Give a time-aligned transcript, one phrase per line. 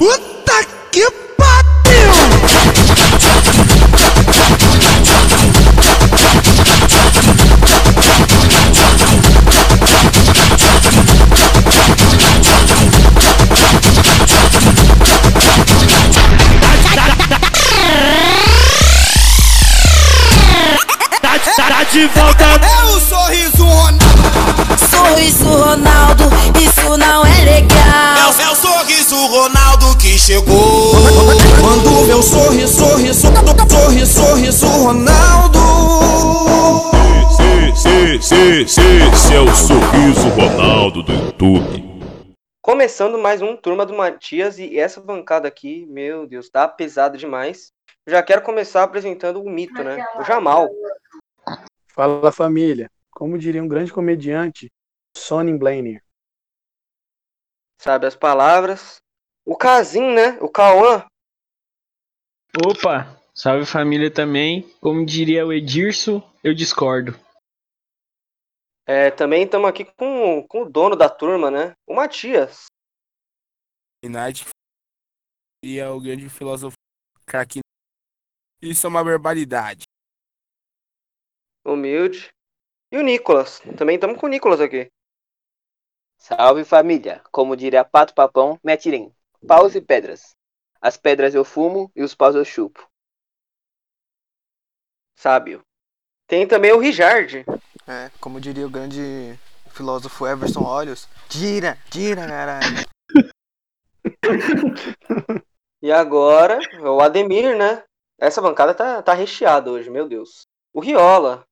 [0.00, 1.06] Puta que
[1.36, 2.10] pariu!
[21.20, 22.44] Tá, tá, tá de volta.
[22.44, 24.00] É o sorriso Ronaldo!
[24.90, 26.24] Sorriso Ronaldo,
[26.58, 28.34] isso não é legal.
[28.38, 29.69] É o sorriso Ronaldo
[30.30, 30.92] chegou.
[31.60, 33.20] Quando o sorriso, sorriso,
[33.68, 35.58] sorriso, sorriso Ronaldo.
[37.36, 41.90] Sim, sim, sim, sim, sim, é o sorriso Ronaldo do YouTube.
[42.62, 47.72] Começando mais um Turma do Matias e essa bancada aqui, meu Deus, tá pesado demais.
[48.06, 50.04] Já quero começar apresentando o mito, né?
[50.16, 50.68] O Jamal.
[51.88, 54.70] Fala família, como diria um grande comediante,
[55.16, 56.00] Sonny Blainer.
[57.80, 59.00] Sabe as palavras.
[59.44, 60.38] O Kazim, né?
[60.40, 61.06] O Cauã.
[62.66, 64.68] Opa, salve família também.
[64.80, 67.12] Como diria o Edirso, eu discordo.
[68.86, 71.74] É, também estamos aqui com, com o dono da turma, né?
[71.86, 72.66] O Matias.
[74.02, 74.46] Night
[75.62, 76.74] e é o grande filósofo
[77.26, 77.60] craque.
[78.62, 79.84] Isso é uma barbaridade.
[81.64, 82.30] Humilde.
[82.90, 83.60] E o Nicolas.
[83.76, 84.90] Também estamos com o Nicolas aqui.
[86.18, 87.22] Salve família!
[87.30, 89.14] Como diria Pato Papão, me atirem.
[89.46, 90.34] Paus e pedras.
[90.80, 92.88] As pedras eu fumo e os paus eu chupo.
[95.16, 95.62] Sábio.
[96.26, 97.44] Tem também o Richard.
[97.86, 99.38] É, como diria o grande
[99.70, 102.86] filósofo Everson Olhos, tira, tira, caralho.
[105.82, 107.82] E agora, o Ademir, né?
[108.18, 110.46] Essa bancada tá, tá recheada hoje, meu Deus.
[110.74, 111.42] O Riola.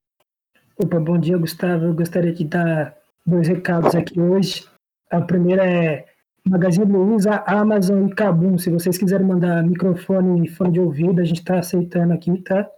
[0.76, 1.86] Opa, bom dia, Gustavo.
[1.86, 2.94] Eu gostaria de dar
[3.24, 4.68] dois recados aqui hoje.
[5.10, 6.06] A primeira é
[6.48, 8.56] Magazine Luiza, Amazon e Kabum.
[8.56, 12.68] Se vocês quiserem mandar microfone e fone de ouvido, a gente tá aceitando aqui, tá?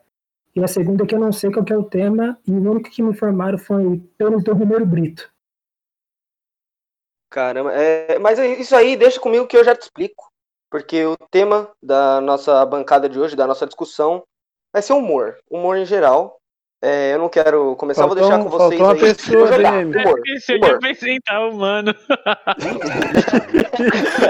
[0.54, 2.90] E a segunda é que eu não sei qual é o tema, e o único
[2.90, 5.32] que me informaram foi pênis do Romero Brito.
[7.30, 10.28] Caramba, é, mas é isso aí deixa comigo que eu já te explico.
[10.68, 14.24] Porque o tema da nossa bancada de hoje, da nossa discussão,
[14.72, 15.36] vai ser humor.
[15.48, 16.39] Humor em geral.
[16.82, 19.14] É, eu não quero começar, vou deixar com Faltou- vocês faltou uma aí.
[19.14, 19.70] pessoa, Vou jogar.
[19.72, 19.96] DM.
[19.98, 20.20] Humor.
[20.26, 21.94] Esse eu ia apresentar o mano.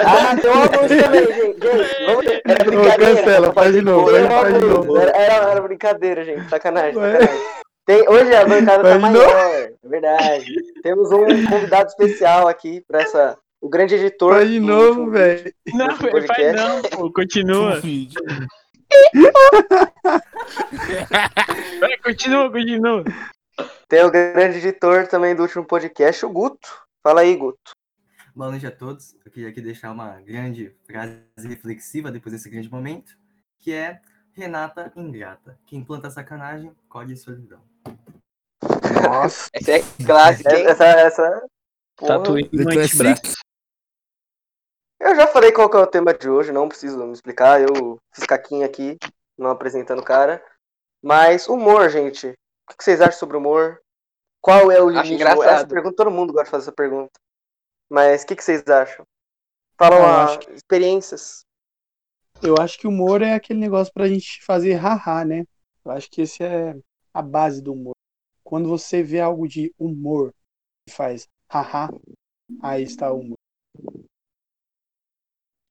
[0.06, 1.38] Ah, tem uma música também, gente.
[1.38, 2.26] gente vamos...
[2.26, 3.16] Era Ô, brincadeira.
[3.16, 4.96] cancela, faz de novo, Foi faz, de novo.
[4.96, 6.48] Era, era, era brincadeira, gente.
[6.48, 7.12] Sacanagem, Ué.
[7.12, 7.44] sacanagem.
[7.86, 10.44] Tem, hoje a bancada tá maior, é verdade.
[10.82, 13.36] Temos um convidado especial aqui para essa.
[13.60, 14.34] O grande editor.
[14.34, 15.52] Faz de novo, velho.
[15.74, 17.12] Não, faz não, pô.
[17.12, 17.80] Continua.
[21.80, 23.04] Vai, continua, continua.
[23.88, 26.68] Tem o grande editor também do último podcast, o Guto.
[27.02, 27.72] Fala aí, Guto.
[28.34, 29.14] Boa noite a todos.
[29.24, 33.16] Eu queria aqui deixar uma grande frase reflexiva depois desse grande momento,
[33.58, 34.00] que é
[34.32, 35.58] Renata ingrata.
[35.66, 37.60] Quem planta sacanagem, colhe solidão.
[39.02, 39.50] Nossa.
[39.52, 40.66] Essa é clássica, hein?
[40.66, 41.46] Essa, essa.
[41.96, 43.34] Tatuí no antebraço.
[45.00, 47.60] Eu já falei qual que é o tema de hoje, não preciso me explicar.
[47.60, 48.98] Eu fiz caquinha aqui,
[49.38, 50.44] não apresentando o cara.
[51.02, 52.28] Mas humor, gente.
[52.70, 53.80] O que vocês acham sobre humor?
[54.42, 55.08] Qual é o Acho limite?
[55.08, 55.14] humor?
[55.14, 55.56] engraçado.
[55.56, 57.12] Essa pergunta, todo mundo gosta de fazer essa pergunta.
[57.88, 59.04] Mas o que, que vocês acham?
[59.78, 61.40] Falam Eu a- acho experiências.
[62.42, 65.44] Eu acho que o humor é aquele negócio pra gente fazer haha, né?
[65.84, 66.74] Eu acho que esse é
[67.12, 67.94] a base do humor.
[68.44, 70.32] Quando você vê algo de humor
[70.86, 71.88] e faz haha,
[72.62, 73.38] aí está o humor.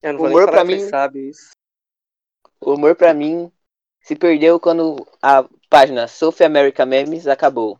[0.02, 1.50] Eu não vou Humor vocês mim- sabem isso.
[2.60, 3.50] O humor pra mim
[4.02, 7.78] se perdeu quando a página Sophie America Memes acabou.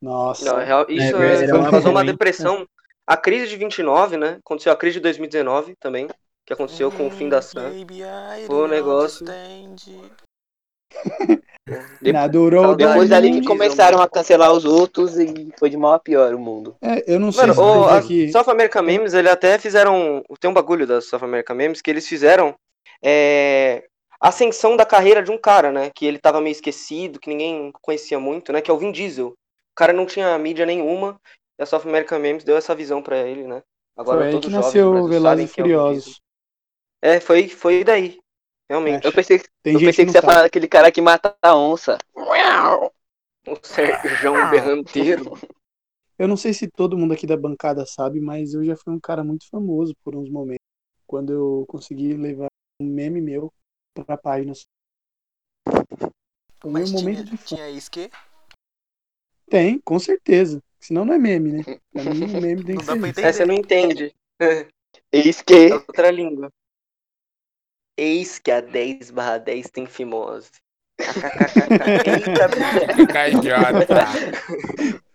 [0.00, 0.44] Nossa.
[0.44, 2.66] Não, é real, isso é, era uma causou uma depressão.
[3.06, 4.38] A crise de 29, né?
[4.44, 6.08] Aconteceu a crise de 2019 também,
[6.46, 9.26] que aconteceu com o fim da I Foi um negócio.
[12.00, 15.94] Na durou Depois da dali que começaram a cancelar os outros e foi de mal
[15.94, 16.76] a pior o mundo.
[16.80, 18.32] É, eu não sei Mano, se o, a aqui.
[18.32, 20.24] South America Memes, ele até fizeram.
[20.40, 22.54] Tem um bagulho da South America Memes que eles fizeram
[23.02, 23.84] é,
[24.20, 25.90] ascensão da carreira de um cara, né?
[25.94, 28.60] Que ele tava meio esquecido, que ninguém conhecia muito, né?
[28.60, 29.28] Que é o Vin Diesel.
[29.28, 29.34] O
[29.76, 31.20] cara não tinha mídia nenhuma.
[31.58, 33.62] E a South America Memes deu essa visão pra ele, né?
[33.96, 36.04] Agora Foi aí todos que os jovens nasceu Velozes e é Furiosos.
[36.04, 36.20] Diesel.
[37.00, 38.18] É, foi, foi daí.
[38.68, 39.04] Realmente.
[39.06, 41.36] Eu pensei, Tem eu pensei que que você não ia falar daquele cara que mata
[41.42, 41.98] a onça.
[43.46, 45.24] O Sérgio Berranteiro.
[46.18, 48.98] Eu não sei se todo mundo aqui da bancada sabe, mas eu já fui um
[48.98, 50.58] cara muito famoso por uns momentos.
[51.06, 52.48] Quando eu consegui levar
[52.82, 53.52] um meme meu
[53.94, 54.52] pra página.
[56.64, 57.46] O meu Mas momento tinha, de fama.
[57.46, 58.10] tinha isso que
[59.48, 60.60] Tem, com certeza.
[60.80, 61.62] Senão não é meme, né?
[61.92, 63.20] Pra mim, meme tem não que dá ser pra isso.
[63.20, 63.28] entender.
[63.28, 64.14] É, você não entende.
[65.12, 65.72] Eis que.
[65.72, 66.52] Outra língua.
[67.98, 70.50] Eis que a 10 barra 10 tem fimose.
[73.06, 73.98] KKKK.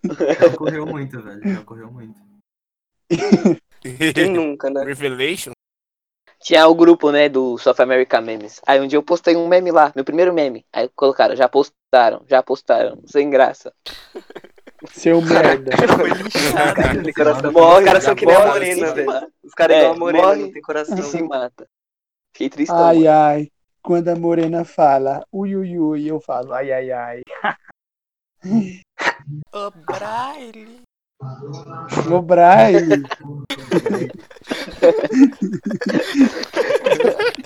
[0.39, 1.41] Já ocorreu muito, velho.
[1.53, 2.13] Já ocorreu muito.
[4.13, 4.83] Quem nunca, né?
[4.83, 5.53] Revelation?
[6.41, 8.59] Tinha o grupo, né, do South America Memes.
[8.67, 10.65] Aí um dia eu postei um meme lá, meu primeiro meme.
[10.73, 13.73] Aí colocaram, já postaram, já postaram, sem graça.
[14.91, 15.71] Seu merda.
[17.15, 17.51] Coração.
[17.53, 19.31] Morre, os caras são que nem a Morre, morena, velho.
[19.41, 20.99] Os caras É, igual a morena, morre não tem coração.
[20.99, 21.65] E se mata.
[22.33, 22.83] Fiquei tristão.
[22.83, 23.09] Ai, mano.
[23.09, 23.47] ai.
[23.81, 27.21] Quando a morena fala ui, ui, ui, eu falo ai, ai, ai.
[29.53, 30.81] Ô, Braille.
[32.11, 33.03] O Braille.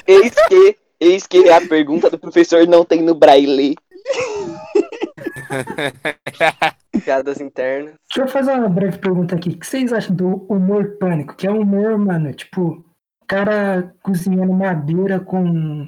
[0.07, 3.75] Eis que, eis que a pergunta do professor não tem no braille.
[7.03, 7.93] Piadas internas.
[8.09, 9.49] Deixa eu fazer uma breve pergunta aqui.
[9.49, 11.35] O que vocês acham do humor pânico?
[11.35, 12.85] Que é um humor, mano, tipo, o
[13.27, 15.87] cara cozinhando madeira com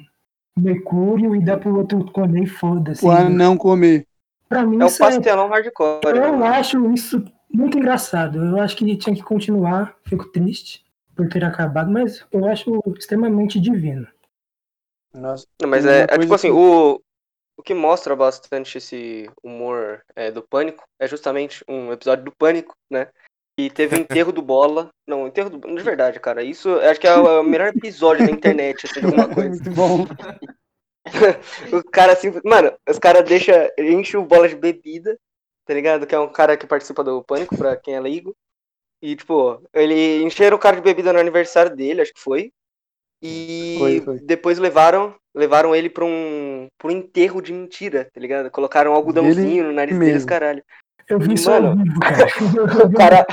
[0.58, 3.04] mercúrio e dá pro outro comer e foda-se.
[3.04, 4.06] O anão comer.
[4.48, 6.00] Pra mim, É o é, pastelão hardcore.
[6.04, 6.48] eu né?
[6.48, 8.44] acho isso muito engraçado.
[8.44, 9.96] Eu acho que tinha que continuar.
[10.04, 10.84] Fico triste
[11.16, 14.06] por ter acabado, mas eu acho extremamente divino.
[15.14, 17.00] Nossa, Não, mas é, é tipo assim, que- o,
[17.56, 22.74] o que mostra bastante esse humor é, do Pânico é justamente um episódio do Pânico,
[22.90, 23.08] né?
[23.66, 24.88] E teve o enterro do Bola.
[25.06, 25.74] Não, o enterro do.
[25.74, 26.42] De verdade, cara.
[26.42, 29.48] Isso acho que é o melhor episódio da internet, assim, de alguma coisa.
[29.50, 30.06] Muito bom.
[31.76, 32.32] o cara assim.
[32.44, 33.54] Mano, os caras deixam.
[33.78, 35.18] Enche o bola de bebida,
[35.66, 36.06] tá ligado?
[36.06, 38.34] Que é um cara que participa do Pânico, pra quem é leigo.
[39.02, 42.52] E, tipo, ele encheram o cara de bebida no aniversário dele, acho que foi.
[43.22, 44.18] E Foi, foi.
[44.20, 48.50] depois levaram levaram ele pra um, pra um enterro de mentira, tá ligado?
[48.50, 50.28] Colocaram um algodãozinho no nariz deles, mesmo.
[50.28, 50.62] caralho.
[51.08, 52.26] Eu vi isso Mano, ao vivo, cara.
[52.84, 53.26] O cara.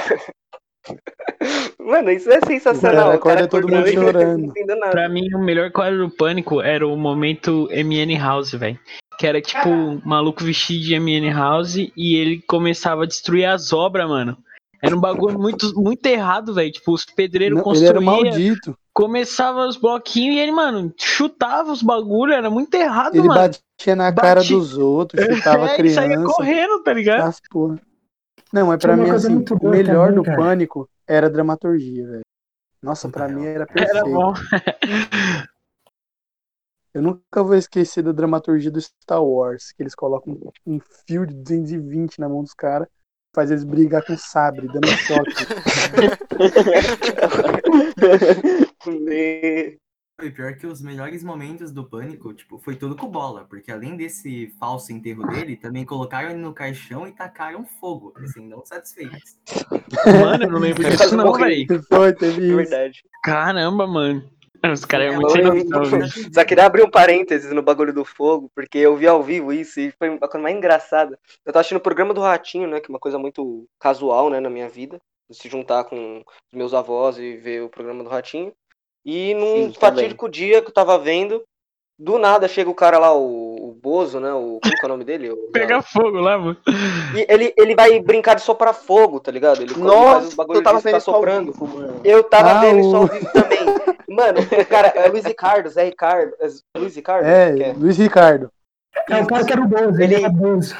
[1.79, 3.15] Mano, isso é sensacional.
[3.15, 4.53] O cara acorda todo mundo chorando.
[4.91, 8.79] Pra mim, o melhor quadro do Pânico era o momento MN House, velho.
[9.19, 13.73] Que era tipo um maluco vestido de MN House e ele começava a destruir as
[13.73, 14.37] obras, mano.
[14.81, 16.71] Era um bagulho muito, muito errado, velho.
[16.71, 18.77] Tipo, os pedreiros ele construíam, maldito.
[18.93, 23.39] começava os bloquinhos e ele, mano, chutava os bagulho, era muito errado, Ele mano.
[23.41, 26.33] batia na cara Bati- dos outros, chutava é, ele saía criança.
[26.33, 27.27] correndo, tá ligado?
[27.27, 27.79] As porra.
[28.53, 30.37] Não, mas Tinha pra mim, assim, o melhor também, do cara.
[30.37, 32.21] Pânico era a dramaturgia, velho.
[32.81, 33.97] Nossa, pra mim era perfeito.
[33.97, 34.33] Era bom.
[36.93, 40.35] Eu nunca vou esquecer da dramaturgia do Star Wars, que eles colocam
[40.65, 42.87] um fio de 220 na mão dos caras,
[43.33, 45.31] faz eles brigar com sabre, dando choque.
[50.19, 53.95] E pior que os melhores momentos do Pânico, tipo, foi tudo com bola, porque além
[53.95, 59.37] desse falso enterro dele, também colocaram ele no caixão e tacaram fogo, assim, não satisfeitos.
[60.19, 61.83] Mano, eu não lembro disso não, velho.
[61.83, 62.55] Foi, teve É isso.
[62.55, 63.03] verdade.
[63.23, 64.27] Caramba, mano.
[64.73, 65.99] Os caras é muito Eu- sem noção.
[66.33, 69.79] Só queria abrir um parênteses no bagulho do fogo, porque eu vi ao vivo isso
[69.79, 71.17] e foi a coisa mais engraçada.
[71.45, 72.79] Eu tava assistindo o programa do Ratinho, né?
[72.79, 74.99] Que é uma coisa muito casual, né, na minha vida.
[75.31, 78.53] Se juntar com os meus avós e ver o programa do Ratinho.
[79.05, 81.43] E num Sim, fatídico dia que eu tava vendo,
[81.97, 84.33] do nada chega o cara lá, o, o Bozo, né?
[84.33, 85.31] O, como que é o nome dele?
[85.31, 86.57] O- Pega fogo lá, mano.
[87.15, 89.61] E ele, ele vai brincar de soprar fogo, tá ligado?
[89.61, 91.51] Ele, Nossa, eu tava ficar vendo ao soprando.
[91.53, 92.01] vivo.
[92.03, 93.59] Eu tava Ah, vendo isso ao vivo também.
[94.09, 96.33] Mano, o cara, é Luiz Ricardo, Zé Ricardo.
[96.39, 96.47] É
[96.79, 97.25] Luiz Ricardo?
[97.27, 97.73] É, Que é?
[97.73, 98.49] Luiz Ricardo.
[99.09, 100.75] É o cara que era o Bozo, ele Ele- era Bozo.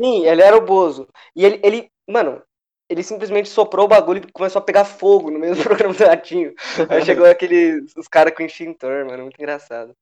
[0.00, 1.08] Sim, ele era o Bozo.
[1.34, 2.40] E ele, ele, mano,
[2.88, 6.04] ele simplesmente soprou o bagulho e começou a pegar fogo no meio do programa do
[6.04, 6.52] Ratinho.
[6.88, 9.92] Aí chegou aquele, os caras com extintor, mano, muito engraçado.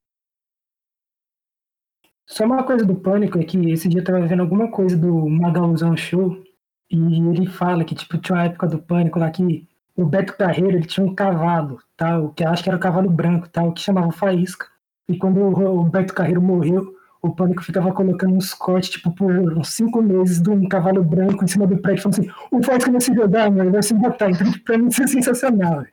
[2.27, 5.29] Só uma coisa do Pânico é que esse dia eu tava vendo alguma coisa do
[5.29, 6.43] Magalzão Show
[6.91, 9.67] e ele fala que, tipo, tinha uma época do Pânico lá que
[9.97, 13.09] o Beto Carreiro, ele tinha um cavalo, tal, que eu acho que era o cavalo
[13.09, 14.67] branco, tal, que chamava Faísca.
[15.09, 19.69] E quando o Beto Carreiro morreu, o Pânico ficava colocando uns cortes, tipo, por uns
[19.69, 23.01] cinco meses de um cavalo branco em cima do prédio, falando assim, o Faísca vai
[23.01, 24.31] se jogar, mano, vai se botar.
[24.31, 25.81] Então, tipo, pra mim isso é sensacional.
[25.81, 25.93] velho.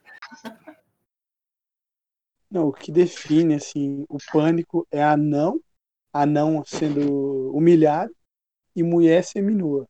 [2.52, 5.60] Não, o que define, assim, o pânico é anão,
[6.14, 8.14] anão sendo humilhado
[8.76, 9.88] e mulher seminua.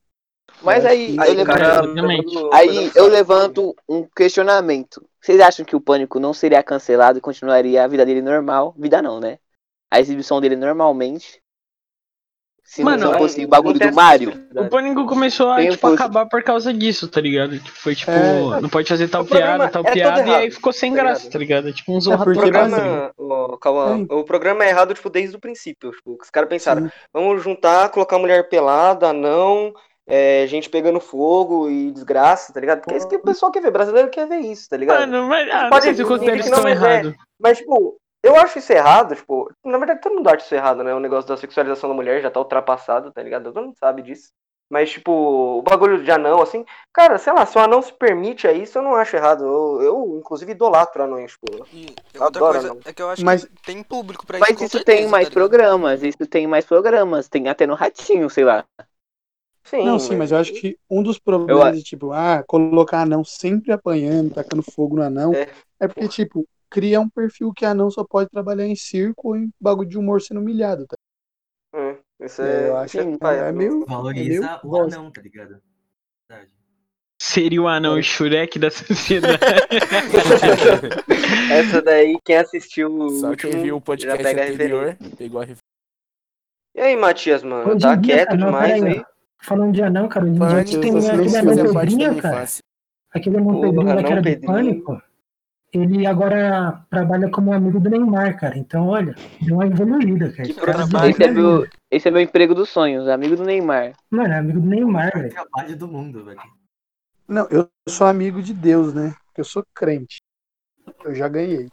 [0.62, 5.06] Mas aí, acho eu levanto, aí eu levanto um questionamento.
[5.22, 8.74] Vocês acham que o Pânico não seria cancelado e continuaria a vida dele normal?
[8.78, 9.40] Vida não, né?
[9.92, 11.43] A exibição dele normalmente.
[12.64, 14.48] Se Mano, não fosse o não bagulho tem do Mario.
[14.56, 15.96] O Pânico começou a, tipo, força.
[15.96, 17.60] acabar por causa disso, tá ligado?
[17.60, 18.62] Tipo, foi tipo, É.
[18.62, 21.04] não pode fazer tal O piada, tal é piada, e aí errado, ficou sem tá
[21.04, 21.32] graça, ligado?
[21.34, 21.70] tá ligado?
[21.70, 23.14] É tipo um É zorra O assim, programa,
[23.60, 24.08] Cauã, Sim.
[24.10, 25.92] o programa é errado, tipo, desde o princípio.
[25.92, 26.92] Tipo, os caras pensaram, Sim.
[27.14, 29.74] vamos juntar, colocar mulher pelada, não,
[30.08, 32.80] é, gente pegando fogo e desgraça, tá ligado?
[32.80, 33.72] Porque é isso que o pessoal quer ver.
[33.72, 35.00] Brasileiro quer ver isso, tá ligado?
[35.02, 36.72] Mano, mas ah, não Pode sei se o fingir coquetel que mas é.
[36.72, 37.14] errados.
[37.40, 40.94] Mas, tipo, eu acho isso errado, tipo, na verdade todo mundo acha isso errado, né?
[40.96, 43.46] O negócio da sexualização da mulher já tá ultrapassado, tá ligado?
[43.52, 44.32] Todo mundo sabe disso.
[44.70, 48.48] Mas, tipo, o bagulho de anão, assim, cara, sei lá, se o anão se permite
[48.48, 49.44] a isso, eu não acho errado.
[49.44, 51.46] Eu, eu inclusive, idolatro anões, tipo.
[51.72, 52.80] E Eu outra coisa anão.
[52.84, 54.48] é que eu acho Mas- que tem público pra isso.
[54.50, 57.28] Mas isso certeza, tem mais tá programas, isso tem mais programas.
[57.28, 58.66] Tem até no Ratinho, sei lá.
[59.66, 63.24] Sim, Não, sim, mas eu acho que um dos problemas de, tipo, ah, colocar anão
[63.24, 65.48] sempre apanhando, tacando fogo no anão, É.
[65.82, 69.48] é, porque, tipo, cria um perfil que anão só pode trabalhar em circo ou em
[69.62, 70.96] bagulho de humor sendo humilhado, tá?
[71.76, 73.54] Hum, isso É, é, eu acho que é não.
[73.54, 73.86] meio.
[73.86, 75.62] Valoriza é o meio anão, tá ligado?
[76.28, 76.52] Verdade.
[77.22, 79.38] Seria o anão e Shurek da sociedade.
[81.52, 84.86] Essa daí, quem assistiu o Só quem último viu o já podcast pega a anterior
[84.88, 85.18] referência.
[85.18, 85.64] pegou a referência.
[86.76, 87.70] E aí, Matias, mano?
[87.72, 89.00] Hoje Tá dia, quieto cara, demais aí?
[89.00, 89.04] ó.
[89.44, 92.46] Falando de anão, cara, em dia a gente Pânico, tem aquele anão minha cara.
[93.12, 94.46] Aquele anão que anão era do.
[94.46, 95.02] Pânico.
[95.74, 98.56] Ele agora trabalha como amigo do Neymar, cara.
[98.56, 100.44] Então, olha, deu uma evoluída, cara.
[100.44, 101.10] Que Esse cara.
[101.10, 103.94] Esse é, meu, esse é meu emprego dos sonhos, amigo do Neymar.
[104.12, 105.34] Mano, é amigo do Neymar, O velho.
[105.34, 106.40] trabalho do mundo, velho.
[107.28, 109.16] Não, eu sou amigo de Deus, né?
[109.26, 110.22] Porque eu sou crente.
[111.04, 111.72] Eu já ganhei.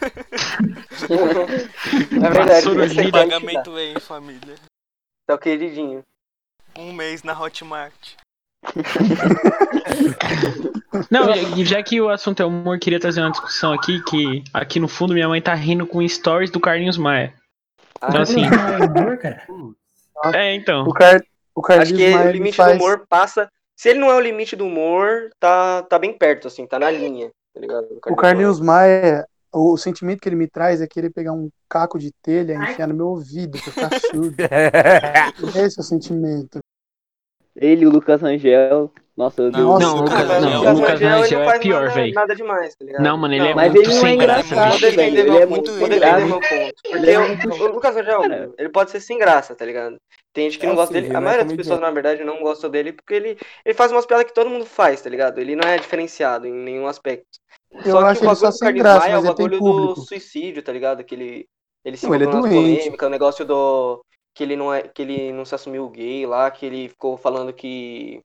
[2.18, 3.76] Na verdade, é pagamento.
[3.76, 4.54] Aí, família.
[5.26, 6.02] Tá o queridinho.
[6.78, 8.14] Um mês na Hotmart.
[11.10, 14.80] Não, já- já que o assunto é humor, queria trazer uma discussão aqui que aqui
[14.80, 17.34] no fundo minha mãe tá rindo com stories do Carlinhos Maia.
[17.96, 18.42] Então Ah, assim,
[20.24, 20.84] Não é é então.
[20.84, 21.20] O, Car...
[21.54, 22.78] o Acho Carlinhos que Maia, o limite faz...
[22.78, 23.48] do humor passa.
[23.76, 26.90] Se ele não é o limite do humor, tá, tá bem perto, assim, tá na
[26.90, 27.86] linha, tá ligado?
[28.06, 31.98] O Carlinhos Maia, o, o sentimento que ele me traz é querer pegar um caco
[31.98, 34.34] de telha e enfiar no meu ouvido ficar surdo.
[35.54, 36.60] Esse é o sentimento.
[37.56, 38.92] Ele, o Lucas Rangel.
[39.16, 40.40] Nossa, eu Não, Não, o Lucas Rangel.
[40.42, 42.12] não, Lucas o Lucas Rangel não é faz pior, velho.
[42.14, 43.02] nada demais, tá ligado?
[43.02, 44.54] Não, mano, ele é Mas muito ele não é sem graça.
[44.54, 44.96] velho.
[44.96, 46.74] meu Ele é ponto, muito vou defender meu ponto.
[46.90, 48.50] Porque é o, muito- o Lucas Rangel, Cara.
[48.58, 49.96] ele pode ser sem graça, tá ligado?
[50.34, 51.06] Tem gente que É não gosta assim, dele.
[51.06, 53.90] ele A é maioria das pessoas, na verdade, não gosta dele porque ele, ele faz
[53.90, 55.38] umas piadas que todo mundo faz, tá ligado?
[55.40, 57.26] Ele não é diferenciado em nenhum aspecto.
[57.72, 59.96] Eu só acho que o ele bagulho do sem Carlinhos Maia é o bagulho do
[59.96, 61.02] suicídio, tá ligado?
[61.02, 61.46] Que ele,
[61.82, 64.04] ele se Não, ele é polêmicas, o negócio do.
[64.36, 64.82] Que ele não é.
[64.82, 68.20] Que ele não se assumiu gay lá, que ele ficou falando que.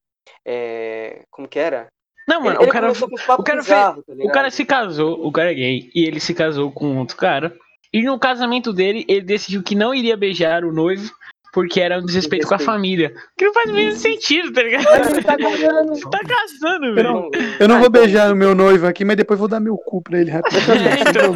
[0.45, 1.87] É, como que era?
[2.27, 5.31] Não, mano, ele, o cara, o cara fez- bizarros, tá o cara se casou, o
[5.31, 7.55] cara é gay, e ele se casou com outro cara.
[7.93, 11.11] E no casamento dele, ele decidiu que não iria beijar o noivo
[11.53, 13.13] porque era um desrespeito com a família.
[13.37, 14.85] Que não faz o mesmo sentido, tá ligado?
[14.85, 15.35] Mas ele tá.
[15.37, 17.09] Você tá casando, Eu velho.
[17.13, 17.29] não,
[17.59, 20.01] eu não vou então- beijar o meu noivo aqui, mas depois vou dar meu cu
[20.01, 20.61] pra ele rapidinho.
[20.87, 21.33] É, então.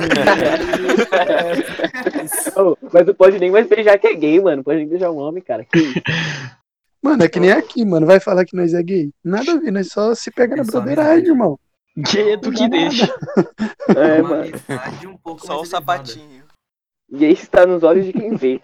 [2.72, 4.58] Ô, mas não pode nem mais beijar que é gay, mano.
[4.58, 5.66] Não pode nem beijar um homem, cara.
[5.66, 6.02] Que?
[7.02, 8.06] Mano, é que nem aqui, mano.
[8.06, 9.12] Vai falar que nós é gay.
[9.24, 11.60] Nada a ver, nós só se pega É na broderagem, irmão.
[11.98, 13.14] Gay é tu que deixa.
[13.96, 14.52] É, mano.
[15.08, 16.44] um pouco Só o sapatinho.
[17.12, 18.60] Gay está nos olhos de quem vê.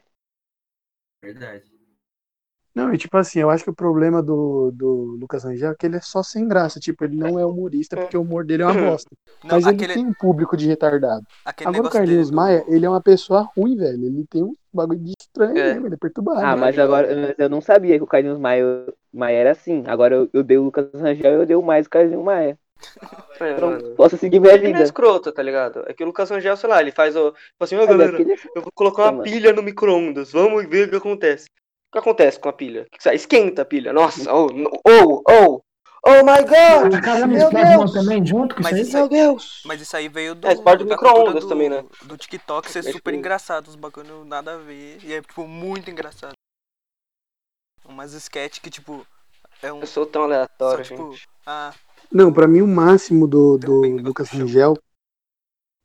[1.24, 1.72] Verdade.
[2.74, 5.86] Não, e tipo assim, eu acho que o problema do, do Lucas Rangel é que
[5.86, 6.80] ele é só sem graça.
[6.80, 9.10] Tipo, ele não é humorista porque o humor dele é uma bosta.
[9.44, 11.26] Não, Mas ele aquele, tem um público de retardado.
[11.44, 14.06] aquele Agora o Carlinhos dele do- Maia, ele é uma pessoa ruim, velho.
[14.06, 15.74] Ele tem um bagulho de estranho É.
[15.74, 16.40] mesmo, ele é perturbado.
[16.46, 18.64] Ah, mas agora eu- eu não sabia que o Carlinhos Maia,
[19.12, 19.84] Maia era assim.
[19.88, 22.58] Agora eu, eu dei o Lucas Rangel e eu dei o mais o Carlinhos Maia.
[23.40, 24.84] É, posso seguir minha Ele é vida.
[24.84, 25.84] escroto, tá ligado?
[25.88, 27.32] É que o Lucas Rangel, sei lá, ele faz o.
[27.32, 30.88] Fala assim, ô Mas galera, aquele- eu vou colocar uma pilha no micro-ondas, vamos ver
[30.88, 31.48] o que acontece.
[31.90, 32.86] O que acontece com a pilha?
[32.92, 34.48] Que Esquenta a pilha, nossa, oh,
[34.88, 35.62] oh, oh,
[36.06, 39.02] oh my god, A casa não meu Deus, também, junto com Mas isso aí?
[39.02, 39.62] meu Deus.
[39.66, 40.48] Mas isso aí veio do.
[40.48, 41.84] É, parte do da micro-ondas também, né?
[42.04, 45.00] Do TikTok ser É, super tipo- engraçado, os bagulho nada a ver.
[45.04, 46.34] E é, tipo, muito engraçado.
[47.86, 49.06] Umas sketch que, tipo.
[49.62, 49.82] É um.
[49.82, 51.12] Eu sou tão Só, aleatório, tipo.
[51.12, 51.28] gente.
[51.46, 51.74] Ah,
[52.10, 54.78] Não, pra mim o máximo do, do Lucas Rangel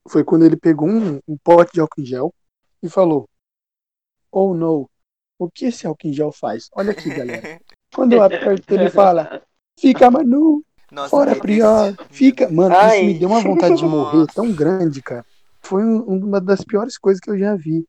[0.09, 2.35] foi quando ele pegou um, um pote de álcool em gel
[2.83, 3.29] e falou:
[4.31, 4.89] Oh no,
[5.39, 6.69] o que esse álcool em gel faz?
[6.75, 7.61] Olha aqui, galera.
[7.95, 9.43] Quando eu aperto, ele fala:
[9.79, 12.49] Fica Manu, nossa, fora esse- prior, fica.
[12.51, 12.97] Mano, Ai.
[12.99, 15.25] isso me deu uma vontade de morrer tão grande, cara.
[15.63, 17.87] Foi um- uma das piores coisas que eu já vi.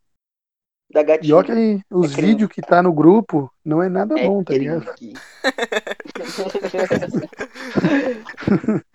[0.90, 1.36] Da E gatinha.
[1.36, 4.54] olha que os É vídeos que tá no grupo não é nada É bom, tá
[4.54, 4.86] ligado?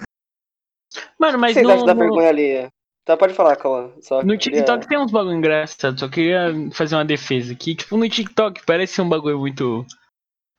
[1.19, 2.73] Mano, O que mas vocês acham no, da no, vergonha alheia?
[3.05, 3.91] Tá, pode falar, Cauã.
[4.25, 7.75] No queria- TikTok tem uns bagulho engraçado, só queria fazer uma defesa aqui.
[7.75, 9.85] Tipo, no TikTok parece ser um bagulho muito.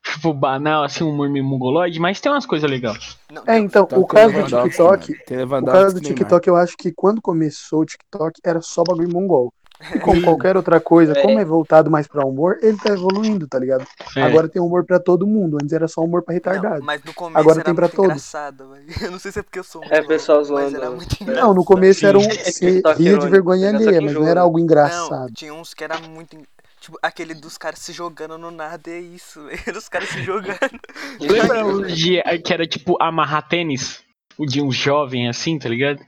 [0.05, 3.17] Tipo, banal, assim, um meio mongoloide, mas tem umas coisas legais.
[3.31, 6.03] Não, É, então, o caso do TikTok, o caso do e Neymar.
[6.03, 9.53] TikTok, eu acho que quando começou o TikTok era só bagulho mongol.
[9.95, 11.21] E como qualquer outra coisa, É.
[11.21, 13.85] como é voltado mais pra humor, ele tá evoluindo, tá ligado?
[14.15, 14.21] É.
[14.21, 15.57] Agora tem humor pra todo mundo.
[15.61, 16.83] Antes era só humor pra Não, retardado.
[16.83, 18.09] mas no começo Agora era tem pra muito todos.
[18.11, 18.85] engraçado, velho.
[19.01, 20.77] Eu não sei se é porque eu sou muito É, pessoal mas zoando.
[20.77, 21.45] era muito engraçado.
[21.47, 22.21] Não, no começo era um.
[22.33, 25.31] É Você ria de vergonha alheia, mas não era algo Não, engraçado.
[25.33, 26.37] tinha uns que era muito.
[26.79, 29.77] Tipo, aquele dos caras se jogando no nada, é isso, velho.
[29.77, 30.57] Os caras se jogando.
[31.19, 34.01] Lembra o de que era tipo amarrar tênis?
[34.37, 35.99] O de um jovem assim, tá ligado?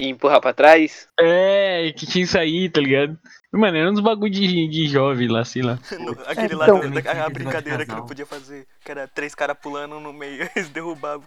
[0.00, 1.08] E empurrar pra trás.
[1.18, 3.18] É, que tinha isso aí, tá ligado?
[3.52, 5.76] Mano, era uns bagulho de, de jovem lá, sei lá.
[5.98, 8.06] No- Aquele lá, então- da- a de brincadeira que não casal.
[8.06, 8.64] podia fazer.
[8.84, 11.26] Que era três caras pulando no meio, eles derrubavam.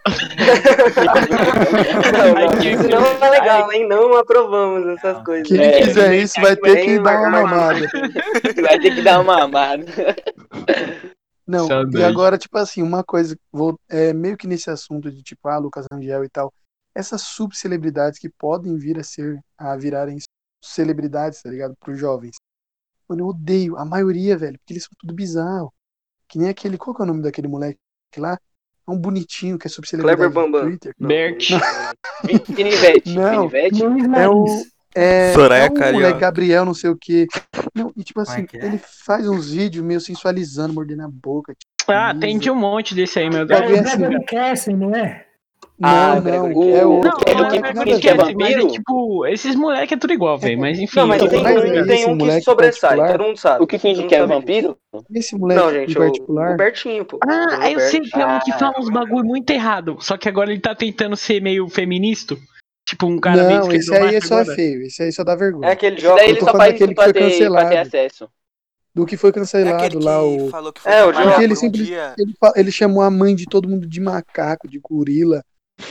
[2.14, 3.88] Não, não, isso não é legal, hein?
[3.90, 5.48] Não aprovamos essas coisas.
[5.48, 7.90] Quem É, quiser isso vai ter que dar uma mamada.
[8.62, 9.86] Vai ter que dar uma mamada.
[11.48, 11.98] Não, Saudade.
[11.98, 15.58] e agora, tipo assim, uma coisa, vou, é, meio que nesse assunto de tipo, ah,
[15.58, 16.54] Lucas Rangel e tal,
[16.94, 20.18] essas subcelebridades que podem vir a ser, a virarem
[20.64, 21.76] celebridades, tá ligado?
[21.80, 22.36] Pros jovens.
[23.08, 25.74] Mano, eu odeio, a maioria, velho, porque eles são tudo bizarro.
[26.28, 27.78] Que nem aquele, qual que é o nome daquele moleque
[28.18, 28.38] lá?
[28.88, 30.68] É um bonitinho que é subcelebridade Kleber Bambam.
[30.68, 30.96] Twitter.
[31.00, 31.50] Bert.
[32.46, 33.14] Finivete.
[33.14, 33.50] Não.
[34.16, 34.46] É o.
[34.94, 35.94] É, Soraya é o Carioca.
[35.94, 37.26] moleque Gabriel, não sei o quê.
[37.74, 38.66] Não, e tipo é assim, que é?
[38.66, 41.54] ele faz uns vídeos meio sensualizando, mordendo a boca.
[41.88, 43.96] Ah, tem de um monte desse aí, meu É Deus.
[43.96, 45.26] Ver o assim, não é?
[45.84, 47.10] Ah, Não, não, é O- outro.
[47.10, 47.58] Não, É do não que-
[47.92, 48.68] é que é é vampiro?
[48.68, 51.00] tipo, esses moleques é tudo igual, velho, mas enfim.
[51.00, 53.12] Não, mas tem mas um, é tem um que sobressai, particular?
[53.18, 53.64] todo mundo sabe.
[53.64, 54.78] O que finge que é vampiro?
[55.14, 56.54] Esse moleque Não, gente, em o, particular.
[56.54, 57.20] o Bertinho, pô.
[57.28, 58.58] Ah, O eu sei que é um que Ah.
[58.60, 59.98] fala uns bagulho muito errado.
[60.00, 62.36] Só que agora ele tá tentando ser meio feminista.
[62.88, 64.56] Tipo, um cara meio não, esse aí é só agora.
[64.56, 64.82] feio.
[64.84, 65.72] Esse aí só dá É vergonha.
[65.72, 66.18] aquele Isso jogo.
[66.18, 67.78] daí ele só faz daquele isso que foi ter cancelado.
[67.78, 68.30] acesso.
[68.94, 70.50] Do que foi É cancelado aquele lá, que o.
[70.50, 71.84] falou que foi É, o ele um sempre.
[71.84, 72.14] dia.
[72.18, 75.42] Ele, ele chamou a mãe de todo mundo de macaco, de gorila.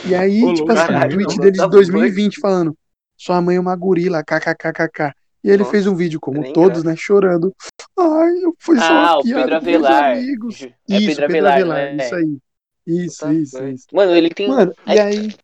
[0.05, 2.75] E aí, Ô, tipo assim, o caralho, tweet dele de 2020 falando:
[3.17, 5.13] Sua mãe é uma gorila, kkkk.
[5.43, 6.95] E ele Nossa, fez um vídeo, como todos, né?
[6.95, 7.53] Chorando.
[7.97, 10.11] Ai, eu fui só Ah, uma o piada Pedro com meus Avelar.
[10.11, 10.61] amigos.
[10.61, 12.05] É isso, Pedro Pedro Avelar, Avelar, né?
[12.05, 12.37] isso aí.
[12.85, 13.87] Isso, isso, isso.
[13.93, 14.47] Mano, ele tem.
[14.47, 15.35] Mano, e é- aí.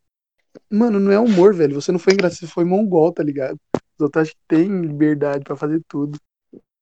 [0.71, 1.75] Mano, não é humor, velho.
[1.75, 3.57] Você não foi engraçado, você foi mongol, tá ligado?
[3.75, 6.19] Os outros tem liberdade pra fazer tudo.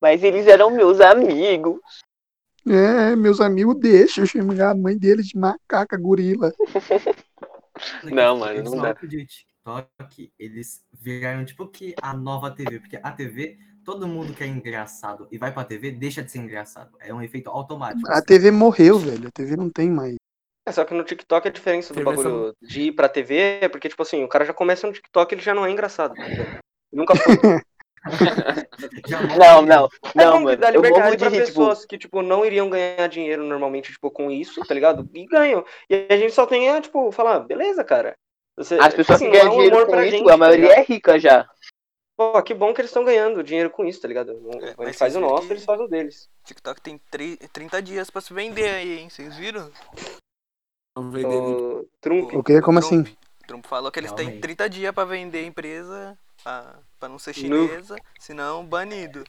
[0.02, 1.80] Mas eles eram meus amigos.
[2.68, 6.52] É, meus amigos deixam eu chamar a mãe deles de macaca, gorila.
[8.04, 8.94] Não, mano, não dá.
[8.94, 14.44] de TikTok, eles viraram tipo que a nova TV, porque a TV, todo mundo que
[14.44, 16.96] é engraçado e vai pra TV, deixa de ser engraçado.
[17.00, 18.10] É um efeito automático.
[18.12, 19.28] A TV morreu, velho.
[19.28, 20.16] A TV não tem mais.
[20.68, 23.88] É, só que no TikTok a diferença do bagulho de ir pra TV é porque,
[23.88, 26.16] tipo assim, o cara já começa no TikTok e ele já não é engraçado.
[26.16, 26.60] tá?
[26.92, 27.36] Nunca foi.
[29.40, 29.86] Não, não.
[30.16, 30.58] É Não, que mano.
[30.58, 31.48] dá Eu morro liberdade de pra rir, tipo.
[31.48, 35.10] pessoas que, tipo, não iriam ganhar dinheiro normalmente, tipo, com isso, tá ligado?
[35.14, 35.66] E ganham.
[35.90, 38.16] E a gente só tem a, tipo, falar, beleza, cara.
[38.58, 40.32] Você- As pessoas assim, que ganham não é um dinheiro com pra isso, gente, a
[40.32, 40.80] tá maioria ligado?
[40.80, 41.50] é rica já.
[42.18, 44.32] Pô, que bom que eles estão ganhando dinheiro com isso, tá ligado?
[44.32, 46.30] A gente mas faz o nosso, que- eles fazem o deles.
[46.46, 49.10] TikTok tem tri- 30 dias pra se vender aí, hein?
[49.10, 49.70] Vocês viram?
[50.98, 51.36] Não vender.
[51.36, 52.34] O Trump.
[52.34, 52.62] O quê?
[52.62, 52.94] Como Trump.
[52.94, 53.18] assim?
[53.46, 54.40] Trump falou que eles têm aí.
[54.40, 59.24] 30 dias pra vender a empresa, pra, pra não ser chinesa, senão banido.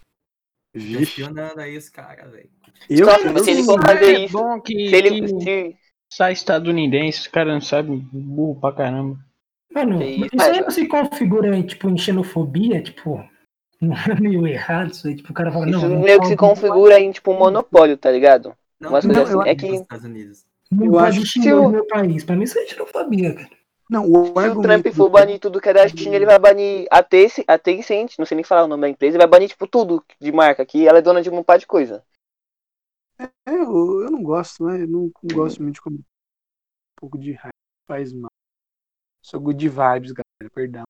[0.75, 2.51] Já espionando aí os caras, velho.
[2.89, 5.29] Eu, Só se ele for É fazer isso, bom que, se ele.
[5.41, 5.77] Se,
[6.13, 9.19] sai estadunidense, os caras não sabem, burro pra caramba.
[9.73, 13.23] Mano, isso, isso aí não se configura em, tipo, em xenofobia, tipo,
[13.81, 16.27] não é meio errado isso aí, tipo, o cara fala, não, isso não meio que
[16.29, 18.55] se configura em tipo um monopólio, tá ligado?
[18.81, 20.45] Não, Umas não, coisas assim, é acho que- nos Estados Unidos.
[20.71, 22.25] não eu acho que no meu país.
[22.25, 23.51] Pra mim isso é xenofobia, cara.
[23.89, 24.63] Não, o Se o.
[24.63, 28.19] Trump for banir tudo que é da China, ele vai banir a Tencent, a Tencent,
[28.19, 30.67] não sei nem falar o nome da empresa, ele vai banir, tipo, tudo de marca,
[30.67, 32.05] que ela é dona de um par de coisa.
[33.19, 34.83] É, eu, eu não gosto, né?
[34.83, 35.99] Eu não, não gosto muito de comer.
[35.99, 37.51] Um pouco de raiva
[37.87, 38.31] faz mal.
[39.23, 40.85] Sou good vibes, galera, perdão.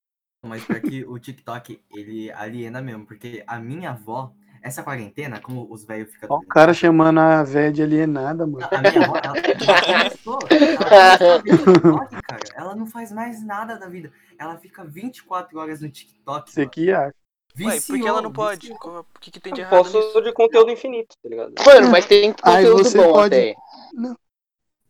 [0.45, 4.35] Mas pior que o TikTok, ele aliena mesmo, porque a minha avó,
[4.67, 6.29] essa quarentena, como os velhos ficam.
[6.31, 8.67] Ó, o cara chamando a véia de alienada, mano.
[8.71, 12.43] A minha avó, ela, ela começou, ela TikTok, cara.
[12.57, 14.13] Ela não faz mais nada da vida.
[14.39, 16.51] Ela fica 24 horas no TikTok.
[16.51, 17.15] Você que acha.
[17.59, 18.69] Ué, por que ela não Viciou, pode?
[18.69, 19.05] viciou.
[19.05, 20.21] Por que, que tem de errado Posso nisso?
[20.21, 21.55] de conteúdo infinito, tá ligado?
[21.65, 23.55] Mano, mas tem Aí conteúdo você bom pode- até.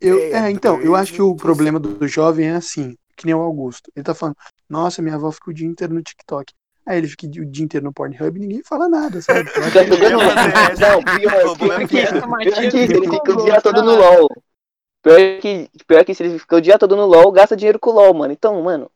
[0.00, 3.24] Eu, É, é, então, eu acho que o problema do, do jovem é assim, que
[3.24, 3.90] nem o Augusto.
[3.94, 4.36] Ele tá falando,
[4.68, 6.52] nossa, minha avó fica o dia inteiro no TikTok.
[6.86, 9.50] Aí ele fica o dia inteiro no Pornhub e ninguém fala nada, sabe?
[9.50, 10.92] Essa.
[10.92, 12.06] Não, pior, Roubou pior que.
[12.06, 14.28] Pior ele fica o dia todo no LOL.
[15.02, 17.90] Pior que, pior que isso, ele fica o dia todo no LOL, gasta dinheiro com
[17.90, 18.32] o LOL, mano.
[18.32, 18.90] Então, mano,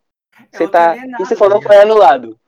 [0.52, 0.94] você tá.
[0.94, 1.90] não O que você falou foi ligado?
[1.90, 2.40] anulado.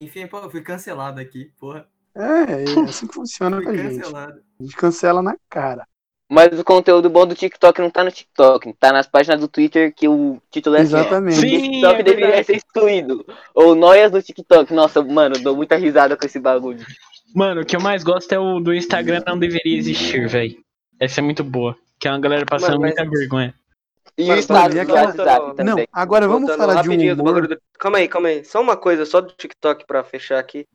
[0.00, 1.88] Enfim, pô, eu fui cancelado aqui, porra.
[2.14, 4.04] É, é assim que funciona com a gente.
[4.14, 5.86] A gente cancela na cara.
[6.30, 9.92] Mas o conteúdo bom do TikTok não tá no TikTok, tá nas páginas do Twitter
[9.94, 11.36] que o título é assim, Exatamente.
[11.38, 13.26] "O Sim, TikTok é deveria ser excluído.
[13.54, 14.72] Ou noias no TikTok.
[14.72, 16.84] Nossa, mano, dou muita risada com esse bagulho.
[17.34, 20.56] Mano, o que eu mais gosto é o do Instagram não deveria existir, velho.
[20.98, 21.76] Essa é muito boa.
[22.00, 23.54] Que é uma galera passando Mano, mas- muita vergonha.
[24.16, 25.64] E o do aquela- WhatsApp também.
[25.74, 27.48] Não, agora vamos Voltando falar de um do humor.
[27.48, 28.44] do- Calma aí, calma aí.
[28.44, 30.66] Só uma coisa, só do TikTok pra fechar aqui.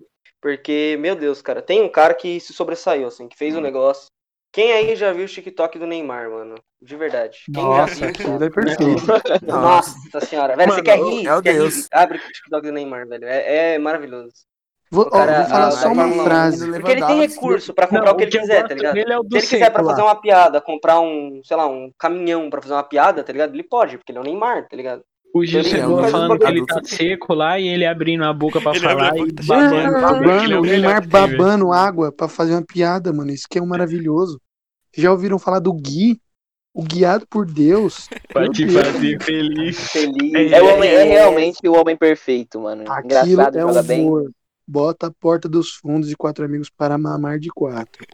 [0.41, 4.07] Porque, meu Deus, cara, tem um cara que se sobressaiu, assim, que fez um negócio.
[4.51, 6.55] Quem aí já viu o TikTok do Neymar, mano?
[6.81, 7.39] De verdade.
[7.53, 9.03] Quem Nossa, aquilo é perfeito.
[9.45, 11.23] Nossa senhora, velho, você Mano, quer rir?
[11.23, 11.57] meu quer rir?
[11.59, 11.87] Deus.
[11.91, 13.25] Abre o TikTok do Neymar, velho.
[13.25, 14.33] É, é maravilhoso.
[14.91, 16.71] Vou, O cara, ó, vou falar a- só uma Fórmula 1, frase.
[16.71, 18.97] Porque ele tem recurso pra comprar Não, o que o ele quiser, tá ligado?
[18.97, 19.91] é o Se ele quiser pra lá.
[19.91, 23.53] fazer uma piada, comprar um, sei lá, um caminhão pra fazer uma piada, tá ligado?
[23.53, 25.03] Ele pode, porque ele é o Neymar, tá ligado?
[25.33, 28.59] O Gil Ele chegou falando que ele tá seco lá e ele abrindo a boca
[28.59, 29.75] pra Ele falar boca, e tá babando.
[29.75, 33.31] de é Babando, o o Neymar babando água pra fazer uma piada, mano.
[33.31, 34.41] Isso que é um maravilhoso.
[34.95, 36.19] Já ouviram falar do Gui?
[36.73, 38.07] O guiado por Deus.
[38.31, 38.85] Pra te Deus.
[38.85, 39.91] fazer feliz.
[39.91, 40.51] Feliz.
[40.51, 42.83] É, o homem, é realmente o homem perfeito, mano.
[42.91, 44.01] Aquilo Engraçado, é bem.
[44.01, 44.31] humor.
[44.67, 48.05] Bota a porta dos fundos e quatro amigos para mamar de quatro.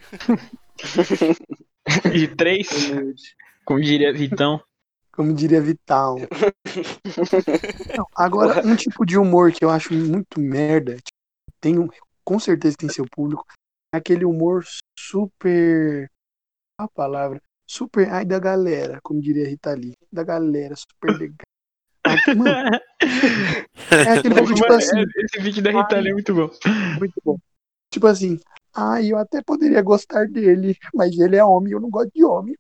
[2.12, 2.68] De três,
[3.64, 4.60] como diria Vitão.
[5.16, 6.18] Como diria Vital.
[7.96, 11.88] Não, agora, um tipo de humor que eu acho muito merda, tipo, tem um-
[12.24, 13.46] com certeza tem seu público,
[13.94, 14.66] é aquele humor
[15.00, 16.10] super.
[16.80, 17.42] A palavra.
[17.68, 18.10] Super.
[18.12, 19.94] Ai, da galera, como diria Rita Lee.
[20.12, 21.38] Da galera, super legal.
[22.36, 22.80] Mano,
[23.92, 26.50] é aquele bagulho, tipo assim, Esse vídeo da Rita Lee é muito bom.
[27.00, 27.38] muito bom.
[27.92, 28.40] Tipo assim,
[28.76, 32.24] ai, eu até poderia gostar dele, mas ele é homem e eu não gosto de
[32.24, 32.56] homem.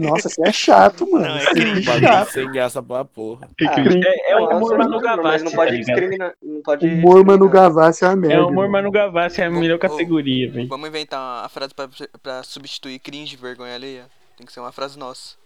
[0.00, 1.26] Nossa, você é chato, mano.
[1.26, 1.60] Não, é que-
[1.90, 2.28] é chato.
[2.30, 3.48] sem graça pra porra.
[3.60, 6.34] É, é o humor Manu Gavassi, não pode discriminar.
[6.42, 7.48] Não pode Humor Manu.
[7.48, 8.34] Gavassi é uma merda.
[8.36, 8.68] É o humor.
[8.68, 10.68] Manu Gavassi, é a melhor categoria, velho.
[10.68, 11.88] Vamos inventar a frase pra,
[12.22, 14.06] pra substituir cringe e vergonha alheia?
[14.36, 15.36] Tem que ser uma frase nossa.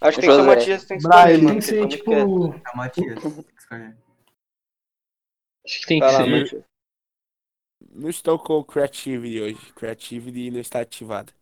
[0.00, 0.46] Acho que tem que ser o.
[0.46, 1.56] Matias tem que escolher, Tem mano.
[1.58, 1.88] que ser quieto.
[1.90, 2.12] tipo.
[2.12, 3.22] É o Matias.
[3.22, 3.96] tem que escolher.
[5.64, 6.18] Acho que tem que ser.
[6.26, 6.54] Matias.
[7.94, 9.72] Não estou com Creativity hoje.
[9.74, 11.32] Creativity não está ativada.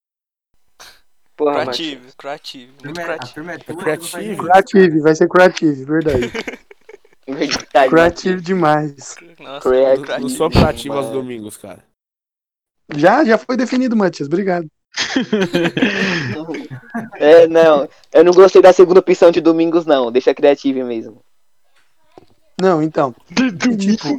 [1.37, 1.63] Porra.
[1.65, 4.37] Creative, creative, muito Turma é- turma é tua, Creative.
[4.37, 6.33] Creative, vai ser creative, verdade.
[7.27, 9.17] Verdade, creative demais.
[9.41, 10.21] Nossa, Creative.
[10.21, 11.83] Não sou criativo aos domingos, cara.
[12.95, 14.29] Já, já foi definido, Matias.
[14.29, 14.67] Obrigado.
[17.17, 17.89] É, não.
[18.13, 20.13] Eu não gostei da segunda opção de domingos, não.
[20.13, 21.25] Deixa criative mesmo.
[22.61, 23.15] Não, então.
[23.31, 24.17] De Tipo,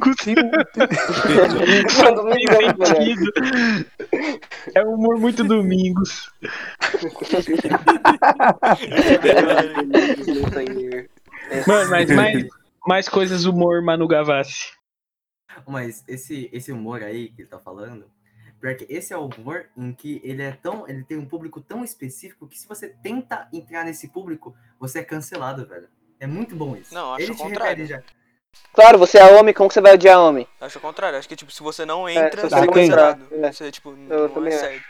[2.14, 2.86] domingo velho.
[2.86, 3.32] sentido.
[4.74, 6.30] É um humor muito domingos.
[11.66, 12.46] Mano, mas mais,
[12.86, 14.72] mais coisas humor Manu Gavassi.
[15.66, 18.04] Mas esse, esse humor aí que ele tá falando,
[18.60, 20.86] pior que esse é o humor em que ele é tão.
[20.88, 25.04] Ele tem um público tão específico que se você tenta entrar nesse público, você é
[25.04, 25.88] cancelado, velho.
[26.18, 26.94] É muito bom isso.
[26.94, 27.86] Não, acho ele o te contrário.
[27.86, 28.02] já.
[28.72, 30.46] Claro, você é homem, como que você vai odiar homem?
[30.60, 31.18] Acho o contrário.
[31.18, 33.26] Acho que, tipo, se você não entra, se você é você não cancelado.
[33.32, 33.52] é.
[33.52, 34.82] Você, tipo, Eu não é sério.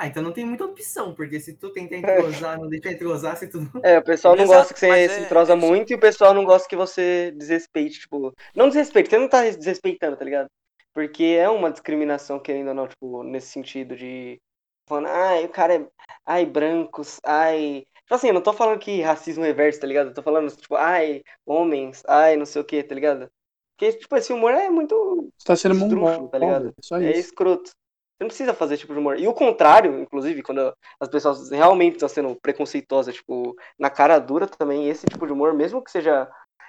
[0.00, 3.48] Ah, então não tem muita opção, porque se tu tentar entrosar, não deixa entrosar, se
[3.48, 3.82] tu não.
[3.82, 5.98] É, o pessoal não Exato, gosta que você se é- entrosa é muito e o
[6.00, 8.32] pessoal não gosta que você desrespeite, tipo.
[8.54, 10.48] Não desrespeite, você não tá desrespeitando, tá ligado?
[10.94, 14.40] Porque é uma discriminação, querendo ou não, tipo, nesse sentido de.
[14.88, 15.86] Falando, ai, o cara é.
[16.24, 17.84] Ai, brancos, ai.
[18.08, 20.06] Tipo assim, eu não tô falando que racismo reverso, tá ligado?
[20.08, 23.30] Eu tô falando, tipo, ai, homens, ai, não sei o que, tá ligado?
[23.76, 26.72] Porque, tipo, esse humor é muito Você tá sendo mongol, tá ligado?
[26.80, 27.20] Só É isso.
[27.20, 27.68] escroto.
[27.68, 29.18] Você não precisa fazer esse tipo de humor.
[29.18, 34.46] E o contrário, inclusive, quando as pessoas realmente estão sendo preconceituosas, tipo, na cara dura
[34.46, 36.26] também, esse tipo de humor, mesmo que seja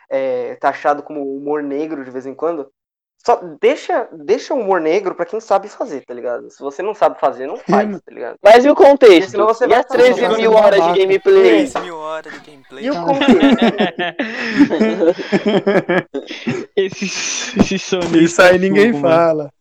[0.10, 2.70] é, taxado como humor negro de vez em quando,
[3.26, 6.50] só deixa, deixa o humor negro pra quem sabe fazer, tá ligado?
[6.50, 8.38] Se você não sabe fazer, não faz, tá ligado?
[8.42, 9.32] Mas e o contexto?
[9.32, 11.44] Senão você E vai as fazer 13 uma mil horas de gameplay?
[11.70, 12.86] 13 mil horas de gameplay.
[12.86, 13.40] E o contexto?
[16.76, 18.22] Esses, esses sonistas.
[18.22, 19.16] Isso aí ninguém fogo, mano.
[19.16, 19.54] fala.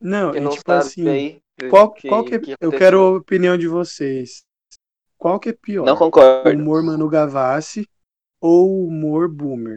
[0.00, 1.40] Não, e não tipo assim, aí.
[1.70, 4.42] qual, que- qual que, é- que eu quero a opinião de vocês.
[5.16, 5.84] Qual que é pior?
[5.84, 6.50] Não O concordo.
[6.50, 7.88] humor Manu Gavassi
[8.40, 9.76] ou o humor boomer?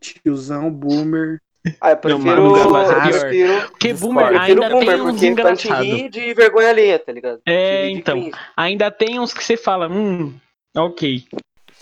[0.00, 1.40] Tiozão boomer.
[1.80, 2.56] Ah, eu Não, prefiro.
[2.56, 3.20] É eu pior.
[3.20, 6.10] prefiro, Porque boomer prefiro ainda boomer, tem uns porque pra te engraçados.
[6.10, 7.40] de vergonha alheia, tá ligado?
[7.46, 8.20] É, então.
[8.20, 8.36] cringe.
[8.56, 10.34] Ainda tem uns que você fala, hum,
[10.76, 11.24] ok.
[11.32, 11.38] Eu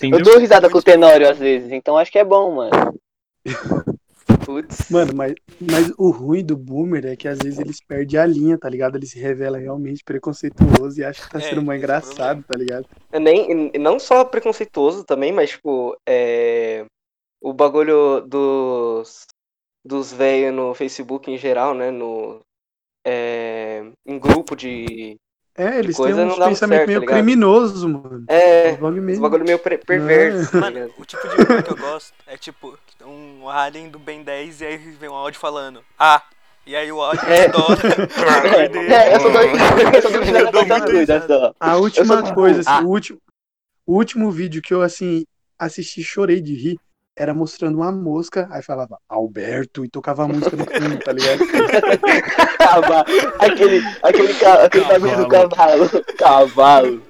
[0.08, 0.24] Entendeu?
[0.24, 2.70] dou risada com o Tenório às vezes, então acho que é bom, mano.
[4.44, 4.90] Putz.
[4.90, 8.58] Mano, mas, mas o ruim do boomer é que às vezes eles perdem a linha,
[8.58, 8.96] tá ligado?
[8.96, 12.56] Ele se revela realmente preconceituoso e acha que tá É, sendo mais é engraçado, tá
[12.58, 12.86] ligado?
[13.12, 16.84] Nem, e não só preconceituoso também, mas, tipo, é,
[17.40, 19.26] o bagulho dos,
[19.84, 21.90] dos velhos no Facebook em geral, né?
[21.90, 22.40] No,
[23.06, 25.16] é, em grupo de.
[25.58, 27.16] É, eles coisa têm dava pensamentos certo, meio tá ligado?
[27.16, 28.24] criminosos, mano.
[28.28, 30.50] É, Os bagulho meio- bagulho meio per- perverso.
[30.52, 34.22] tá Mano, o tipo de humor que eu gosto é tipo um alien do Ben
[34.22, 36.22] 10 e aí vem um áudio falando Ah,
[36.66, 37.46] e aí o áudio É.
[37.48, 37.78] estoura.
[38.92, 39.56] É, eu sou doido.
[39.94, 41.54] Eu sou doido Eu.
[41.58, 42.82] A última coisa, assim, Ah.
[42.82, 43.18] o, último,
[43.86, 45.24] o último vídeo que eu, assim,
[45.58, 46.76] assisti, chorei de rir,
[47.16, 51.40] era mostrando uma mosca, aí falava Alberto e tocava a música no fundo, tá ligado?
[52.58, 53.04] Cavalo.
[53.38, 55.88] Aquele, aquele, ca- aquele bagulho do cavalo.
[56.18, 57.02] Cavalo.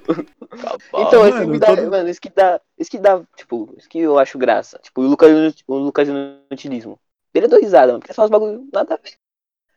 [0.95, 3.89] Então, esse Mano, me dá, todo- mano, isso que dá, isso que dá, tipo, isso
[3.89, 4.79] que eu acho graça.
[4.81, 6.97] Tipo, o Lucas, o Lucas Inutilismo.
[7.33, 9.13] Ele é do risada, mano, porque é só os bagulho nada a ver.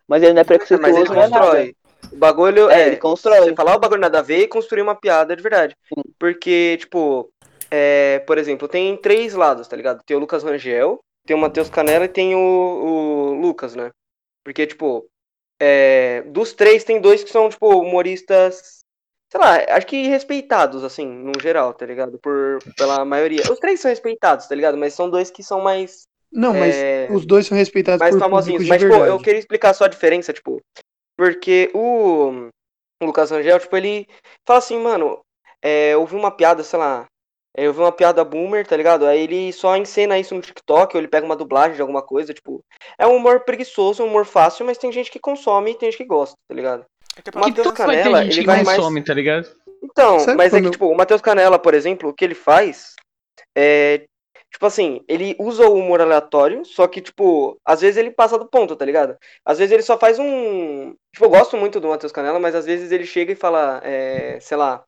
[0.09, 1.41] Mas ele não é Mas ele preconceituoso, não é nada.
[1.45, 1.77] constrói.
[2.13, 2.87] O bagulho É, é.
[2.89, 3.41] ele constrói.
[3.41, 5.77] Você falar o bagulho nada a ver e construir uma piada de verdade.
[6.19, 7.31] Porque, tipo,
[7.71, 10.03] é, por exemplo, tem três lados, tá ligado?
[10.05, 13.91] Tem o Lucas Rangel, tem o Matheus Canela e tem o, o Lucas, né?
[14.45, 15.07] Porque, tipo,
[15.61, 18.81] é, dos três tem dois que são, tipo, humoristas,
[19.31, 22.19] sei lá, acho que respeitados, assim, no geral, tá ligado?
[22.19, 23.43] Por, pela maioria.
[23.51, 24.77] Os três são respeitados, tá ligado?
[24.77, 26.03] Mas são dois que são mais
[26.33, 28.67] Não, mas É, os dois são respeitados mais por famosinhos.
[28.67, 30.61] Mas, tipo, eu queria explicar só a diferença, tipo,
[31.17, 32.49] porque o,
[33.03, 34.09] o Lucas Rangel, tipo, ele
[34.47, 35.21] fala assim, mano,
[35.63, 37.07] é, eu vi uma piada, sei lá,
[37.57, 39.07] eu vi uma piada boomer, tá ligado?
[39.07, 42.33] Aí ele só encena isso no TikTok, ou ele pega uma dublagem de alguma coisa,
[42.33, 42.65] tipo,
[42.99, 45.99] é um humor preguiçoso, um humor fácil, mas tem gente que consome e tem gente
[45.99, 46.85] que gosta, tá ligado?
[47.17, 48.79] É que é O Matheus ter Canela, ele vai mais...
[48.79, 49.49] consome, tá ligado?
[49.83, 52.95] Então, Sabe mas é que, tipo, o Matheus Canela, por exemplo, o que ele faz
[53.57, 54.05] é.
[54.53, 58.49] Tipo assim, ele usa o humor aleatório, só que, tipo, às vezes ele passa do
[58.49, 59.17] ponto, tá ligado?
[59.45, 60.93] Às vezes ele só faz um.
[61.15, 64.39] Tipo, eu gosto muito do Matheus Canela, mas às vezes ele chega e fala, é,
[64.41, 64.83] sei lá.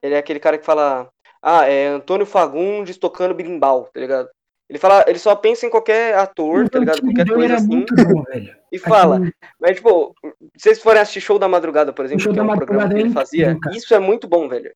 [0.00, 1.10] Ele é aquele cara que fala.
[1.42, 4.28] Ah, é Antônio Fagundes tocando birimbau, tá ligado?
[4.68, 7.00] Ele fala, ele só pensa em qualquer ator, tá ligado?
[7.00, 7.84] Qualquer Deu coisa assim.
[7.84, 7.84] bom.
[8.72, 9.16] E fala.
[9.16, 10.14] Aquele- Mas, tipo,
[10.56, 12.94] se vocês forem assistir Show da Madrugada, por exemplo, Show que é um programa que
[12.94, 13.76] é ele fazia, incrível, cara.
[13.76, 14.70] isso é muito bom, velho.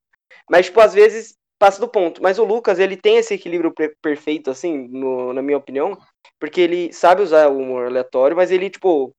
[0.50, 2.20] Mas, tipo, às vezes passa do ponto.
[2.20, 5.96] Mas o Lucas, ele tem esse equilíbrio per- perfeito, assim, no- na minha opinião,
[6.40, 9.12] porque ele sabe usar o humor aleatório, mas ele, tipo,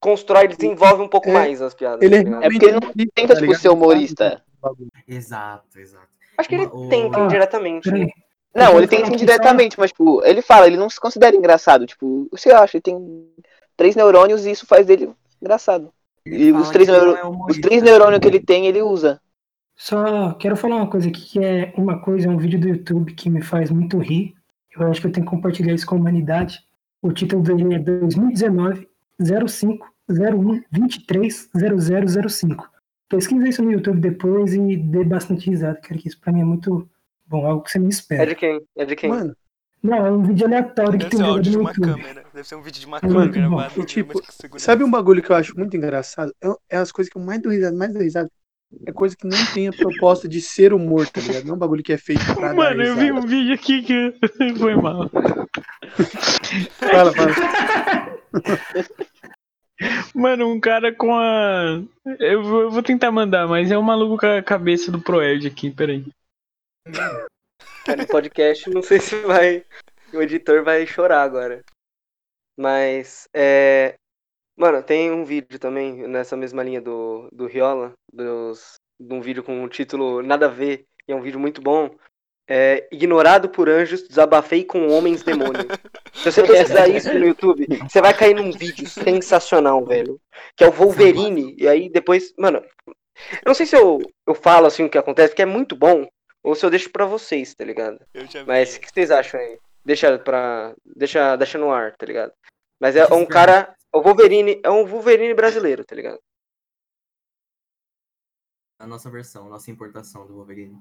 [0.00, 2.02] constrói, desenvolve um pouco É, mais as piadas.
[2.02, 2.44] Ele tá ligado?
[2.44, 2.80] É porque ele não
[3.12, 4.40] tenta, tá tipo, ser humorista.
[5.08, 6.06] Exato, exato.
[6.40, 7.90] Acho que ele O- tenta Ah, indiretamente.
[7.90, 8.08] Né?
[8.54, 11.86] Não, ele tenta aqui indiretamente, mas, tipo, ele fala, ele não se considera engraçado.
[11.86, 13.28] Tipo, você acha, ele tem
[13.76, 15.92] três neurônios e isso faz dele engraçado.
[16.26, 19.20] Ele E os três, neuro- é os três neurônios que ele tem, ele usa.
[19.76, 23.14] Só quero falar uma coisa aqui, que é uma coisa, é um vídeo do YouTube
[23.14, 24.34] que me faz muito rir.
[24.76, 26.58] Eu acho que eu tenho que compartilhar isso com a humanidade.
[27.02, 28.86] O título dele é 2019
[29.46, 32.68] 05 01 23 0005.
[33.10, 36.44] Pesquisa isso no YouTube depois e dê bastante risada, cara, que isso pra mim é
[36.44, 36.88] muito
[37.26, 38.26] bom, algo que você não É espera.
[38.26, 38.60] de quem?
[38.78, 39.10] É de quem?
[39.10, 39.36] Mano,
[39.82, 41.86] Não, é um vídeo aleatório que Deve tem ser um áudio de uma YouTube.
[42.02, 42.24] câmera.
[42.32, 43.80] Deve ser um vídeo de uma É câmera gravado.
[43.80, 44.22] E, tipo,
[44.58, 46.32] sabe um bagulho que eu acho muito engraçado?
[46.42, 48.30] É, é as coisas que eu mais dou risada, mais dou risada.
[48.86, 51.44] É coisa que não tem a proposta de ser humor, tá ligado?
[51.44, 53.82] Não é um bagulho que é feito pra dar Mano, eu vi um vídeo aqui
[53.82, 54.14] que
[54.56, 55.10] foi mal.
[56.78, 57.34] Fala, fala.
[60.14, 61.82] Mano, um cara com a.
[62.18, 66.04] Eu vou, tentar mandar, mas é um maluco com a cabeça do Proerd aqui, peraí.
[66.86, 69.64] No podcast, não sei se vai.
[70.12, 71.64] O editor vai chorar agora.
[72.58, 73.94] Mas, é.
[74.56, 79.42] Mano, tem um vídeo também nessa mesma linha do, do Riola, dos, de um vídeo
[79.42, 81.96] com o título Nada a Ver, e é um vídeo muito bom.
[82.52, 85.66] É, Ignorado por anjos, desabafei com homens demônios.
[86.12, 90.20] Se você pesquisar isso no YouTube, você vai cair num vídeo sensacional, velho.
[90.56, 92.34] Que é o Wolverine, e aí depois.
[92.36, 95.76] Mano, eu não sei se eu, eu falo assim o que acontece, porque é muito
[95.76, 96.08] bom,
[96.42, 98.04] ou se eu deixo pra vocês, tá ligado?
[98.12, 98.48] Eu já vi.
[98.48, 99.56] Mas o que vocês acham aí?
[99.84, 100.74] Deixa pra.
[100.96, 102.32] Deixa, deixa no ar, tá ligado?
[102.80, 103.72] Mas é um cara.
[103.94, 104.60] O Wolverine.
[104.64, 106.18] É um Wolverine brasileiro, tá ligado?
[108.80, 110.76] A nossa versão, a nossa importação do Wolverine.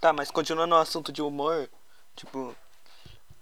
[0.00, 1.68] Tá, mas continuando no assunto de humor,
[2.16, 2.54] tipo,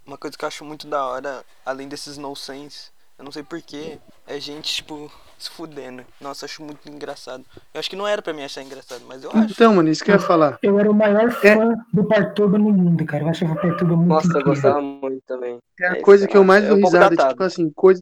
[0.05, 3.99] uma coisa que eu acho muito da hora, além desses nonsense, eu não sei porquê,
[4.27, 6.05] é gente, tipo, se fudendo.
[6.21, 7.45] Nossa, eu acho muito engraçado.
[7.73, 9.53] Eu acho que não era pra mim achar engraçado, mas eu acho.
[9.53, 10.57] Então, mano, isso que eu ia falar.
[10.61, 13.23] Eu era o maior fã do Partuba no mundo, cara.
[13.23, 14.43] Eu achava o Partuba muito Nossa, eu incrível.
[14.43, 15.59] gostava muito também.
[15.79, 17.33] É a É, coisa que eu lá, mais é dou um pouco risada, datado.
[17.33, 18.01] tipo assim, coisa.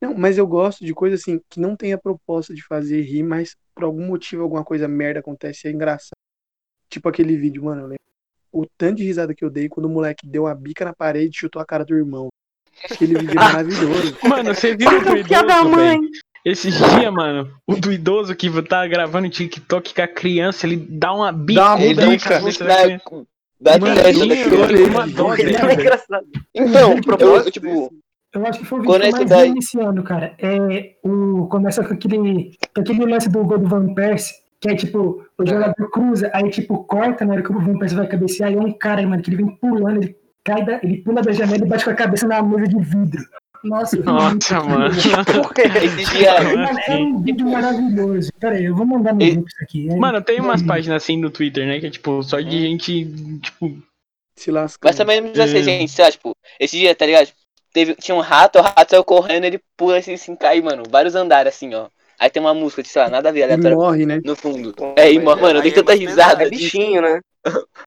[0.00, 3.22] Não, mas eu gosto de coisa assim, que não tem a proposta de fazer rir,
[3.22, 6.12] mas por algum motivo, alguma coisa merda acontece e é engraçado.
[6.92, 8.02] Tipo aquele vídeo, mano, eu lembro.
[8.52, 11.34] O tanto de risada que eu dei quando o moleque deu uma bica na parede
[11.34, 12.28] e chutou a cara do irmão.
[12.90, 14.16] Aquele vídeo é maravilhoso.
[14.28, 16.08] Mano, você viu o do idoso, velho?
[16.44, 21.14] Esses dias, mano, o do idoso que tá gravando TikTok com a criança, ele dá
[21.14, 22.08] uma bica, Dá uma ele dá da
[22.78, 23.14] Da, criança.
[23.60, 24.36] da Mano, testa da
[25.76, 26.04] criança.
[26.10, 26.22] uma.
[26.54, 27.92] Então, eu, tipo,
[28.34, 30.34] Eu acho que foi o vídeo esse mais daí- vi esse ano, cara.
[30.38, 35.26] É, o, começa com aquele, aquele lance do gol do Van Persie, que é tipo,
[35.36, 38.54] o jogador cruza, aí tipo, corta na hora que o Van Persie vai cabecear, e
[38.54, 41.64] é um cara, mano, que ele vem pulando, ele cai da, ele pula da janela
[41.64, 43.22] e bate com a cabeça na mesa de vidro.
[43.64, 44.86] Nossa, Nossa, mano.
[44.94, 46.42] Esse dia.
[46.42, 48.30] Mano, é um vídeo maravilhoso.
[48.38, 49.88] Pera aí, eu vou mandar no E- grupo isso aqui.
[49.90, 51.80] É- Mano, tem umas é- páginas assim no Twitter, né?
[51.80, 53.04] Que é tipo, só de gente,
[53.40, 53.76] tipo,
[54.36, 54.80] Se lasca.
[54.88, 55.64] Mas também não precisa ser Hum.
[55.64, 57.28] gente, sei lá, tipo, esse dia, tá ligado?
[57.72, 61.14] Teve, tinha um rato, o rato saiu correndo, ele pula assim, assim, cai, mano, vários
[61.14, 61.86] andares assim, ó.
[62.22, 64.20] Aí tem uma música, sei lá, nada a ver, Ele aleatório morre, né?
[64.24, 64.72] no fundo.
[64.72, 67.20] Pô, É, e, mano, eu dei é tanta risada É bichinho, né?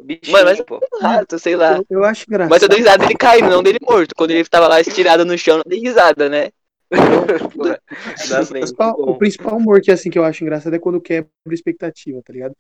[0.04, 0.82] Bichinho, Mano, mas pô.
[0.94, 1.78] um rato, sei lá.
[1.78, 2.50] Eu, eu acho engraçado.
[2.50, 4.14] Mas eu dei risada dele caindo, não dele morto.
[4.14, 6.50] Quando ele tava lá estirado no chão, eu dei risada, né?
[7.56, 11.54] O principal, o principal humor que, assim, que eu acho engraçado é quando quebra a
[11.54, 12.54] expectativa, tá ligado?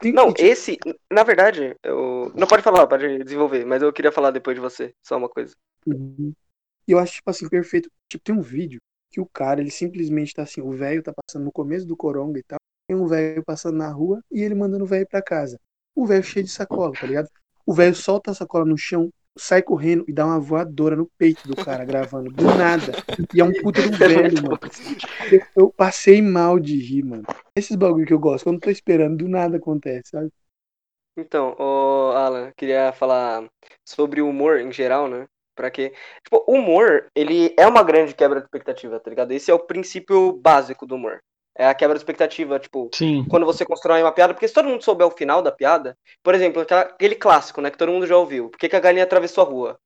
[0.00, 0.78] Tem- Não, esse,
[1.10, 2.32] na verdade, eu.
[2.34, 5.54] Não pode falar, pode desenvolver, mas eu queria falar depois de você, só uma coisa.
[5.86, 6.32] Uhum.
[6.88, 7.88] Eu acho, tipo assim, perfeito.
[8.08, 11.44] Tipo, tem um vídeo que o cara, ele simplesmente tá assim, o velho tá passando
[11.44, 14.84] no começo do coronga e tal, tem um velho passando na rua e ele mandando
[14.84, 15.58] o velho pra casa.
[15.94, 17.28] O velho cheio de sacola, tá ligado?
[17.66, 21.46] O velho solta a sacola no chão, sai correndo e dá uma voadora no peito
[21.46, 22.92] do cara gravando, do nada.
[23.34, 24.58] E é um puta do velho, mano.
[25.54, 27.24] Eu, passei mal de rir, mano.
[27.54, 30.30] Esses bagulho que eu gosto, quando eu tô esperando, do nada acontece, sabe?
[31.16, 33.48] Então, ô Alan, queria falar
[33.84, 35.26] sobre o humor em geral, né?
[35.54, 35.92] Pra que.
[36.24, 39.32] Tipo, o humor, ele é uma grande quebra de expectativa, tá ligado?
[39.32, 41.20] Esse é o princípio básico do humor.
[41.56, 43.24] É a quebra de expectativa, tipo, sim.
[43.28, 46.34] quando você constrói uma piada, porque se todo mundo souber o final da piada, por
[46.34, 48.48] exemplo, aquele clássico, né, que todo mundo já ouviu.
[48.48, 49.78] Por que, que a galinha atravessou a rua?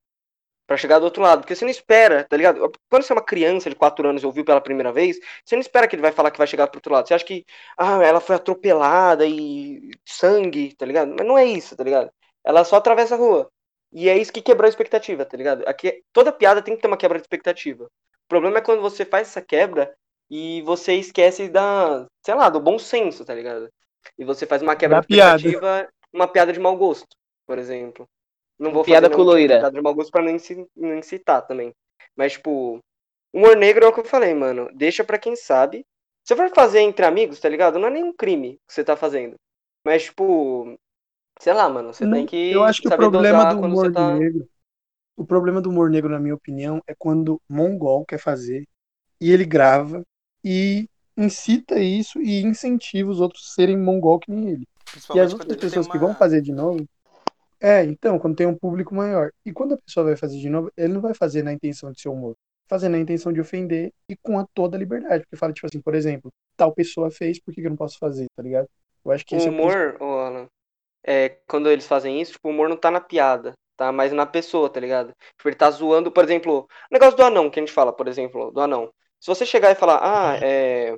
[0.66, 1.40] Pra chegar do outro lado.
[1.40, 2.70] Porque você não espera, tá ligado?
[2.88, 5.60] Quando você é uma criança de 4 anos e ouviu pela primeira vez, você não
[5.60, 7.08] espera que ele vai falar que vai chegar pro outro lado.
[7.08, 7.44] Você acha que,
[7.76, 11.14] ah, ela foi atropelada e sangue, tá ligado?
[11.18, 12.10] Mas não é isso, tá ligado?
[12.44, 13.50] Ela só atravessa a rua.
[13.94, 15.64] E é isso que quebrou a expectativa, tá ligado?
[15.68, 17.84] Aqui, toda piada tem que ter uma quebra de expectativa.
[17.86, 19.94] O problema é quando você faz essa quebra
[20.30, 23.70] e você esquece da, sei lá, do bom senso, tá ligado?
[24.18, 25.50] E você faz uma quebra Da de piada.
[25.54, 28.08] expectativa, uma piada de mau gosto, por exemplo.
[28.58, 29.58] Não vou Piada fazer coloira.
[29.58, 31.72] piada de mau gosto pra não inci- não incitar também.
[32.16, 32.80] Mas, tipo,
[33.32, 34.68] humor negro é o que eu falei, mano.
[34.74, 35.84] Deixa pra quem sabe.
[36.24, 37.78] Se for fazer entre amigos, tá ligado?
[37.78, 39.36] Não é nenhum crime que você tá fazendo.
[39.84, 40.78] Mas, tipo,
[41.44, 44.24] sei lá, mano, você Não, tem que eu acho que o problema do humor tá.
[44.24, 44.48] negro,
[45.16, 48.66] o problema do humor negro, na minha opinião, é quando Mongol quer fazer
[49.20, 50.02] e ele grava
[50.44, 54.68] e incita isso e incentiva os outros a serem mongol que nem ele.
[55.12, 56.86] E as outras pessoas que uma- vão fazer de novo.
[57.60, 59.30] É, então, quando tem um público maior.
[59.46, 62.00] E quando a pessoa vai fazer de novo, ele não vai fazer na intenção de
[62.00, 62.36] ser humor.
[62.68, 65.24] Fazer na intenção de ofender e com a toda a liberdade.
[65.24, 67.98] Porque fala, tipo assim, por exemplo, tal pessoa fez, por que que eu não posso
[67.98, 68.68] fazer, tá ligado?
[69.04, 69.84] Eu acho que O esse é o principal.
[69.84, 70.48] humor, ô Alan,
[71.06, 74.26] é, quando eles fazem isso, tipo, o humor não tá na piada, tá mais na
[74.26, 75.12] pessoa, tá ligado?
[75.36, 78.08] Tipo, ele tá zoando, por exemplo, o negócio do anão, que a gente fala, por
[78.08, 78.90] exemplo, do anão.
[79.20, 80.96] Se você chegar e falar, ah, é.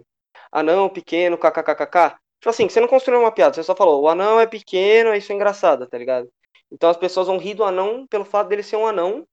[0.53, 2.16] Anão pequeno, kkkk.
[2.40, 5.33] Tipo assim, você não construiu uma piada, você só falou, o anão é pequeno, isso
[5.33, 6.29] é engraçado, tá ligado?
[6.71, 9.25] Então as pessoas vão rir do anão pelo fato dele ser um anão.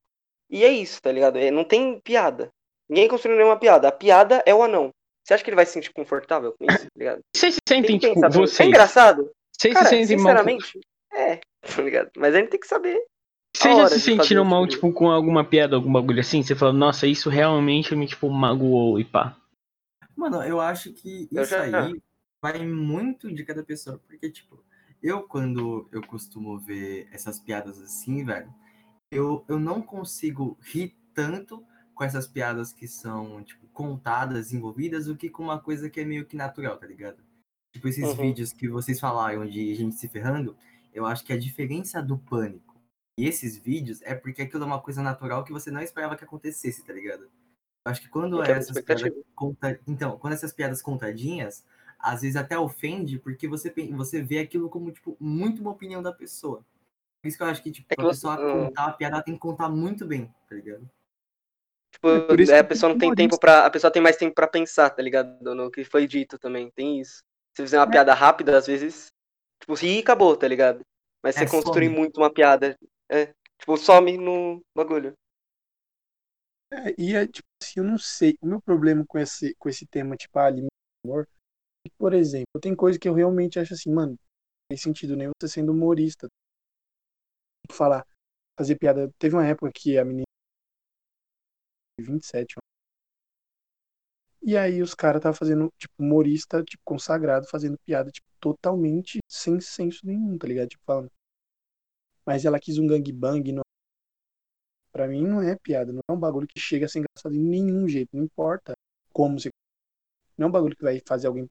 [0.49, 1.38] E é isso, tá ligado?
[1.38, 2.51] É, não tem piada.
[2.88, 3.88] Ninguém construiu nenhuma piada.
[3.88, 4.91] A piada é o anão.
[5.23, 7.21] Você acha que ele vai se sentir confortável com isso, tá ligado?
[7.36, 8.29] Vocês se Tem sentem, tipo, também.
[8.29, 8.69] É vocês.
[8.69, 9.31] engraçado?
[9.63, 10.34] Vocês Cara, se sentem mal.
[10.34, 10.80] sinceramente,
[11.13, 12.12] é, tá ligado?
[12.17, 13.02] Mas a gente tem que saber.
[13.56, 16.43] Vocês a já se sentiram esse mal, tipo com alguma piada, algum bagulho assim?
[16.43, 19.38] Você fala, nossa, isso realmente me, tipo, magoou e pá.
[20.17, 22.02] Mano, eu acho que Eu isso já- aí
[22.41, 24.62] vai muito de cada pessoa, porque, tipo,
[25.02, 28.54] eu quando eu costumo ver essas piadas assim, velho,
[29.10, 31.63] eu, eu não consigo rir tanto
[31.95, 36.06] com essas piadas que são, tipo, contadas, envolvidas, do que com uma coisa que é
[36.06, 37.23] meio que natural, tá ligado?
[37.73, 38.15] Tipo, esses Uhum.
[38.15, 40.55] vídeos que vocês falaram de gente se ferrando,
[40.93, 42.79] eu acho que a diferença do pânico
[43.19, 46.23] e esses vídeos é porque aquilo é uma coisa natural que você não esperava que
[46.23, 47.23] acontecesse, tá ligado?
[47.86, 49.79] Eu acho que quando É essas piadas conta...
[49.88, 51.65] então, quando essas piadas contadinhas,
[51.99, 56.13] às vezes até ofende porque você você vê aquilo como tipo muito uma opinião da
[56.13, 56.63] pessoa.
[57.21, 58.65] Por isso que eu acho que tipo, É que a você- pessoa hum.
[58.67, 60.88] contar a piada ela tem que contar muito bem, tá ligado?
[61.91, 64.17] Tipo, É por isso é, a pessoa não tem tempo para A pessoa tem mais
[64.17, 65.55] tempo pra pensar, tá ligado?
[65.55, 66.69] No que foi dito também.
[66.71, 67.23] Tem isso.
[67.55, 67.91] Se você fizer uma É.
[67.91, 69.07] piada rápida, às vezes,
[69.61, 70.81] tipo, ri e acabou, tá ligado?
[71.23, 71.97] Mas você É, construir some.
[71.99, 72.77] muito uma piada.
[73.09, 73.27] É,
[73.59, 75.13] tipo, some no bagulho.
[76.71, 78.35] É, e é, tipo assim, eu não sei.
[78.41, 80.69] O meu problema com esse, com esse tema, tipo, ah, limite
[81.03, 81.27] do humor,
[81.85, 84.17] é que, por exemplo, tem coisa que eu realmente acho assim, mano, não
[84.69, 86.27] tem sentido nenhum você sendo humorista.
[87.63, 88.06] Tipo, falar,
[88.58, 89.12] fazer piada.
[89.19, 90.23] Teve uma época que a menina.
[91.99, 92.73] 27, ó.
[94.44, 99.60] E aí os caras estavam fazendo, tipo, humorista, tipo, consagrado, fazendo piada, tipo, totalmente sem
[99.62, 100.69] senso nenhum, tá ligado?
[100.69, 101.10] Tipo, falando.
[102.25, 103.62] Mas ela quis um gangbang no
[104.91, 107.39] Pra mim não é piada, não é um bagulho que chega a ser engraçado de
[107.39, 108.73] nenhum jeito, não importa
[109.12, 109.50] como você.
[110.37, 111.46] Não é um bagulho que vai fazer alguém.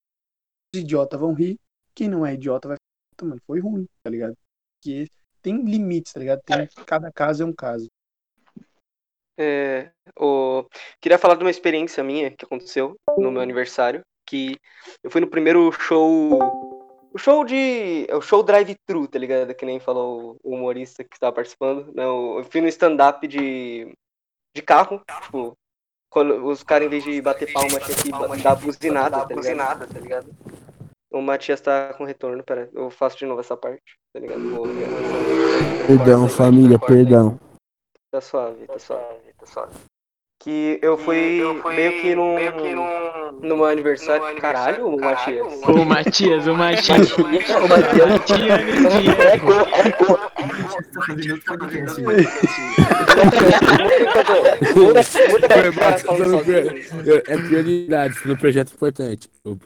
[0.75, 1.59] Os idiotas vão rir,
[1.95, 4.37] quem não é idiota vai falar, "Puta, mano, foi ruim, tá ligado?
[4.77, 5.09] Porque
[5.43, 6.43] tem limites, tá ligado?
[6.45, 7.89] Tem, cada caso é um caso.
[9.39, 10.65] É, o...
[11.01, 14.57] Queria falar de uma experiência minha que aconteceu no meu aniversário, que
[15.03, 16.39] eu fui no primeiro show.
[17.13, 18.07] O show de.
[18.09, 19.55] é O show drive-thru, tá ligado?
[19.55, 21.93] Que nem falou o humorista que estava participando.
[21.95, 23.93] Não, eu fui no stand-up de.
[24.55, 25.03] de carro.
[25.23, 25.57] Tipo,
[26.11, 29.87] quando os caras, em vez de bater palma, tinha que dar buzinada, tá ligado?
[29.87, 30.31] tá ligado?
[31.11, 33.83] O Matias tá com retorno, pera, eu faço de novo essa parte,
[34.15, 34.49] tá ligado?
[34.51, 34.67] Vou-
[35.87, 37.39] Perdão, família, perdão.
[38.11, 39.73] Tá suave, tá suave, tá suave.
[40.41, 41.41] Que eu fui,
[41.73, 42.35] meio que num,
[43.41, 44.35] no meu aniversário.
[44.41, 45.47] Caralho, o Matias.
[45.69, 47.13] O Matias, o Matias.
[47.13, 47.63] O Matias.
[54.73, 56.87] Mal, tô dando pri-
[57.27, 59.29] É prioridade no projeto importante.
[59.45, 59.57] O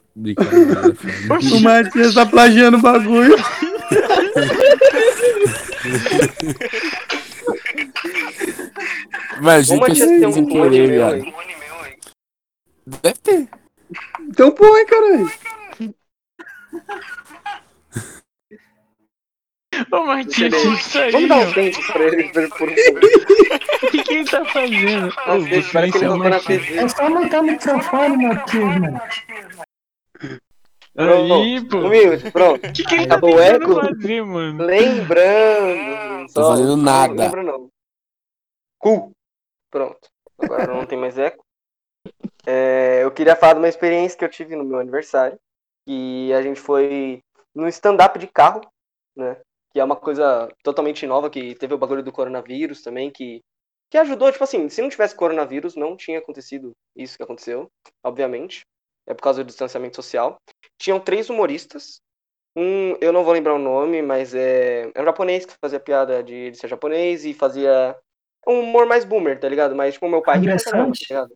[1.61, 3.35] Matias tá plagiando o bagulho.
[9.41, 11.13] Mas O gente, Matias tem um clone meu viado.
[11.15, 11.33] aí.
[12.85, 13.49] Deve ter.
[14.21, 15.31] Então põe, caralho.
[19.91, 21.11] Ô, Matias, isso aí.
[21.13, 24.45] Vamos dar um tempo pra ele, pra ele por um O que, que ele tá
[24.45, 25.07] fazendo?
[25.07, 25.13] Ô,
[25.71, 26.39] parece que ele o colocou na.
[26.39, 26.77] TV.
[26.77, 29.01] É só montar o microfone, Matheus, mano.
[30.97, 31.77] Aí, pô.
[31.77, 32.67] Humilde, pronto.
[32.67, 33.85] O que, que ele tá Acabou o tentando eco?
[33.87, 34.65] fazer, mano?
[34.65, 36.33] Lembrando.
[36.33, 37.13] Tô fazendo nada.
[37.13, 37.69] Não lembro não.
[38.77, 39.11] Cu.
[39.69, 40.09] Pronto.
[40.37, 41.43] Agora não tem mais eco.
[42.45, 45.37] É, eu queria falar de uma experiência que eu tive no meu aniversário.
[45.85, 47.21] Que a gente foi
[47.53, 48.61] no stand-up de carro,
[49.15, 49.41] né?
[49.71, 53.41] Que é uma coisa totalmente nova, que teve o bagulho do coronavírus também, que,
[53.89, 57.69] que ajudou, tipo assim, se não tivesse coronavírus, não tinha acontecido isso que aconteceu,
[58.03, 58.61] obviamente.
[59.07, 60.37] É por causa do distanciamento social.
[60.77, 62.01] Tinham três humoristas.
[62.55, 66.21] Um, eu não vou lembrar o nome, mas é, é um japonês que fazia piada
[66.21, 67.97] de ele ser japonês e fazia
[68.47, 69.75] um humor mais boomer, tá ligado?
[69.75, 70.99] Mas tipo, meu pai André pra caramba, Santos?
[70.99, 71.33] tá ligado?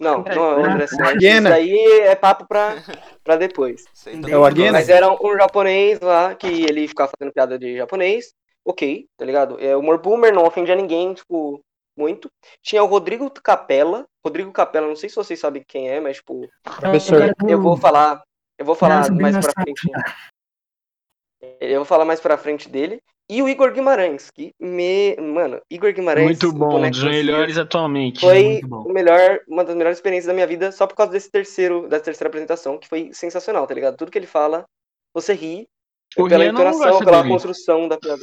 [0.00, 1.22] Não, não é o André Santos.
[1.22, 2.76] Isso daí é papo pra,
[3.24, 3.84] pra depois.
[4.30, 4.72] É o Aguena?
[4.72, 8.32] Mas era um japonês lá que ele ficava fazendo piada de japonês.
[8.64, 9.58] Ok, tá ligado?
[9.60, 11.62] É humor boomer, não ofendia ninguém, tipo,
[11.96, 12.30] muito.
[12.62, 14.06] Tinha o Rodrigo Capella.
[14.24, 17.34] Rodrigo Capella, não sei se vocês sabem quem é, mas, tipo, Professor.
[17.48, 18.22] eu vou falar.
[18.58, 19.88] Eu vou falar mais pra frente.
[21.60, 23.02] Eu vou falar mais pra frente dele.
[23.30, 25.14] E o Igor Guimarães, que me.
[25.16, 26.24] Mano, Igor Guimarães.
[26.24, 28.20] Muito bom, um boneco dos melhores atualmente.
[28.20, 28.82] Foi Muito bom.
[28.84, 32.04] o melhor, uma das melhores experiências da minha vida, só por causa desse terceiro, dessa
[32.04, 33.96] terceira apresentação, que foi sensacional, tá ligado?
[33.98, 34.64] Tudo que ele fala,
[35.12, 35.68] você ri.
[36.16, 38.22] O pela Rian entonação, pela construção da piada.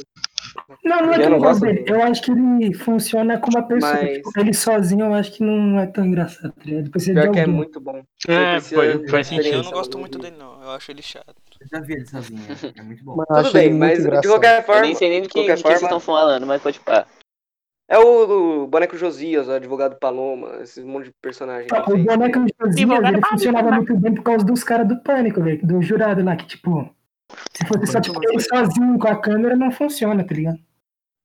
[0.84, 1.84] Não, não é Eu que eu gosto dele.
[1.86, 3.92] Eu acho que ele funciona como uma pessoa.
[3.92, 6.52] Mas- Tipo, ele sozinho eu acho que não é tão engraçado.
[6.52, 6.80] tá ligado?
[6.80, 8.02] Ele precisa de Pior que é muito bom.
[8.18, 9.54] Você É, precisa foi- faz sentido.
[9.54, 10.60] Eu não gosto muito dele, não.
[10.64, 11.36] Eu acho ele chato.
[11.60, 12.40] Eu já vi ele sozinho.
[12.76, 13.20] É muito bom.
[13.20, 14.32] Eu Tudo bem, mas de engraçado.
[14.32, 14.82] qualquer Eu forma.
[14.82, 16.80] nem sei nem do de que, qualquer de que vocês forma, estão falando, mas pode
[16.80, 17.06] pá.
[17.88, 21.68] É o, o boneco Josias, o advogado Paloma, esse monte de personagem.
[21.68, 25.64] que O boneco Josias, ele funcionava muito bem por causa dos caras do pânico, velho.
[25.64, 26.90] Do jurado lá, que tipo.
[27.52, 30.58] Se fosse só tipo, ele sozinho com a câmera, não funciona, tá ligado?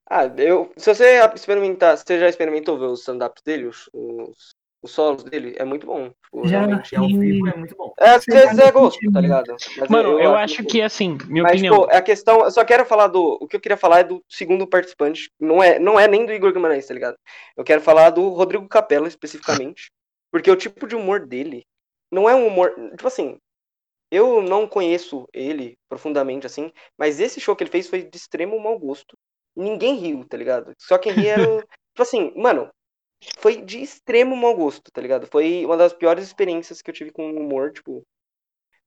[0.09, 0.71] Ah, eu.
[0.77, 5.55] Se você experimentar, você já experimentou ver os stand-ups dele, os, os, os solos dele?
[5.57, 6.09] É muito bom.
[6.09, 6.59] Tipo, Já.
[6.65, 6.93] realmente.
[6.93, 7.93] E ao E- vivo é muito bom.
[7.99, 9.55] É, às vezes é gosto, tá ligado?
[9.77, 11.75] Mas Mano, eu acho muito que assim, minha Mas, opinião.
[11.77, 12.41] pô, a questão.
[12.43, 13.37] Eu só quero falar do.
[13.41, 15.29] O que eu queria falar é do segundo participante.
[15.39, 17.15] Não é, não é nem do Igor Guimarães, tá ligado?
[17.55, 19.91] Eu quero falar do Rodrigo Capella, especificamente.
[20.31, 21.63] Porque o tipo de humor dele
[22.11, 22.73] não é um humor.
[22.91, 23.37] Tipo assim.
[24.13, 26.71] Eu não conheço ele profundamente, assim.
[26.97, 29.15] Mas esse show que ele fez foi de extremo mau gosto.
[29.55, 30.73] Ninguém riu, tá ligado?
[30.77, 31.49] Só quem ria era.
[31.49, 31.59] o-
[31.93, 32.69] tipo assim, mano.
[33.37, 35.27] Foi de extremo mau gosto, tá ligado?
[35.27, 38.03] Foi uma das piores experiências que eu tive com humor, tipo.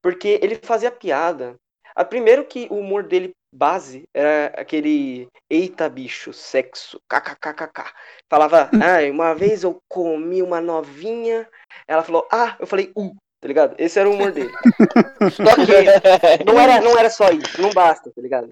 [0.02, 1.56] Porque ele fazia piada.
[1.94, 7.92] A primeiro que o humor dele base era aquele eita bicho, sexo, kkkk.
[8.28, 11.48] Falava, ai, uma vez eu comi uma novinha,
[11.86, 13.76] ela falou, ah, eu falei, uh, tá ligado?
[13.78, 14.50] Esse era o humor dele.
[15.30, 18.50] Só que não era, não era só isso, não basta, tá ligado?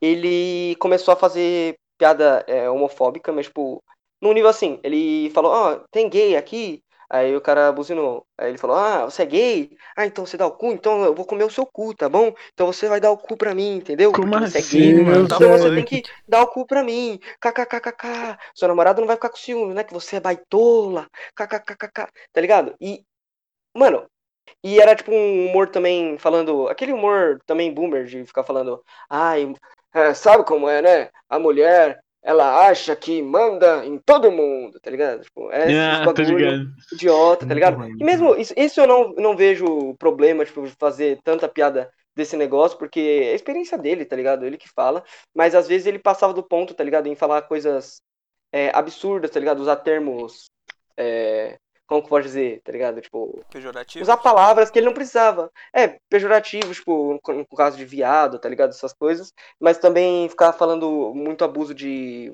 [0.00, 3.82] Ele começou a fazer piada é, homofóbica, mas tipo,
[4.20, 6.82] num nível assim, ele falou, ó, tem gay aqui?
[7.12, 8.24] Aí o cara buzinou.
[8.38, 9.70] Aí ele falou, ah, você é gay?
[9.96, 10.72] Ah, então você dá o cu?
[10.72, 12.32] Então eu vou comer o seu cu, tá bom?
[12.52, 14.12] Então você vai dar o cu pra mim, entendeu?
[14.12, 15.24] Como Porque você é assim, gay, mano?
[15.24, 17.18] então você tem que dar o cu pra mim.
[17.40, 18.38] KKKKK.
[18.54, 19.82] Seu namorado não vai ficar com ciúme, né?
[19.82, 21.08] Que você é baitola.
[21.34, 22.08] KKKKK.
[22.32, 22.76] Tá ligado?
[22.80, 23.04] E,
[23.76, 24.06] mano,
[24.62, 26.68] e era tipo um humor também falando.
[26.68, 28.82] Aquele humor também boomer de ficar falando.
[29.08, 29.52] Ai,
[29.94, 31.10] é, sabe como é, né?
[31.28, 35.22] A mulher ela acha que manda em todo mundo, tá ligado?
[35.22, 36.70] Tipo, é Ah, bagulho ligado.
[36.92, 37.84] idiota, tá ligado?
[37.98, 42.36] E mesmo isso, isso eu não, não vejo problema, tipo, de fazer tanta piada desse
[42.36, 44.44] negócio, porque é a experiência dele, tá ligado?
[44.44, 45.02] Ele que fala,
[45.34, 47.06] mas às vezes ele passava do ponto, tá ligado?
[47.06, 48.02] Em falar coisas
[48.52, 49.60] é, absurdas, tá ligado?
[49.60, 50.50] Usar termos,
[50.96, 51.56] é,
[51.90, 53.00] como que pode dizer, tá ligado?
[53.00, 54.00] Tipo, Pejorativo.
[54.00, 55.50] usar palavras que ele não precisava.
[55.74, 58.70] É, pejorativos, tipo, no caso de viado, tá ligado?
[58.70, 59.32] Essas coisas.
[59.58, 62.32] Mas também ficar falando muito abuso de,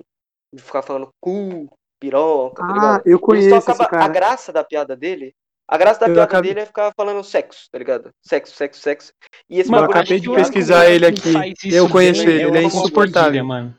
[0.53, 1.67] de ficar falando cu,
[1.99, 3.03] piroca, tá Ah, ligado?
[3.07, 4.09] eu Ele conheço só esse acaba, a cara.
[4.09, 5.33] graça da piada dele,
[5.67, 8.11] a graça da Eu piada acabei- dele é ficar falando sexo, tá ligado?
[8.23, 9.13] Sexo, sexo, sexo.
[9.49, 11.33] E esse Mano, eu bagulho acabei de pesquisar ele aqui.
[11.75, 13.43] Eu conheço ele, é ele é Amos insuportável.
[13.43, 13.75] Mano.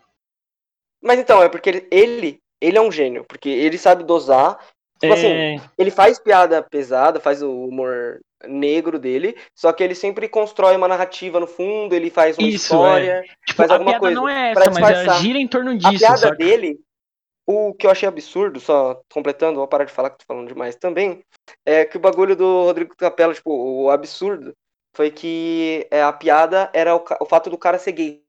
[1.04, 4.58] Mas então, é porque ele, ele, ele é um gênio, porque ele sabe dosar.
[5.00, 9.96] Tipo assim, É, ele faz piada pesada, faz o humor negro dele, só que ele
[9.96, 13.92] sempre constrói uma narrativa no fundo, ele faz uma Isso, história, tipo, faz a alguma
[13.92, 14.16] piada coisa.
[14.16, 16.36] não é essa, mas ela gira em torno A disso, piada saca?
[16.36, 16.80] dele,
[17.46, 20.76] o que eu achei absurdo, só completando, vou parar de falar que tô falando demais
[20.76, 21.24] também,
[21.66, 24.54] é que o bagulho do Rodrigo Capela, tipo, o absurdo,
[24.96, 28.24] foi que é, a piada era o, o fato do cara ser gay.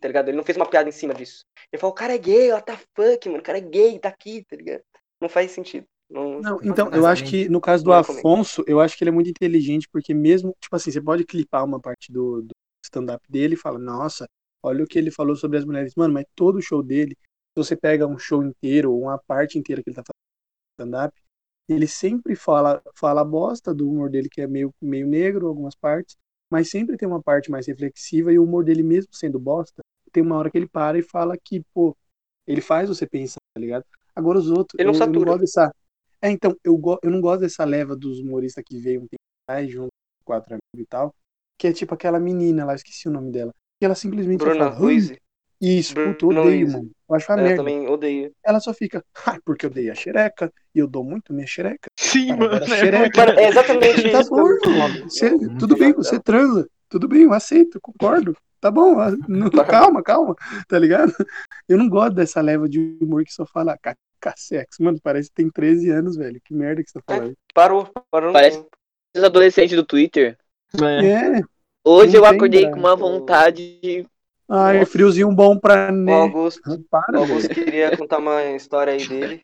[0.00, 0.28] Tá ligado?
[0.28, 1.44] Ele não fez uma piada em cima disso.
[1.72, 4.10] Ele falou, o cara é gay, what the fuck, mano, o cara é gay, tá
[4.10, 4.82] aqui, tá ligado?
[5.20, 5.86] Não faz sentido.
[6.08, 7.92] Não, Não, então, eu acho que no caso do.
[7.92, 11.64] Afonso, eu acho que ele é muito inteligente, porque mesmo, tipo assim, você pode clipar
[11.64, 12.54] uma parte do, do
[12.84, 14.26] stand-up dele e fala, nossa,
[14.62, 15.94] olha o que ele falou sobre as mulheres.
[15.96, 19.82] Mano, mas todo show dele, se você pega um show inteiro, ou uma parte inteira
[19.82, 21.22] que ele tá fazendo stand-up,
[21.68, 26.16] ele sempre fala, fala bosta do humor dele, que é meio, meio negro, algumas partes,
[26.50, 30.22] mas sempre tem uma parte mais reflexiva, e o humor dele, mesmo sendo bosta, tem
[30.22, 31.96] uma hora que ele para e fala que, pô,
[32.46, 33.84] ele faz você pensar, tá ligado?
[34.16, 35.30] Agora os outros, Ele não eu, eu não satura.
[35.32, 35.74] gosto dessa.
[36.22, 39.20] É, então, eu, go- eu não gosto dessa leva dos humoristas que veio um tempo
[39.46, 39.88] atrás, junto
[40.20, 41.14] com quatro amigos e tal,
[41.58, 44.64] que é tipo aquela menina lá, eu esqueci o nome dela, que ela simplesmente Bruna
[44.64, 45.12] fala, Ruiz,
[45.60, 46.72] Isso, Bruna odeio, Ruiz.
[46.72, 46.90] mano.
[47.08, 47.56] Eu acho uma eu merda.
[47.58, 48.32] também odeio.
[48.44, 51.88] Ela só fica, ai, porque eu dei a xereca, e eu dou muito minha xereca.
[51.98, 52.54] Sim, mano.
[52.54, 54.30] é Mano, é exatamente Tá isso.
[54.30, 54.88] bom, irmão.
[55.04, 56.68] Você- tudo bem, você transa.
[56.88, 58.36] Tudo bem, eu aceito, concordo.
[58.60, 60.34] Tá bom, ah, não- calma, calma,
[60.68, 61.12] tá ligado?
[61.68, 63.76] Eu não gosto dessa leva de humor que só fala
[64.36, 64.82] sexo.
[64.82, 66.40] Mano, parece que tem 13 anos, velho.
[66.44, 67.34] Que merda que você tá falando.
[67.54, 68.66] Parou, parou no Parece-.
[69.16, 70.36] Os adolescentes do Twitter.
[70.82, 71.38] É.
[71.38, 71.42] É.
[71.84, 74.06] Hoje eu tem acordei com uma vontade de.
[74.48, 74.92] Ai, Nossa.
[74.92, 76.12] friozinho bom pra O né.
[76.12, 77.64] Augusto, Para, o Augusto velho.
[77.64, 79.42] queria contar uma história aí dele,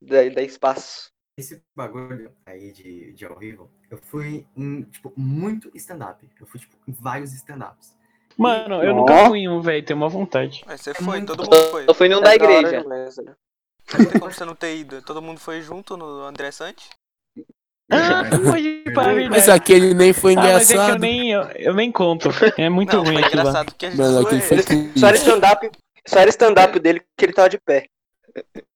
[0.00, 1.10] da, da espaço.
[1.36, 6.24] Esse bagulho aí de, de ao vivo, eu fui em, tipo, muito stand-up.
[6.40, 7.94] Eu fui, tipo, em vários stand-ups.
[8.36, 8.96] Mano, eu Ó.
[9.00, 9.84] nunca fui em um, velho.
[9.84, 10.62] Tenho uma vontade.
[10.66, 11.84] Mas você foi, muito todo mundo foi.
[11.88, 12.84] Eu fui num É da igreja.
[13.86, 14.00] Demais?
[14.00, 15.00] Não tem como você não ter ido.
[15.02, 16.88] Todo mundo foi junto no André Sante?
[17.90, 20.96] Ah, pode para Mas aquele nem foi Ah, mas é que eu engraçado.
[20.96, 22.28] nem, eu, eu nem conto.
[22.56, 23.50] É muito não, ruim foi aquilo lá.
[23.50, 24.40] engraçado porque a gente Mano, foi.
[24.96, 25.70] Só era stand-up,
[26.06, 27.86] só era stand-up dele que ele tava de pé.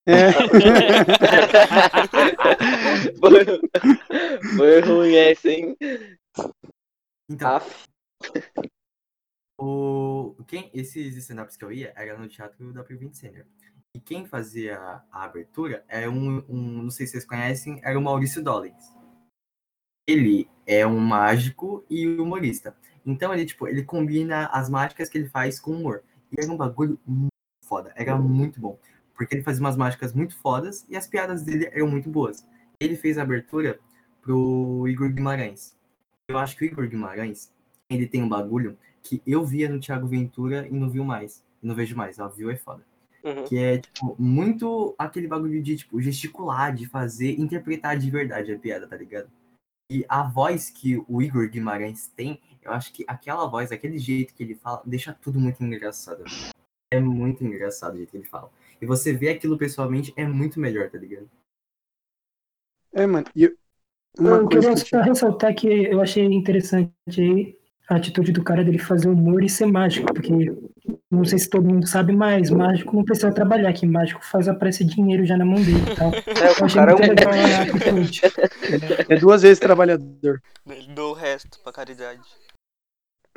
[0.07, 0.33] É.
[3.21, 3.45] Foi,
[4.57, 5.77] foi ruim essa, hein?
[7.29, 7.85] Então, Aff.
[9.61, 13.45] o, quem, esses stand-ups que eu ia era no teatro da Prevent Senior.
[13.95, 14.79] E quem fazia
[15.11, 18.95] a abertura é um, um, não sei se vocês conhecem, era o Maurício Dollins.
[20.07, 22.77] Ele é um mágico e humorista.
[23.05, 26.03] Então ele, tipo, ele combina as mágicas que ele faz com humor.
[26.31, 27.33] E era um bagulho muito
[27.65, 28.79] foda, era muito bom.
[29.15, 32.47] Porque ele fazia umas mágicas muito fodas e as piadas dele eram muito boas.
[32.79, 33.81] Ele fez a abertura
[34.21, 35.77] pro Igor Guimarães.
[36.29, 37.53] Eu acho que o Igor Guimarães,
[37.91, 41.43] ele tem um bagulho que eu via no Thiago Ventura e não viu mais.
[41.63, 42.85] E não vejo mais, ó, viu é foda.
[43.25, 43.45] Uhum.
[43.45, 48.59] Que é, tipo, muito aquele bagulho de, tipo, gesticular, de fazer, interpretar de verdade a
[48.59, 49.31] piada, tá ligado?
[49.91, 54.35] E a voz que o Igor Guimarães tem, eu acho que aquela voz, aquele jeito
[54.35, 56.25] que ele fala, deixa tudo muito engraçado.
[56.93, 58.51] É muito engraçado o jeito que ele fala.
[58.81, 61.29] E você vê aquilo pessoalmente, é muito melhor, tá ligado?
[62.93, 63.27] É, mano.
[63.35, 63.57] E eu-
[64.19, 65.03] uma eu queria que só tinha...
[65.03, 67.59] ressaltar que eu achei interessante aí
[67.89, 70.33] a atitude do cara dele fazer humor e ser mágico, porque
[71.11, 74.85] não sei se todo mundo sabe, mas mágico não precisa trabalhar, que mágico faz aparecer
[74.85, 76.11] dinheiro já na mão dele e tal.
[76.43, 78.21] É, Eu o achei cara é muito legal a atitude.
[79.13, 80.41] É duas vezes trabalhador.
[80.67, 82.21] Ele deu o resto pra caridade.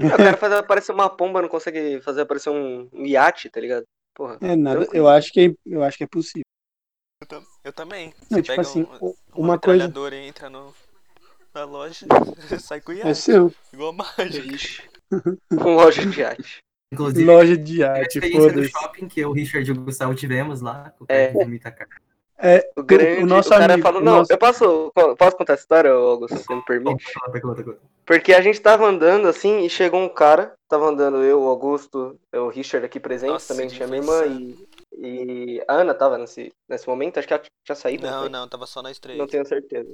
[0.02, 3.84] O cara faz aparecer uma pomba, não consegue fazer aparecer um, um iate, tá ligado?
[4.16, 4.38] Porra.
[4.41, 4.80] É nada.
[4.80, 5.04] Tranquilo.
[5.04, 6.43] Eu acho que é, eu acho que é possível.
[7.22, 8.08] Eu, tam- eu também.
[8.08, 10.74] Não, Você tipo pega assim, um, uma coisa- e entra no,
[11.54, 12.08] na loja,
[12.60, 13.16] sai com É iate.
[13.20, 13.54] seu.
[13.72, 14.56] Igual mágica.
[14.56, 14.82] Ixi.
[15.52, 16.58] Um loja de iate.
[16.92, 20.14] Inclusive, Loja de a arte, experiência do shopping que eu, o Richard e o Gustavo
[20.14, 21.28] tivemos lá, com o É.
[21.28, 21.89] cara que vomita a cara.
[22.44, 25.38] É, O grande, o o, nosso cara amigo, falou, o não, nosso- eu posso, posso
[25.38, 27.06] contar essa história, Augusto, se você me permite?
[28.06, 32.20] Porque a gente tava andando assim e chegou um cara, tava andando eu, o Augusto,
[32.34, 34.68] o Richard aqui presente, Nossa, também tinha minha irmã e,
[34.98, 38.08] e a Ana tava nesse, nesse momento, acho que ela tinha saído.
[38.08, 38.30] Não, foi?
[38.30, 39.18] não, tava só nós três.
[39.18, 39.94] Não tenho certeza.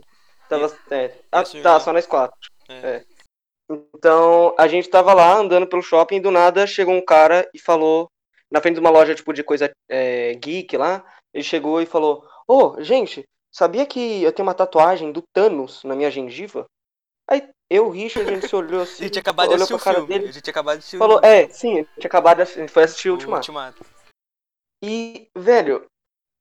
[0.49, 2.37] Tava, é, ah, tá, só nós quatro.
[2.69, 2.73] É.
[2.73, 3.05] É.
[3.69, 7.59] Então, a gente tava lá andando pelo shopping e do nada chegou um cara e
[7.59, 8.09] falou,
[8.49, 12.25] na frente de uma loja tipo de coisa é, geek lá, ele chegou e falou:
[12.47, 16.65] Ô, gente, sabia que eu tenho uma tatuagem do Thanos na minha gengiva?
[17.29, 19.73] Aí eu, o Richard, a gente se olhou A assim, gente tinha acabado de assistir
[19.73, 20.13] o cara filme.
[20.13, 21.35] dele, A gente tinha acabado de assistir o falou: filme.
[21.35, 23.39] É, sim, a gente tinha acabado de assistir, a gente foi assistir o O Ultimato.
[23.51, 23.85] Ultimato.
[24.81, 25.85] E, velho,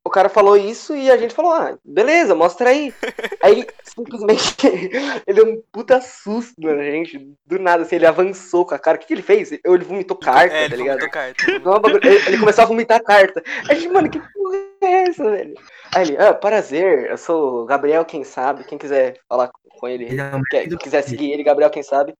[0.07, 2.95] o cara falou isso e a gente falou, ah, beleza, mostra aí.
[3.43, 4.57] aí, simplesmente,
[5.27, 8.97] ele deu um puta susto na gente, do nada, assim, ele avançou com a cara.
[8.97, 9.51] O que, que ele fez?
[9.65, 10.99] Eu, ele vomitou carta, É, ele tá ligado?
[10.99, 11.45] vomitou carta.
[12.07, 13.43] É ele, ele começou a vomitar carta.
[13.69, 15.55] A gente, mano, que porra é essa, velho?
[15.95, 20.07] Aí ele, ah, prazer, eu sou o Gabriel, quem sabe, quem quiser falar com ele,
[20.07, 22.15] é quer, quiser seguir ele, Gabriel, quem sabe.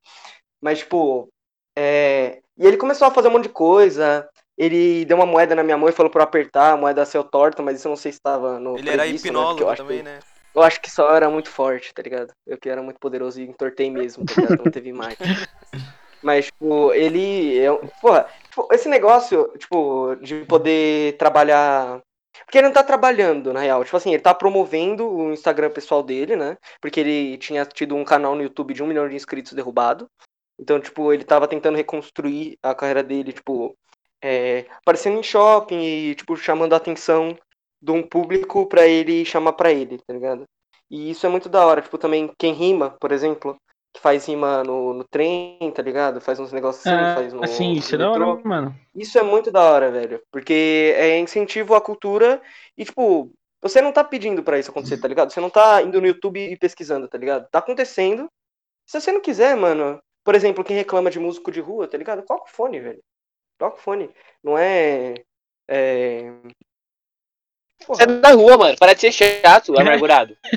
[0.61, 1.29] Mas, tipo,
[1.77, 2.41] é...
[2.59, 4.29] E ele começou a fazer um monte de coisa.
[4.57, 7.25] Ele deu uma moeda na minha mão e falou pra eu apertar, a moeda saiu
[7.25, 8.79] torta, mas isso eu não sei se tava no.
[8.79, 9.33] Ele era previsto, né?
[9.33, 10.19] Porque eu hipnólogo acho também, que, né?
[10.55, 12.33] Eu acho que só era muito forte, tá ligado?
[12.47, 14.65] Eu que era muito poderoso e entortei mesmo, tá ligado?
[14.65, 15.19] Não teve mais.
[16.23, 17.69] Mas, tipo, ele.
[17.71, 22.01] Um- porra, tipo, esse negócio, tipo, de poder trabalhar.
[22.45, 23.85] Porque ele não tá trabalhando, na real.
[23.85, 26.57] Tipo assim, ele tá promovendo o Instagram pessoal dele, né?
[26.81, 30.07] Porque ele tinha tido um canal no YouTube de um milhão de inscritos derrubado.
[30.59, 33.77] Então, tipo, ele tava tentando reconstruir a carreira dele, tipo,
[34.27, 37.39] é, aparecendo em shopping e, tipo, chamando a atenção
[37.81, 40.45] de um público pra ele chamar pra ele, tá ligado?
[40.91, 41.81] E isso é muito da hora.
[41.81, 43.57] Tipo, também quem rima, por exemplo,
[43.95, 46.21] que faz rima no, no trem, tá ligado?
[46.21, 47.45] Faz uns negócios assim, faz no.
[47.45, 48.75] assim, isso é da hora, mano.
[48.95, 50.21] Isso é muito da hora, velho.
[50.33, 52.43] Porque é incentivo à cultura
[52.77, 53.31] e, tipo,
[53.63, 55.33] você não tá pedindo pra isso acontecer, tá ligado?
[55.33, 57.49] Você não tá indo no YouTube e pesquisando, tá ligado?
[57.49, 58.29] Tá acontecendo.
[58.85, 60.01] Se você não quiser, mano.
[60.25, 62.25] Por exemplo, quem reclama de músico de rua, tá ligado?
[62.25, 63.01] Coloca o fone, velho.
[63.59, 64.11] Coloca o fone.
[64.43, 65.15] Não é.
[65.69, 66.33] É.
[67.87, 68.77] Você é da rua, mano.
[68.79, 70.37] Para de ser chato, amargurado.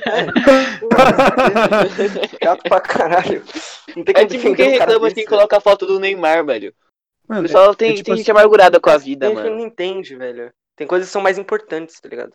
[2.43, 3.43] Chato pra caralho.
[3.95, 5.27] Não tem É como tipo quem reclama quem velho.
[5.29, 6.73] coloca a foto do Neymar, velho.
[7.27, 9.35] O Mano, pessoal é- tem, é tipo tem assim- gente amargurada com a vida, Tem
[9.35, 9.61] gente que mano.
[9.61, 10.51] não entende, velho.
[10.75, 12.33] Tem coisas que são mais importantes, tá ligado?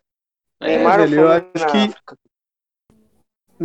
[0.61, 2.15] É, Neymar velho, eu acho que- África.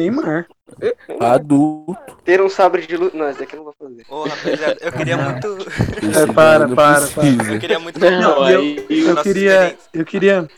[0.01, 0.47] Neymar.
[1.21, 2.17] Adulto.
[2.25, 3.13] Ter um sabre de luz.
[3.13, 4.05] Não, esse daqui eu não vou fazer.
[4.09, 5.59] Ô, rapaziada, eu queria muito.
[6.19, 7.53] É, para, para, precisa.
[7.55, 8.87] Eu queria muito Não, contar eu- aí.
[8.89, 9.79] Eu nossa queria.
[9.93, 10.49] Eu queria.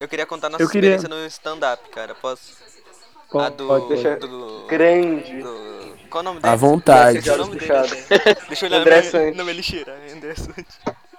[0.00, 2.14] Eu queria contar nossa Eu queria- experiência no stand-up, cara.
[2.14, 2.54] Posso?
[3.28, 3.66] A Pode, do.
[3.68, 5.42] pode, deixa- do, Grande.
[5.42, 6.56] do- Qual o nome À dele?
[6.56, 7.18] vontade.
[7.18, 7.72] Esqueci o nome dele.
[8.48, 9.36] Deixa eu olhar André no, Sante.
[9.36, 9.96] no meu lixeira.
[10.12, 10.66] André Sante.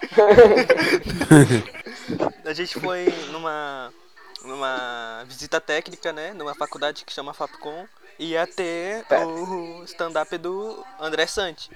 [2.44, 3.90] A gente foi numa
[4.44, 7.86] numa visita técnica, né, numa faculdade que chama Fapcom,
[8.18, 11.70] e ia ter o stand-up do André Sante.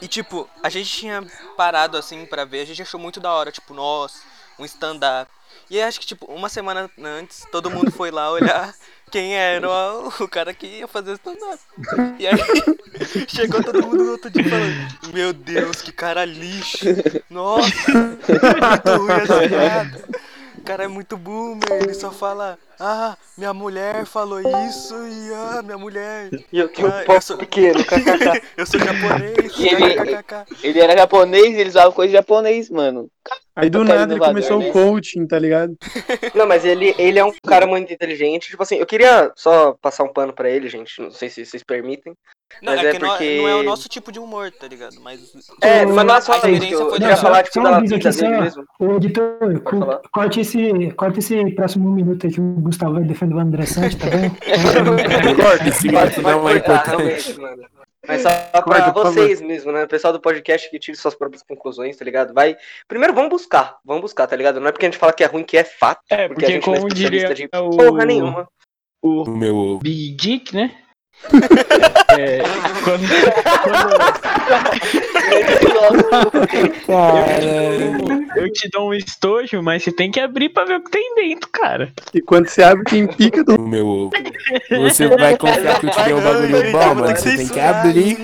[0.00, 3.52] E tipo, a gente tinha parado assim pra ver, a gente achou muito da hora,
[3.52, 4.20] tipo, nossa,
[4.58, 5.30] um stand-up.
[5.68, 8.74] E aí, acho que tipo, uma semana antes, todo mundo foi lá olhar
[9.10, 11.58] quem era o, o cara que ia fazer stand-up.
[12.18, 12.36] E aí
[13.28, 16.86] chegou todo mundo no outro dia falando, meu Deus, que cara lixo.
[17.28, 20.29] Nossa, muito ruim essa piada.
[20.60, 25.62] O cara é muito boomer, ele só fala, ah, minha mulher falou isso e ah,
[25.62, 26.30] minha mulher.
[26.52, 28.42] E eu tenho Ah, um pau eu sou- pequeno, kkk.
[28.56, 30.18] Eu sou japonês, E ele-.
[30.62, 33.08] Ele era japonês e ele usava coisa de japonês, mano.
[33.54, 34.70] Aí do nada ele começou né?
[34.70, 35.76] o coaching, tá ligado?
[36.34, 38.48] Não, mas ele, ele é um cara muito inteligente.
[38.48, 41.00] Tipo assim, eu queria só passar um pano pra ele, gente.
[41.02, 42.14] Não sei se vocês permitem.
[42.62, 44.66] Não, Mas é, é que não- porque- não é o nosso tipo de humor, tá
[44.66, 44.96] ligado?
[45.00, 45.20] Mas.
[45.60, 46.46] É, mas não é só a isso.
[46.48, 47.44] experiência Eu, eu foi queria só- falar, hora.
[47.44, 48.64] tipo, só da vida aqui, dele só- mesmo.
[48.80, 49.60] Ô, editor,
[50.12, 53.94] corte esse, corte esse próximo minuto aí que o Gustavo vai defender o André Santos,
[53.96, 54.30] tá bem?
[55.36, 57.36] Corta, esse pode não é importante.
[58.08, 58.30] Mas só
[58.62, 59.84] por vocês mesmo, né?
[59.84, 62.32] O pessoal do podcast que tire suas próprias conclusões, tá ligado?
[62.32, 62.56] Vai.
[62.88, 64.58] Primeiro vamos buscar, vamos buscar, tá ligado?
[64.58, 66.00] Não é porque a gente fala que é ruim que é fato.
[66.10, 68.48] É, porque a porque gente não é como especialista diria de o- porra nenhuma.
[69.02, 69.78] O O meu.
[69.82, 70.74] Big Dick, né?
[72.18, 72.38] É,
[72.84, 73.06] quando,
[76.86, 80.90] quando eu te dou um estojo, mas você tem que abrir pra ver o que
[80.90, 81.92] tem dentro, cara.
[82.14, 83.60] E quando você abre, tem pica do.
[83.60, 84.10] Meu ovo.
[84.70, 87.16] Você vai confiar que eu te dei um bagulho bom, mano.
[87.16, 88.18] Você tem que abrir.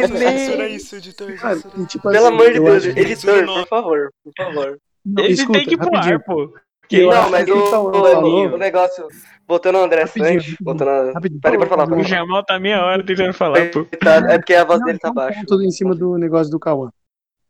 [0.00, 1.34] Nossa, censura isso, editor.
[1.36, 1.86] Cara, censura.
[1.86, 4.78] tipo Pelo assim, amor de eu Deus, acho que- editor, por favor, por favor.
[5.04, 6.14] Não, Ele escuta, tem que ir pro rapidinho.
[6.16, 6.52] ar, pô.
[6.90, 9.08] Eu não, mas que o, ele tá- o- falou- o negócio.
[9.48, 11.12] Voltando ao André Rapidinho, voltando a...
[11.12, 11.40] rapidinho.
[11.40, 12.08] Peraí, pode falar, O pode falar.
[12.08, 13.84] Jamal tá meia hora tentando falar, pô.
[13.84, 15.40] Coitado, É porque a voz Não, dele tá um baixa.
[15.40, 16.90] ponto em cima do negócio do Cauã.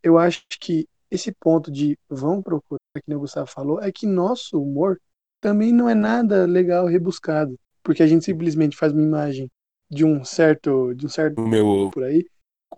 [0.03, 4.07] Eu acho que esse ponto de vão procurar, que nem o Gustavo falou, é que
[4.07, 4.99] nosso humor
[5.41, 9.49] também não é nada legal rebuscado, porque a gente simplesmente faz uma imagem
[9.91, 11.91] de um certo, de um certo O meu ovo.
[11.93, 12.27] por aí,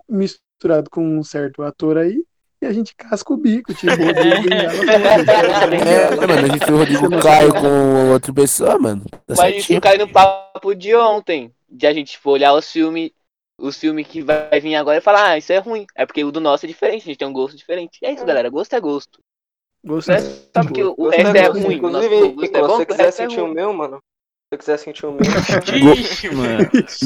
[0.08, 2.22] misturado com um certo ator aí,
[2.60, 6.74] e a gente casca o bico, tipo, o Rodrigo Bengala É, mano, a gente viu
[6.74, 9.04] o Rodrigo Caio com outra pessoa, mano.
[9.10, 9.80] Tá Mas isso certinho.
[9.80, 11.52] cai no papo de ontem.
[11.68, 13.10] De a gente tipo, olhar os filmes,
[13.60, 15.86] os filmes que vai vir agora e falar, ah, isso é ruim.
[15.94, 17.98] É porque o do nosso é diferente, a gente tem um gosto diferente.
[18.02, 18.48] É isso, galera.
[18.48, 19.20] Gosto é gosto.
[19.84, 21.74] Gosto Não é é só porque o, resto é é ruim.
[21.76, 24.02] Inclusive, é bom, se você quiser é sentir o meu, mano.
[24.50, 25.20] Se você quiser sentir o meu.
[25.92, 26.58] Ixi, mano.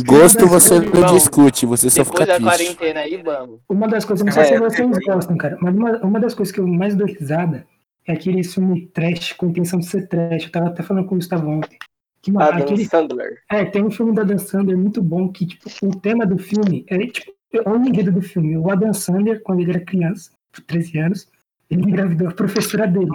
[0.06, 2.76] Gosto você não Irmão, discute, você só Depois fica da triste.
[2.76, 3.60] quarentena aí, vamos.
[3.68, 6.54] Uma das coisas, não sei É, se vocês gostam, cara, mas uma, uma das coisas
[6.54, 7.66] que eu mais dou risada
[8.06, 10.44] é aquele filme trash com intenção de ser trash.
[10.44, 11.78] Eu tava até falando com o Gustavo ontem.
[12.20, 13.38] Que, mano, Adam aquele, Sandler.
[13.50, 16.84] é, tem um filme da Dan Sandler muito bom que, tipo, o tema do filme
[16.88, 18.56] é, tipo, é o enredo do filme.
[18.56, 21.28] O Adam Sandler, quando ele era criança, por 13 anos,
[21.68, 23.10] ele engravidou a professora dele.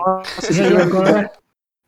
[0.54, 1.32] e, aí agora,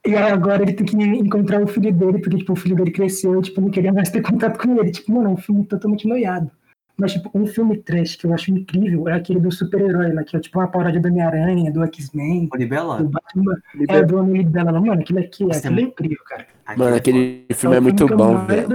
[0.09, 3.41] e agora ele tem que encontrar o filho dele, porque, tipo, o filho dele cresceu
[3.41, 4.91] tipo, não queria mais ter contato com ele.
[4.91, 6.51] Tipo, mano, é um filme totalmente noiado.
[6.99, 10.35] Mas, tipo, um filme trash que eu acho incrível é aquele do super-herói lá, que
[10.35, 12.97] é tipo uma paródia do Homem-Aranha, do X-Men, Libela?
[12.97, 13.55] do Batman.
[13.87, 14.73] É, do Homem Libela.
[14.73, 16.47] Mano, aquilo aqui, Nossa, aquilo é é incrível, cara.
[16.75, 18.67] Mano, aquele filme é o muito eu bom, velho.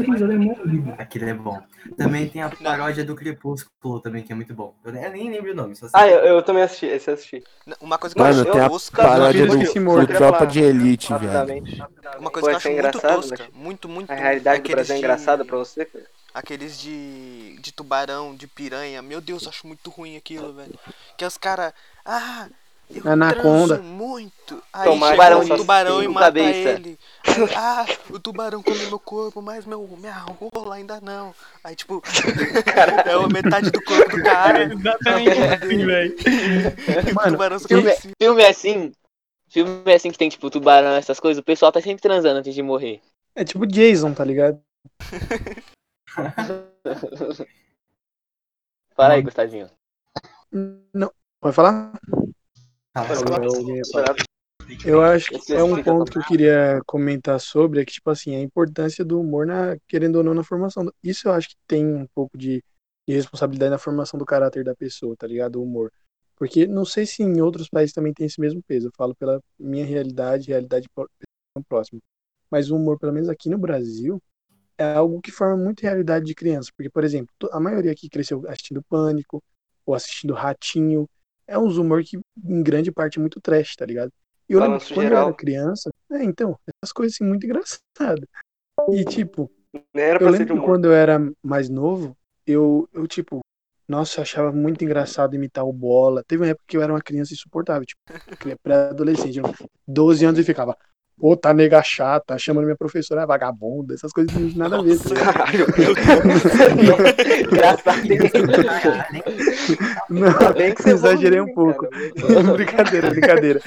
[0.99, 1.61] Aquele é bom.
[1.97, 4.75] Também tem a paródia do Crepúsculo também, que é muito bom.
[4.83, 5.75] Eu nem, eu lembro o nome.
[5.93, 7.45] Ah, eu, eu também assisti, esse eu assisti.
[7.81, 10.07] Uma coisa que eu Mano, acho tem a paródia do, do.
[10.07, 11.63] Tropa de Elite, velho.
[12.19, 13.43] Uma Pô, coisa que eu acho é muito engraçado, tosca.
[13.45, 13.49] né?
[13.55, 14.11] Muito, muito.
[14.11, 16.05] A realidade do Brasil é engraçada pra você, cara?
[16.35, 19.01] Aqueles de, de tubarão, de piranha.
[19.01, 20.77] Meu Deus, eu acho muito ruim aquilo, velho.
[21.17, 21.73] Que os caras.
[22.05, 22.49] Ah,
[22.91, 23.77] eu Anaconda.
[23.77, 24.63] transo muito.
[24.73, 26.71] Aí Tomar tubarão um tubarão e mata cabeça.
[26.71, 26.99] ele.
[27.25, 31.33] Aí, ah, o tubarão come meu corpo, mas meu, minha rola ainda não.
[31.63, 32.03] Aí, tipo,
[33.07, 34.65] é a metade do corpo do cara.
[34.75, 36.17] Exatamente assim, velho.
[37.11, 38.11] O Mano, tubarão só Filme, assim.
[38.21, 38.93] filme assim,
[39.49, 42.63] filme assim que tem, tipo, tubarão, essas coisas, o pessoal tá sempre transando antes de
[42.63, 43.01] morrer.
[43.37, 44.61] É tipo Jason, tá ligado?
[48.95, 49.69] Fala aí, Gustavinho.
[50.93, 51.11] Não.
[51.41, 52.01] Pode falar?
[52.95, 54.15] Eu, falar.
[54.85, 58.37] Eu acho que é um ponto que eu queria comentar sobre, é que, tipo assim,
[58.37, 60.91] a importância do humor, na, querendo ou não, na formação.
[61.03, 62.63] Isso eu acho que tem um pouco de,
[63.07, 65.57] de responsabilidade na formação do caráter da pessoa, tá ligado?
[65.57, 65.93] O humor.
[66.37, 68.89] Porque não sei se em outros países também tem esse mesmo peso.
[68.89, 71.09] Eu falo pela minha realidade, realidade pró-
[71.69, 72.01] próxima.
[72.51, 74.23] Mas o humor, pelo menos aqui no Brasil,
[74.79, 76.71] é algo que forma muito realidade de criança.
[76.77, 79.43] Porque, por exemplo, a maioria aqui cresceu assistindo Pânico,
[79.87, 81.09] ou assistindo Ratinho.
[81.47, 84.11] É um humor que, em grande parte, é muito trash, tá ligado?
[84.49, 85.29] E eu lembro que quando eu geral.
[85.29, 88.29] era criança, é, então, essas coisas assim, muito engraçadas.
[88.91, 89.51] E, tipo,
[89.95, 92.17] era eu lembro que quando eu era mais novo,
[92.47, 93.41] eu, eu tipo,
[93.89, 96.23] nossa, eu achava muito engraçado imitar o Bola.
[96.25, 98.01] Teve uma época que eu era uma criança insuportável, tipo,
[98.63, 99.45] pré-adolescente, eu,
[99.87, 100.77] 12 anos e ficava,
[101.19, 104.83] pô, tá nega chata, chamando minha professora "Ah, vagabunda, essas coisas não tem nada a
[104.83, 104.99] ver.
[104.99, 105.33] tá ligado?
[105.35, 105.67] Caralho,
[107.51, 108.03] Engraçado.
[110.09, 111.89] Não, bem que você exagerei um pouco.
[111.89, 112.43] cara.
[112.55, 113.61] brincadeira, brincadeira.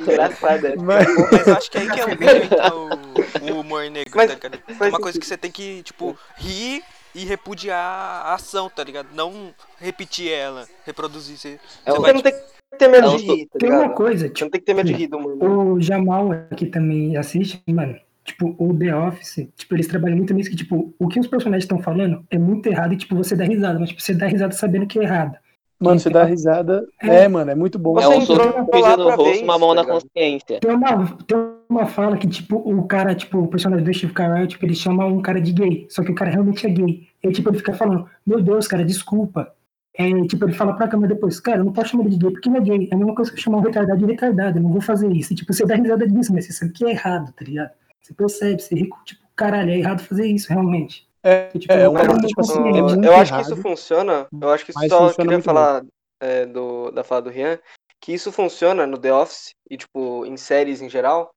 [0.00, 0.76] Engraçado, é.
[0.76, 4.12] Mas, Mas eu acho que aí que é o que tá o, o humor negro,
[4.14, 4.62] Mas tá ligado?
[4.80, 6.82] É uma coisa que você tem que, tipo, rir
[7.14, 9.08] e repudiar a ação, tá ligado?
[9.14, 11.36] Não repetir ela, reproduzir.
[11.38, 13.88] Você, É você vai, não tem que ter medo É de rir, tá Tem uma
[13.88, 13.94] ligado?
[13.94, 15.36] coisa, Você tipo, não tem que ter medo de rir do humor.
[15.40, 17.96] o Jamal aqui também assiste, mano.
[18.24, 21.64] Tipo, o The Office, tipo, eles trabalham muito nisso que, tipo, o que os personagens
[21.64, 24.52] estão falando é muito errado e, tipo, você dá risada, mas, tipo, você dá risada
[24.52, 25.36] sabendo que é errado.
[25.78, 26.84] mano, você dá risada.
[27.00, 28.00] É, mano, é muito bom.
[28.00, 30.58] É um sorriso no rosto, uma mão tá na consciência.
[30.60, 34.46] Tem uma, tem uma fala que, tipo, o cara, tipo, o personagem do Steve Carell,
[34.48, 37.06] tipo, ele chama um cara de gay, só que o cara realmente é gay.
[37.22, 39.52] E, tipo, ele fica falando, meu Deus, cara, desculpa.
[39.98, 42.30] É, tipo, ele fala pra câmera depois, cara, eu não posso chamar ele de gay
[42.30, 42.88] porque ele é gay.
[42.90, 45.10] É a mesma coisa que eu chamar um retardado de retardado, eu não vou fazer
[45.10, 45.32] isso.
[45.32, 47.70] E, tipo, você dá risada disso, mas você sabe que é errado, tá ligado?
[48.02, 51.08] Você percebe, você ri, tipo, caralho, é errado fazer isso, realmente.
[51.22, 54.26] É, Tipo, é, uma tipo assim, consegue, é Eu- eu acho que isso funciona.
[54.40, 55.84] Eu acho que mas só funciona queria falar
[56.20, 57.58] é, do, da fala do Rian,
[58.00, 61.30] que isso funciona no The Office e, tipo, em séries em geral,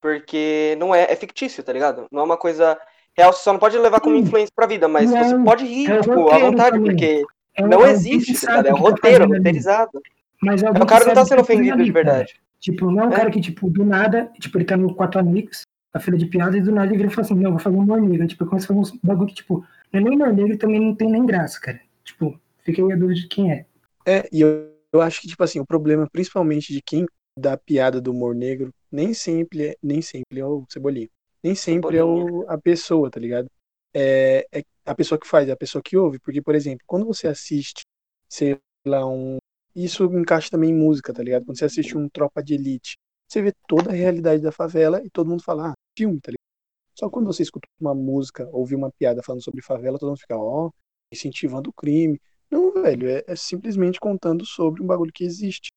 [0.00, 2.06] porque não é, é fictício, tá ligado?
[2.12, 2.78] Não é uma coisa
[3.16, 4.22] real, você só não pode levar como Sim.
[4.22, 6.90] influência pra vida, mas Não, você pode rir, é tipo, à vontade, também.
[6.96, 7.22] porque
[7.56, 9.36] É um- não alguém existe, tá sabe É o um tá roteiro, ali.
[9.36, 10.02] roteirizado.
[10.42, 12.34] Mas É, o cara que não tá sabe sendo tá ofendido de verdade.
[12.60, 13.16] Tipo, não é um É.
[13.16, 16.56] cara que, tipo, do nada, tipo, ele tá no quatro amigos, a filha de piada,
[16.56, 18.26] e do nada ele vira e fala assim, não, vou fazer um humor negro.
[18.26, 20.80] Tipo, começa a fazer uns bagulho que, tipo, não é nem humor negro e também
[20.80, 21.80] não tem nem graça, cara.
[22.02, 23.64] Tipo, fica aí a dúvida de quem é.
[24.06, 27.06] É, e eu, eu acho que, tipo assim, o problema, principalmente de quem
[27.38, 31.08] dá piada do humor negro, nem sempre é, nem sempre é o Cebolinha.
[31.42, 33.46] Nem sempre é o, a pessoa, tá ligado?
[33.94, 36.18] É, é a pessoa que faz, a pessoa que ouve.
[36.20, 37.82] Porque, por exemplo, quando você assiste,
[38.28, 39.38] sei lá, um.
[39.74, 41.44] Isso encaixa também em música, tá ligado?
[41.46, 42.96] Quando você assiste um Tropa de Elite,
[43.28, 46.44] você vê toda a realidade da favela e todo mundo fala, ah, filme, tá ligado?
[46.94, 50.36] Só quando você escuta uma música, ouvir uma piada falando sobre favela, todo mundo fica,
[50.36, 50.70] ó,
[51.12, 52.20] incentivando o crime.
[52.50, 55.70] Não, velho, é, é simplesmente contando sobre um bagulho que existe.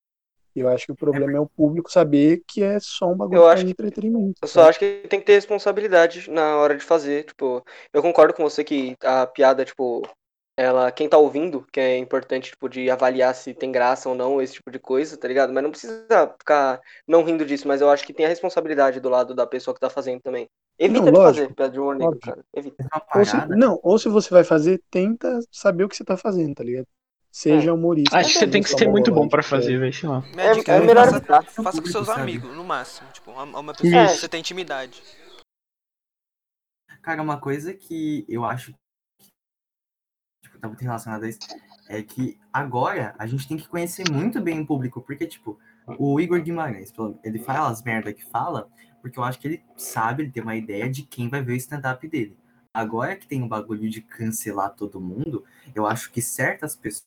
[0.58, 3.38] E eu acho que o problema é o público saber que é só um bagulho
[3.38, 4.42] Eu acho que- entretenimento.
[4.42, 4.70] Eu só sabe?
[4.70, 7.26] acho que tem que ter responsabilidade na hora de fazer.
[7.26, 10.04] Tipo, eu concordo com você que a piada, tipo,
[10.58, 14.42] ela, quem tá ouvindo, que é importante, tipo, de avaliar se tem graça ou não,
[14.42, 15.54] esse tipo de coisa, tá ligado?
[15.54, 16.06] Mas não precisa
[16.40, 19.74] ficar não rindo disso, mas eu acho que tem a responsabilidade do lado da pessoa
[19.76, 20.50] que tá fazendo também.
[20.80, 22.44] Evita Não, de lógico, fazer piada de humor negro, cara.
[22.56, 22.78] Evita.
[23.14, 26.56] Ou se, não, ou se você vai fazer, tenta saber o que você tá fazendo,
[26.56, 26.88] tá ligado?
[27.38, 28.18] Seja humorista.
[28.18, 29.82] Acho que você tem que ser muito bom pra fazer, velho.
[29.82, 30.22] velho, sei lá.
[30.22, 31.44] Minha dica é melhor faça, evitar.
[31.44, 33.08] faça com seus amigos, no máximo.
[33.12, 35.04] Tipo, uma, uma pessoa que você tem intimidade.
[37.04, 39.28] Cara, uma coisa que eu acho que
[40.42, 41.38] tipo, tá muito relacionada a isso
[41.88, 45.60] é que agora a gente tem que conhecer muito bem o público, porque, tipo,
[46.00, 48.68] o Igor Guimarães, pelo- ele fala as merda que fala,
[49.00, 51.56] porque eu acho que ele sabe, ele tem uma ideia de quem vai ver o
[51.56, 52.36] stand-up dele.
[52.74, 57.06] Agora que tem o bagulho de cancelar todo mundo, eu acho que certas pessoas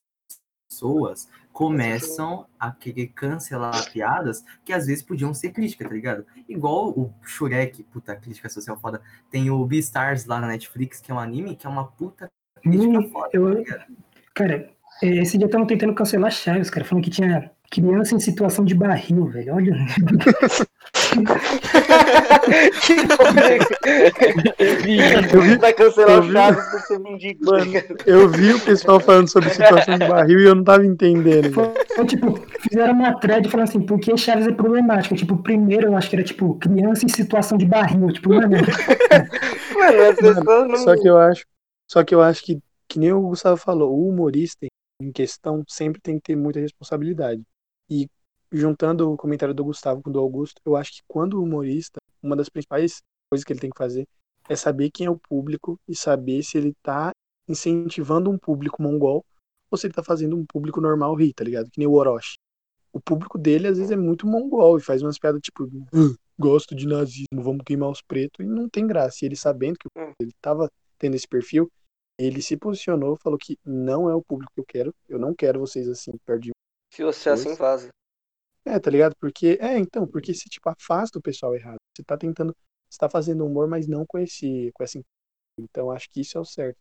[1.53, 6.25] começam a querer cancelar piadas que às vezes podiam ser crítica, tá ligado?
[6.49, 9.01] Igual o Shurek, puta, crítica social foda.
[9.31, 12.31] Tem o Beastars lá na Netflix, que é um anime, que é uma puta
[12.62, 13.87] crítica Hum, foda, eu- tá?
[14.35, 14.71] Cara,
[15.03, 18.75] é, esse dia estavam tentando cancelar Chaves, cara, falando que tinha criança em situação de
[18.75, 19.55] barril, velho.
[19.55, 19.75] Olha.
[24.59, 27.45] Eu vi- Vai cancelar eu o vi- Chaves por ser mendigo.
[27.45, 27.97] Mano, ligado?
[28.07, 31.53] eu vi o pessoal falando sobre situação de barril e eu não tava entendendo.
[31.53, 35.14] Foi, tipo, fizeram uma thread falando assim, por que Chaves é problemático?
[35.14, 38.12] Tipo, primeiro eu acho que era tipo, criança em situação de barril.
[38.12, 38.57] Tipo, mano,
[39.74, 40.76] Mano, não.
[40.76, 41.45] Só que eu acho,
[41.91, 42.59] só que eu acho que,
[42.89, 44.66] que nem o Gustavo falou, o humorista
[45.01, 47.43] em questão sempre tem que ter muita responsabilidade.
[47.89, 48.07] E
[48.53, 51.98] juntando o comentário do Gustavo com o do Augusto, eu acho que quando o humorista,
[52.22, 54.07] uma das principais coisas que ele tem que fazer
[54.48, 57.12] é saber quem é o público e saber se ele tá
[57.48, 59.24] incentivando um público mongol
[59.70, 61.70] ou se ele tá fazendo um público normal rir, tá ligado?
[61.70, 62.34] Que nem o Orochi.
[62.92, 66.74] O público dele às vezes é muito mongol e faz umas piadas tipo, "Ah, gosto
[66.74, 69.18] de nazismo, vamos queimar os pretos, e não tem graça.
[69.22, 71.70] E ele sabendo que o- ele tava tendo esse perfil,
[72.18, 75.61] ele se posicionou, falou que não é o público que eu quero, eu não quero
[75.61, 76.53] vocês assim, perto de mim.
[76.92, 77.88] Se você é assim, vaza.
[78.75, 79.14] É, tá ligado?
[79.21, 81.79] Porque, é, então, porque você, tipo, afasta o pessoal errado.
[81.95, 82.55] Você tá tentando,
[82.89, 85.01] você tá fazendo humor, mas não com esse, com essa
[85.59, 86.79] então acho que isso é o certo.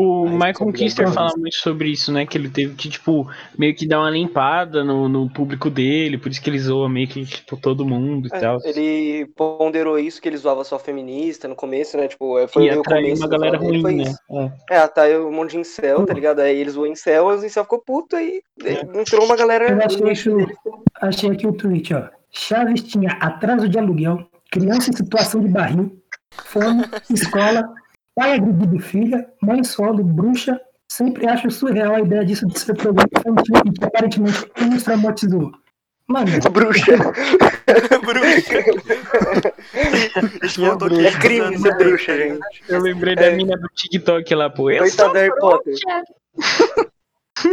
[0.00, 2.24] O A Michael Kister fala muito sobre isso, né?
[2.26, 3.28] Que ele teve que, tipo,
[3.58, 7.06] meio que dar uma limpada no, no público dele, por isso que ele zoa meio
[7.08, 8.58] que, tipo, todo mundo e É, tal.
[8.64, 12.08] ele ponderou isso, que ele zoava só feminista no começo, né?
[12.08, 14.02] Tipo, é, foi E o atraiu começo uma galera ruim, foi né?
[14.04, 14.16] isso.
[14.30, 14.52] É.
[14.70, 16.40] É, atraiu um monte de incel, tá ligado?
[16.40, 18.40] Aí eles zoam incel, os incel ficou puto, aí
[18.94, 20.58] entrou uma galera eu achei nicho aqui, dele.
[20.66, 22.04] o- achei aqui o tweet, ó.
[22.32, 25.96] Chaves tinha atraso de aluguel, criança em situação de barril,
[26.44, 27.68] fome, escola,
[28.20, 30.60] pai agredido filha, mãe solo, bruxa.
[30.92, 35.50] Sempre acho surreal a ideia disso de ser programa infantil e que aparentemente nos traumatizou.
[36.06, 36.96] Mano, Bruxa.
[40.58, 42.40] Voltou É crime ser bruxa, gente.
[42.68, 43.36] Eu lembrei da É.
[43.36, 44.64] mina do TikTok lá, pô.
[44.88, 45.74] Sou do Harry Potter.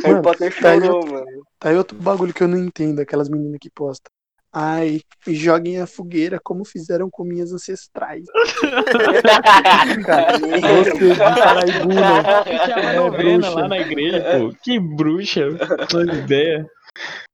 [0.03, 1.25] Harry Potter tá aí chorou, mano.
[1.59, 4.11] Tá aí outro bagulho que eu não entendo, aquelas meninas que postam.
[4.59, 8.25] Ai, joguem a fogueira como fizeram com minhas ancestrais.
[10.03, 12.43] Cara, você de Paraibuna.
[12.43, 13.49] Que é bruxa.
[13.51, 14.55] lá na igreja, pô.
[14.63, 15.41] Que bruxa.
[15.89, 16.67] Toda ideia.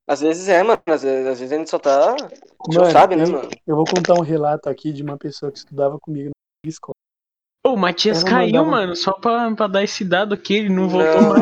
[0.05, 0.81] Às vezes é, mano.
[0.85, 2.11] Às vezes, às vezes a gente só tá.
[2.11, 2.41] A gente
[2.75, 3.49] não Mano, sabe, né, eu- mano?
[3.67, 6.31] Eu vou contar um relato aqui de uma pessoa que estudava comigo
[6.65, 6.93] na escola.
[7.65, 10.89] Ô, o Matias caiu, mandava- mano, só pra, pra dar esse dado aqui, ele não
[10.89, 11.41] voltou mais.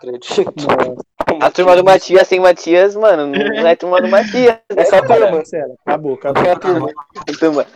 [0.00, 0.54] Acredito.
[1.42, 3.36] A turma do Matias sem Matias, mano, não
[3.68, 4.58] é turma do Matias.
[4.70, 5.30] É só turma.
[5.30, 6.42] Cancela, acabou, acabou.
[6.42, 6.88] É a turma.
[7.38, 7.66] turma.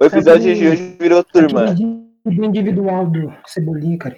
[0.00, 1.74] O episódio de hoje virou turma.
[1.74, 4.16] do individual do Cebolinha, cara.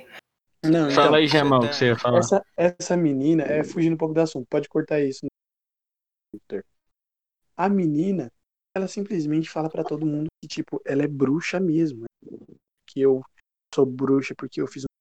[0.64, 2.20] Não, então, Fala aí, Jamal, o que você ia falar.
[2.20, 5.26] Essa, essa menina, é fugindo um pouco do assunto, pode cortar isso.
[7.57, 8.30] A menina,
[8.74, 12.03] ela simplesmente fala pra todo mundo que, tipo, ela é bruxa mesmo.
[12.03, 12.57] né?
[12.89, 13.22] Que eu
[13.74, 14.93] sou bruxa porque eu fiz um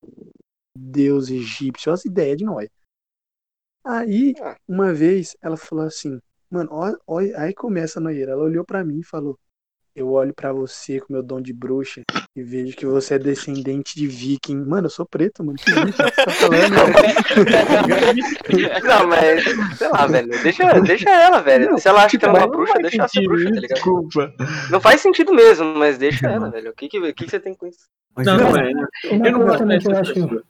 [0.78, 2.68] deus egípcio, as ideias de nós.
[3.86, 4.56] Aí, Ah.
[4.68, 6.20] uma vez, ela falou assim,
[6.50, 8.32] mano, ó, ó, aí começa a noieira.
[8.32, 9.38] Ela olhou pra mim e falou,
[9.96, 12.02] eu olho pra você com meu dom de bruxa
[12.36, 14.56] e vejo que você é descendente de viking.
[14.66, 15.56] Mano, eu sou preto, mano.
[15.60, 16.74] Que tá falando?
[18.84, 19.44] Não, mas,
[19.78, 20.30] sei lá, velho.
[20.42, 21.78] Deixa, deixa ela, velho.
[21.78, 23.30] Se ela acha que ela é uma Mas não bruxa, faz deixa ela ser sentido,
[23.30, 23.76] bruxa, tá ligado?
[23.76, 24.34] Desculpa.
[24.72, 26.72] Não faz sentido mesmo, mas deixa ela, velho.
[26.72, 27.86] O que, que, o que, que você tem com isso?
[28.18, 28.72] Não, não é.
[28.72, 28.76] E
[29.10, 30.44] uma Eu não gosto eu acho.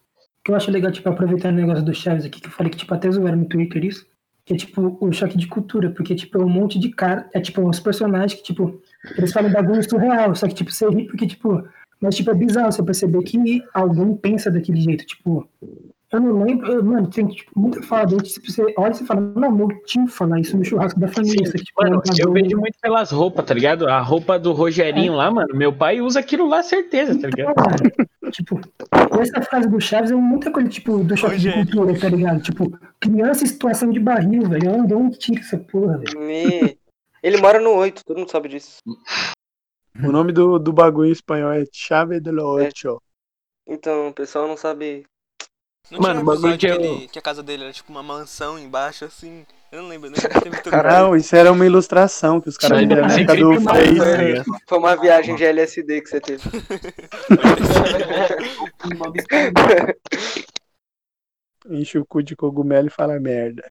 [0.43, 2.77] Que eu acho legal, tipo, aproveitando o negócio do Chaves aqui, que eu falei que,
[2.77, 4.05] tipo, até zoaram no Twitter isso.
[4.45, 7.39] que é tipo o choque de cultura, porque tipo é um monte de cara, é
[7.39, 8.81] tipo uns personagens que tipo
[9.17, 11.65] eles falam bagulho surreal, só que tipo você ri porque tipo,
[12.01, 15.47] mas tipo é bizarro você perceber que alguém pensa daquele jeito, tipo
[16.13, 19.05] eu não lembro, eu- mano, tem tipo, muita fala dele, tipo, você olha e você
[19.05, 22.03] fala, não, meu tio fala isso no churrasco da família, aqui, tipo, é um Mano,
[22.19, 23.87] eu vejo muito pelas roupas, tá ligado?
[23.87, 27.53] A roupa do Rogerinho lá, mano, meu pai usa aquilo lá, certeza, tá ligado?
[28.31, 28.59] Tipo,
[29.19, 32.41] essa frase do Chaves é muita coisa, tipo, do choque de cultura, tá ligado?
[32.41, 34.71] Tipo, criança em situação de barril, velho.
[34.71, 36.19] Onde, onde tira essa porra, velho?
[36.19, 36.77] Me...
[37.21, 38.77] Ele mora no 8, todo mundo sabe disso.
[40.03, 42.99] O nome do, do bagulho em espanhol é Chave de lo Ocho.
[43.67, 45.05] Então, o pessoal não sabe.
[45.91, 47.91] Não Mano, tinha o um bagulho que eu- ele- que a casa dele era tipo
[47.91, 49.45] uma mansão embaixo, assim.
[49.71, 50.75] Eu não lembro, nem teve tudo.
[50.77, 53.61] Não, isso era uma ilustração que os caras fizeram na época do.
[53.61, 53.97] Face.
[53.97, 54.43] Tá né?
[54.67, 56.43] Foi uma viagem de LSD que você teve.
[61.69, 63.69] Enche o cu de cogumelo e fala merda.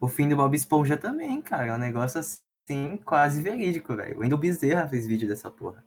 [0.00, 1.66] O fim do Bob Esponja também, cara.
[1.66, 4.16] É um negócio assim, quase verídico, velho.
[4.16, 5.84] O Wendel Bezerra fez vídeo dessa porra.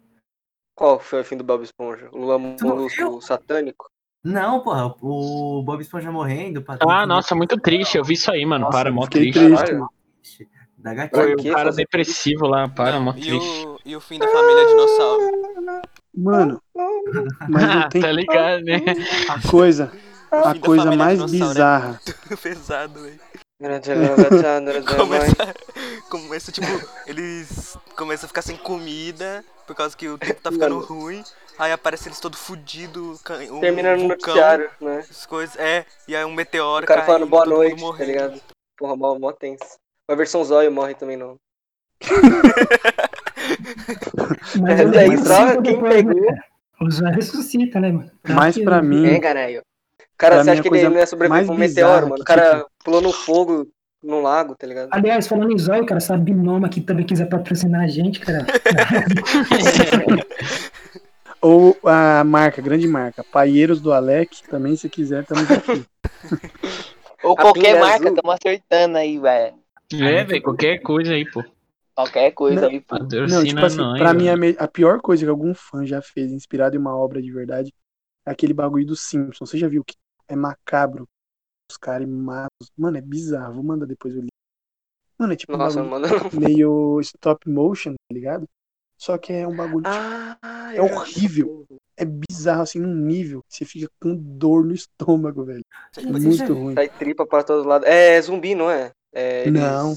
[0.76, 2.10] Qual foi o fim do Bob Esponja?
[2.12, 3.90] O Lula não Molusco satânico?
[4.24, 6.62] Não, porra, o Bob Esponja morrendo.
[6.62, 7.98] pra- Ah, nossa, muito triste.
[7.98, 8.66] Eu vi isso aí, mano.
[8.66, 9.40] Nossa, para, mó triste.
[9.40, 10.48] triste.
[10.78, 11.36] Da gatinha.
[11.36, 13.66] o cara depressivo lá, para, mó E triste.
[13.68, 15.32] o, e o fim da família dinossauro.
[16.16, 16.62] Mano,
[17.50, 18.80] mas não tem tá ligado, né?
[19.30, 19.92] a coisa,
[20.32, 22.00] a coisa mais é bizarra.
[22.42, 23.20] Pesado, velho.
[23.62, 24.96] Começa...
[24.98, 25.54] Começa,
[26.10, 26.68] começa, tipo,
[27.06, 31.24] eles começam a ficar sem comida por causa que o tempo tá ficando ruim.
[31.60, 33.20] Aí aparece eles todo fudido,
[33.52, 35.00] um Termina no vulcão, noticiário, né?
[35.00, 35.56] essas coisas.
[35.58, 38.42] É, e aí um meteoro O cara caindo, falando boa noite, tá ligado?
[38.78, 39.64] Porra, mó, mó tenso.
[40.10, 41.36] A versão Zóio morre também não.
[44.60, 46.26] Mas É, ele daí só quem né, pegou.
[46.26, 46.44] cara?
[46.82, 48.12] O Zé ressuscita, né, mano?
[48.28, 49.62] Mas Aqui, pra mim, É, caralho.
[50.18, 52.16] Cara, Pra você acha que ele não ia sobreviver pra um meteoro, mano?
[52.16, 53.68] que, O cara tipo- pulou no fogo,
[54.04, 54.90] no lago, tá ligado?
[54.92, 58.46] Aliás, falando em zóio, cara, se a Binoma aqui também quiser patrocinar a gente, cara.
[61.42, 65.86] ou a marca, grande marca, Paieiros do Alec, também se quiser, estamos aqui.
[67.24, 69.56] Ou A qualquer marca, estamos acertando aí, velho.
[69.94, 71.44] É, velho, qualquer coisa aí, pô.
[71.94, 72.70] Qualquer coisa Não.
[72.70, 72.98] aí, pô.
[72.98, 74.28] Não, tipo assim, nós, pra mim
[74.58, 77.74] a, pior coisa que algum fã já fez, inspirado em uma obra de verdade,
[78.26, 79.50] é aquele bagulho do Simpsons.
[79.50, 79.96] Você já viu que
[80.28, 81.08] é macabro?
[81.72, 82.50] Os caras matam.
[82.78, 83.54] Mano, é bizarro.
[83.56, 84.30] Vou mandar depois o link.
[85.18, 86.08] Mano, é tipo Nossa, um mano.
[86.34, 88.46] meio stop motion, tá ligado?
[88.98, 89.84] Só que é um bagulho.
[89.84, 91.66] tipo, Ah, é horrível.
[91.98, 95.62] É bizarro, assim, num nível que você fica com dor no estômago, velho.
[95.98, 96.74] É muito ruim.
[96.76, 97.88] Sai tripa pra todos os lados.
[97.88, 98.92] É zumbi, não é?
[99.14, 99.96] É, eles- Não,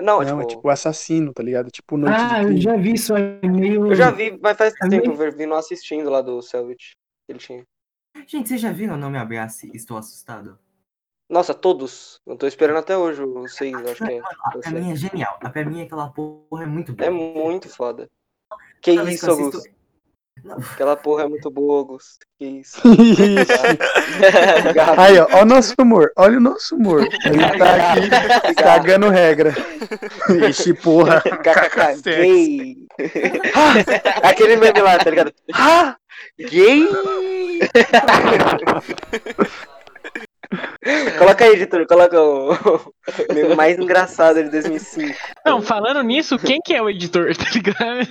[0.00, 1.70] Não, não, é tipo, tipo assassino, tá ligado?
[1.70, 3.86] Tipo noite ah, de eu já vi isso aí, meio.
[3.88, 6.92] Eu já vi, mas faz É tempo, meio- eu vi não assistindo lá do Selvit.
[7.28, 7.62] Ele tinha.
[8.26, 9.70] Gente, vocês já viram Não Me Abrace?
[9.74, 10.58] Estou assustado?
[11.30, 12.20] Nossa, todos.
[12.26, 14.20] Eu tô esperando até hoje o 6, acho que é.
[14.44, 15.38] A pra mim é genial.
[15.40, 17.06] A pra mim aquela porra é muito boa.
[17.06, 18.08] É muito foda.
[18.82, 19.80] Que Toda isso, que assisto- Augusto?
[20.72, 22.24] Aquela porra é muito boa, Augusto.
[22.38, 22.80] Que isso.
[24.96, 26.10] Aí, ó, ó o nosso humor.
[26.16, 27.02] Olha o nosso humor.
[27.02, 29.52] Ele tá aqui cagando regra.
[30.48, 31.20] Ixi, porra.
[31.44, 32.86] KKK, gay.
[33.54, 33.74] Ah,
[34.30, 35.30] Aquele meme lá, tá ligado?
[35.52, 35.96] Ah,
[36.38, 36.88] gay.
[41.18, 45.16] coloca aí, editor, coloca o o meme mais engraçado de 2005.
[45.46, 48.08] Não, falando nisso, quem que é o editor, tá ligado?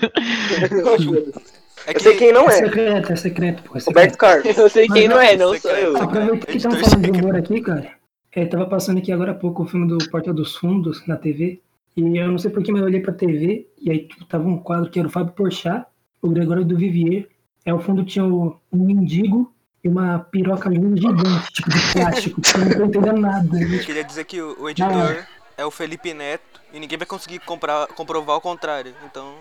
[1.87, 2.57] É Eu sei quem não É é.
[2.57, 3.77] secreto, é secreto, pô.
[3.77, 3.87] É secreto.
[3.87, 4.57] Roberto Carlos.
[4.57, 5.97] Eu sei quem Mas não é, não sou eu.
[5.97, 7.91] Aproveitando que estamos falando de humor aqui, cara.
[8.35, 11.61] É, tava passando aqui agora há pouco o filme do Porta dos Fundos na TV.
[11.97, 14.89] E eu não sei porquê, mas eu olhei pra TV e aí tava um quadro
[14.89, 15.85] que era o Fábio Porchat,
[16.21, 17.27] o Gregório do Vivier.
[17.65, 19.51] Aí ao fundo tinha o- um mendigo
[19.83, 22.41] e uma piroca linda gigante, tipo de plástico.
[22.41, 23.43] que eu não tô entendendo nada.
[23.51, 23.75] né?
[23.77, 25.25] Eu queria dizer que o, o editor
[25.57, 28.93] é o Felipe Neto e ninguém vai conseguir comprar, comprovar o contrário.
[29.05, 29.35] Então,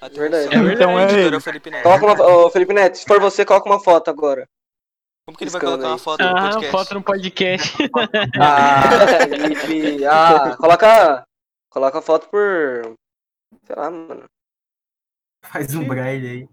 [0.00, 0.22] atenção.
[0.22, 0.54] Verdade.
[0.54, 0.92] É verdade.
[0.92, 1.34] O editor ele.
[1.34, 1.82] é o Felipe Neto.
[1.82, 4.46] Coloca uma, ô, Felipe Neto, se for você, coloca uma foto agora.
[5.26, 5.98] Como que ele vai colocar uma aí.
[6.00, 6.70] foto no Ah, podcast?
[6.70, 7.76] foto no podcast.
[8.40, 8.82] Ah,
[9.28, 10.04] Felipe.
[10.06, 11.24] Ah, coloca.
[11.70, 12.94] Coloca a foto por.
[13.66, 14.24] Sei lá, mano.
[15.44, 16.48] Faz um braille aí.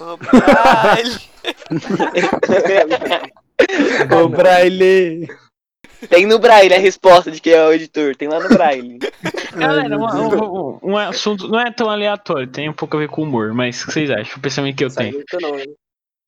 [0.00, 1.20] Ô, Braille.
[4.22, 5.28] Ô, Braille.
[6.08, 8.16] Tem no Braille a resposta de quem é o editor.
[8.16, 8.98] Tem lá no Braille.
[9.56, 13.22] Galera, um, um- um assunto não é tão aleatório, tem um pouco a ver com
[13.22, 14.38] humor, mas o que vocês acham?
[14.38, 15.24] O pensamento que eu Sai tenho.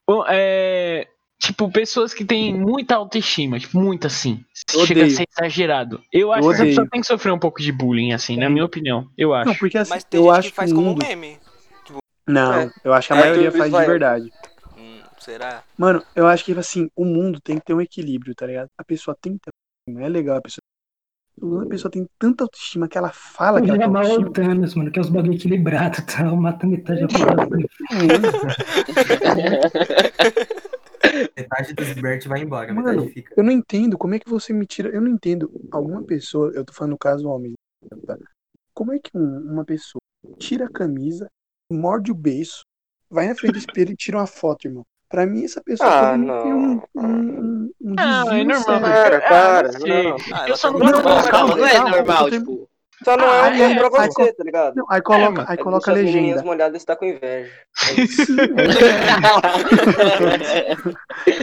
[0.07, 1.07] Bom, é,
[1.41, 4.45] tipo, pessoas que têm muita autoestima, tipo, muito assim.
[4.87, 6.03] Chega a ser exagerado.
[6.13, 8.51] Eu acho Eu que a pessoa tem que sofrer um pouco de bullying, assim, na
[8.51, 9.07] minha opinião.
[9.17, 9.49] Eu acho.
[9.49, 11.07] Não, porque assim, Mas tem eu gente acho que faz o como mundo...
[11.07, 11.39] meme.
[12.27, 12.71] Não, É.
[12.85, 14.31] eu acho que a É, maioria faz de vai- verdade.
[15.23, 15.63] Será?
[21.39, 24.29] quando a pessoa tem tanta autoestima que ela fala Eu que ela tem mal autoestima.
[24.29, 26.25] o Thanos, mano, que é os bagulho equilibrado, tá?
[26.37, 27.07] Mata metade da.
[31.37, 33.35] Metade dos Bert vai embora, Mano, metade fica.
[33.37, 34.89] eu não entendo como é que você me tira.
[34.91, 35.51] Eu não entendo.
[35.71, 37.55] Alguma pessoa, eu tô falando no caso homem,
[38.07, 38.17] tá?
[38.75, 40.01] Como é que um- uma pessoa
[40.39, 41.29] tira a camisa,
[41.71, 42.63] morde o beiço,
[43.11, 44.85] vai na frente do espelho e tira uma foto, irmão?
[45.13, 46.43] Pra mim, essa pessoa Ah, não.
[46.43, 48.95] ter um, um, um Ah, desvio é normal.
[48.95, 49.21] sério.
[49.29, 50.17] Para, Ah, não não.
[50.33, 51.23] Ah, Eu só não muito Não, mal.
[51.23, 52.69] não, calma, não é normal, eu tipo.
[53.05, 54.75] Só não Ah, é um tempo é, pra aí você, tá ligado?
[54.77, 56.43] Não, aí coloca, aí É coloca a deixar as legenda.
[56.45, 57.51] molhadas e tá com inveja.
[57.77, 58.37] Sim,
[60.45, 60.77] é.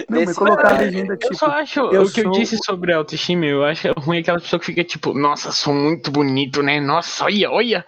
[0.10, 1.36] Não, mas colocar a cara, legenda Eu tipo.
[1.36, 4.66] só acho eu o que eu disse sobre autoestima, eu acho ruim aquela pessoa que
[4.66, 6.80] fica tipo, nossa, sou muito bonito, né?
[6.80, 7.86] Nossa, olha, olha.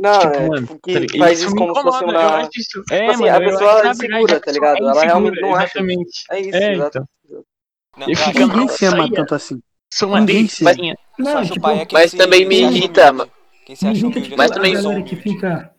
[0.00, 2.36] Não, tipo, é, mano, tipo, que tá faz isso como se fosse incomoda, eu uma.
[2.38, 2.82] acho isso.
[2.90, 4.76] É, assim, mano, a pessoa é insegura, a tá ligado?
[4.76, 5.64] é Ela realmente não acha.
[5.64, 6.24] Exatamente.
[6.30, 6.98] É isso, É, exato.
[6.98, 7.44] então.
[7.98, 9.60] Não, Eu fico, Ninguém se ama tanto assim.
[9.92, 10.96] Sou uma Ninguém se- delicinha.
[11.18, 13.30] Não, acho tipo, é Mas se- também me acha irrita, humilde.
[13.66, 14.22] Quem se acha humilde.
[14.22, 15.70] tipo, Mas também- galera que fica,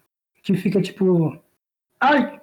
[0.43, 1.38] que fica tipo,
[1.99, 2.39] ai,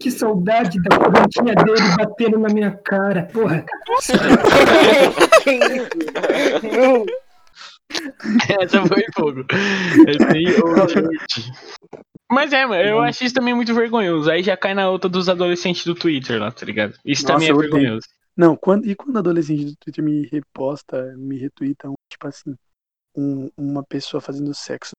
[0.00, 3.64] que saudade da correntinha dele batendo na minha cara, porra.
[8.60, 9.44] Essa foi fogo.
[10.06, 10.46] Essa aí.
[12.30, 14.30] Mas é, mano, eu acho isso também muito vergonhoso.
[14.30, 16.94] Aí já cai na outra dos adolescentes do Twitter lá, tá ligado?
[17.04, 17.70] Isso Nossa, também é odeio.
[17.72, 18.06] vergonhoso.
[18.36, 22.54] Não, quando, e quando adolescente do Twitter me reposta, me retweeta, um, tipo assim,
[23.16, 24.90] um- uma pessoa fazendo sexo,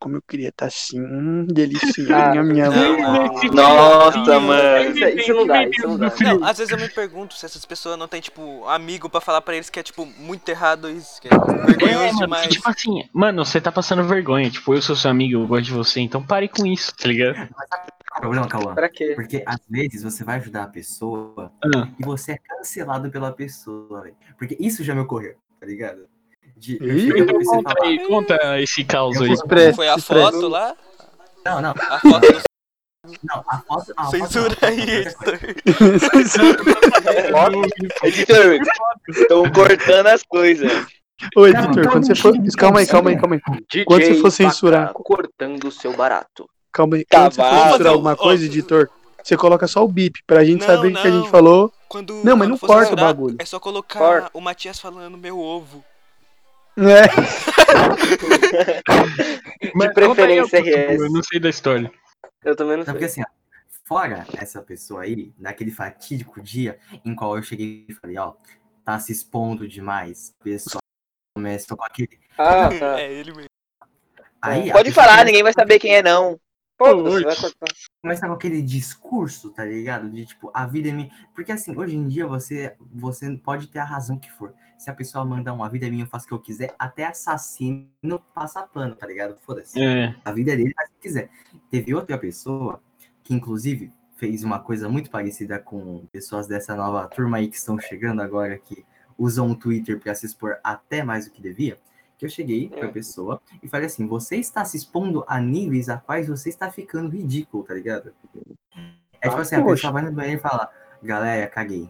[0.00, 3.50] como eu queria estar assim, hum, delícia, Ah, minha, minha não, mãe.
[3.52, 4.90] não, Nossa, mano.
[4.96, 6.12] Isso, isso não dá, isso não dá.
[6.20, 9.42] Não, às vezes eu me pergunto se essas pessoas não têm, tipo, amigo pra falar
[9.42, 12.48] pra eles que é, tipo, muito errado isso, que é vergonhoso É, mano, demais.
[12.48, 14.50] tipo assim, mano, você tá passando vergonha.
[14.50, 17.36] Tipo, eu sou seu amigo, eu gosto de você, então pare com isso, tá ligado?
[18.18, 18.74] Problema, Cauã?
[18.74, 19.12] Pra quê?
[19.14, 24.02] Porque às vezes você vai ajudar a pessoa Ah, e você é cancelado pela pessoa,
[24.02, 24.16] velho.
[24.38, 26.06] Porque isso já me ocorreu, tá ligado?
[26.60, 29.32] De Ih, conta falar, aí, conta esse caos Eu aí.
[29.32, 30.24] Express, Foi a express.
[30.30, 30.76] foto lá?
[31.42, 32.40] Não, não, A foto do...
[33.24, 33.92] não, a foto.
[33.96, 35.06] A Censura foto, não, aí.
[38.02, 38.60] Editor,
[39.08, 40.70] estão cortando as coisas.
[41.36, 42.34] Ô, editor, quando você for.
[42.58, 43.40] Calma aí, calma aí, calma aí.
[43.70, 46.48] DJ Quando você for censurar- cortando o seu barato.
[46.72, 47.04] Calma aí.
[47.04, 48.88] Tá Quando você for censurar alguma coisa, editor,
[49.22, 51.72] você coloca só o bip pra gente Não, saber o que a gente falou.
[51.88, 53.36] Quando, Não, mas quando não corta o bagulho.
[53.38, 54.30] É só colocar Corta.
[54.32, 55.84] o Matias falando meu ovo.
[56.76, 57.02] É.
[59.74, 61.00] Mas De preferência RS.
[61.00, 61.90] Eu não sei da história.
[62.44, 62.92] Eu também não sei.
[62.92, 63.26] porque assim, ó,
[63.84, 68.34] fora essa pessoa aí, naquele fatídico dia em qual eu cheguei e falei, ó,
[68.84, 70.80] tá se expondo demais, a pessoa
[71.36, 72.18] começou com aquele.
[72.38, 72.98] Ah, tá.
[73.00, 73.48] É ele mesmo.
[74.42, 76.40] Aí, Pode falar, começa- ninguém vai saber quem é, não.
[76.80, 77.66] Foda-se, vai cortar.
[78.00, 80.08] começa com aquele discurso, tá ligado?
[80.08, 81.10] De tipo, a vida é minha.
[81.34, 84.54] Porque assim, hoje em dia você, você pode ter a razão que for.
[84.78, 87.04] Se a pessoa manda uma vida é minha, eu faço o que eu quiser, até
[87.04, 87.86] assassino
[88.34, 89.36] passa pano, tá ligado?
[89.40, 89.78] Foda-se.
[89.78, 90.14] É.
[90.24, 91.28] A vida é dele, faz o que quiser.
[91.70, 92.82] Teve outra pessoa
[93.22, 97.78] que, inclusive, fez uma coisa muito parecida com pessoas dessa nova turma aí que estão
[97.78, 98.86] chegando agora, que
[99.18, 101.78] usam o Twitter para se expor até mais do que devia.
[102.20, 102.88] Que eu cheguei pra É.
[102.88, 107.08] pessoa e falei assim: você está se expondo a níveis a quais você está ficando
[107.16, 108.12] ridículo, tá ligado?
[109.22, 109.74] É tipo Ah, assim: a poxa.
[109.76, 110.68] pessoa vai no banheiro e fala:
[111.02, 111.88] galera, caguei.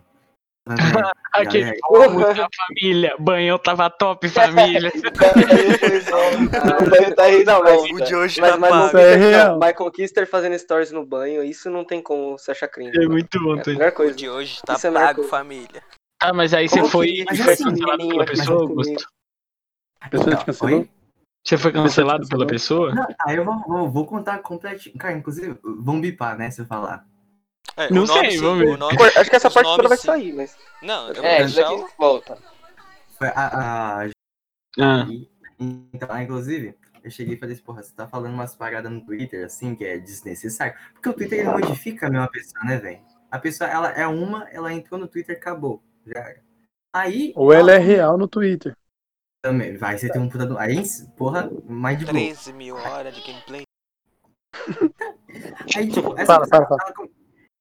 [0.69, 3.17] Banheiro, galera, tá família.
[3.19, 4.93] Banhão tava top, família.
[6.81, 8.87] O banho tá aí Não, não, mas- O de hoje Mas, tá mas.
[8.87, 9.59] Isso é real.
[9.59, 12.97] mas Conquister fazendo stories no banho, isso não tem como se achar cringe.
[12.97, 13.71] É muito bom, É a tá?
[13.73, 14.15] melhor O coisa.
[14.15, 15.83] de hoje tá Isso é a pago, família.
[16.23, 18.81] Ah, mas aí você foi, Mas foi assim, cancelado menininho pela pessoa, comigo?
[18.81, 19.09] Augusto?
[20.01, 20.47] A pessoa te Oi?
[20.47, 20.89] cancelou?
[21.45, 22.95] Você foi cancelado pela pessoa?
[22.95, 24.97] Não, aí eu vou, vou, vou contar completinho.
[24.99, 26.51] Cara, inclusive, vão bipar, né?
[26.51, 27.07] Se eu falar.
[27.77, 28.79] É, Não sei, sim, vamos ver.
[28.79, 30.07] nome- Acho que essa os parte toda vai sim.
[30.07, 30.57] sair, mas.
[30.83, 32.39] Não, eu vou É, isso deixar daqui o- volta.
[33.19, 34.09] Foi a, a
[34.81, 35.07] Ah,
[35.59, 39.45] então, inclusive, eu cheguei e falei assim, porra, você tá falando umas paradas no Twitter,
[39.45, 40.75] assim, que é desnecessário.
[40.95, 43.01] Porque o Twitter, ele modifica a mesma pessoa, né, velho?
[43.31, 45.83] A pessoa, ela é uma, ela entrou no Twitter, acabou.
[46.07, 46.43] Já era.
[46.93, 47.33] Aí...
[47.37, 48.75] Ou ela é real no Twitter.
[49.43, 50.59] Também, vai, você tem um puta do...
[50.59, 50.83] Aí,
[51.17, 52.15] porra, mais de boa.
[52.15, 53.63] 13 mil horas de gameplay.
[55.75, 56.93] Aí, tipo, essa Fala, pessoa, fala, fala.
[56.99, 57.09] Ela,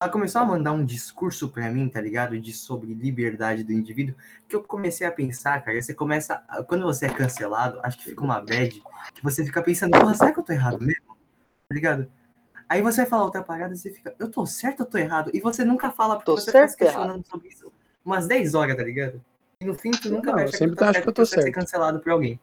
[0.01, 2.38] ela começou a mandar um discurso pra mim, tá ligado?
[2.38, 4.14] De sobre liberdade do indivíduo,
[4.47, 8.10] que eu comecei a pensar, cara, você começa, a- quando você é cancelado, acho que
[8.10, 8.81] fica uma bad,
[9.14, 11.15] que você fica pensando, porra, será que eu tô errado mesmo?
[11.69, 12.11] Tá ligado?
[12.68, 15.31] Aí você vai falar outra parada e você fica, eu tô certo ou tô errado?
[15.34, 17.72] E você nunca fala, porque Tô você fica se certo ou questionando sobre isso
[18.03, 19.23] umas 10 horas, tá ligado?
[19.61, 21.22] E no fim, tu nunca Não, vai achar sempre tu tá acho que eu tô
[21.22, 21.53] vai ser certo.
[21.56, 22.40] cancelado por alguém.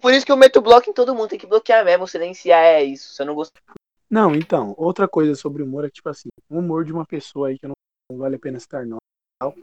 [0.00, 2.84] Por isso que eu meto bloco em todo mundo, tem que bloquear mesmo, silenciar é
[2.84, 3.14] isso.
[3.14, 3.60] Se eu não gostar.
[4.08, 7.48] Não, então, outra coisa sobre humor é que, tipo assim, o humor de uma pessoa
[7.48, 7.74] aí que não,
[8.10, 9.00] não vale a pena citar nome.
[9.40, 9.54] tal.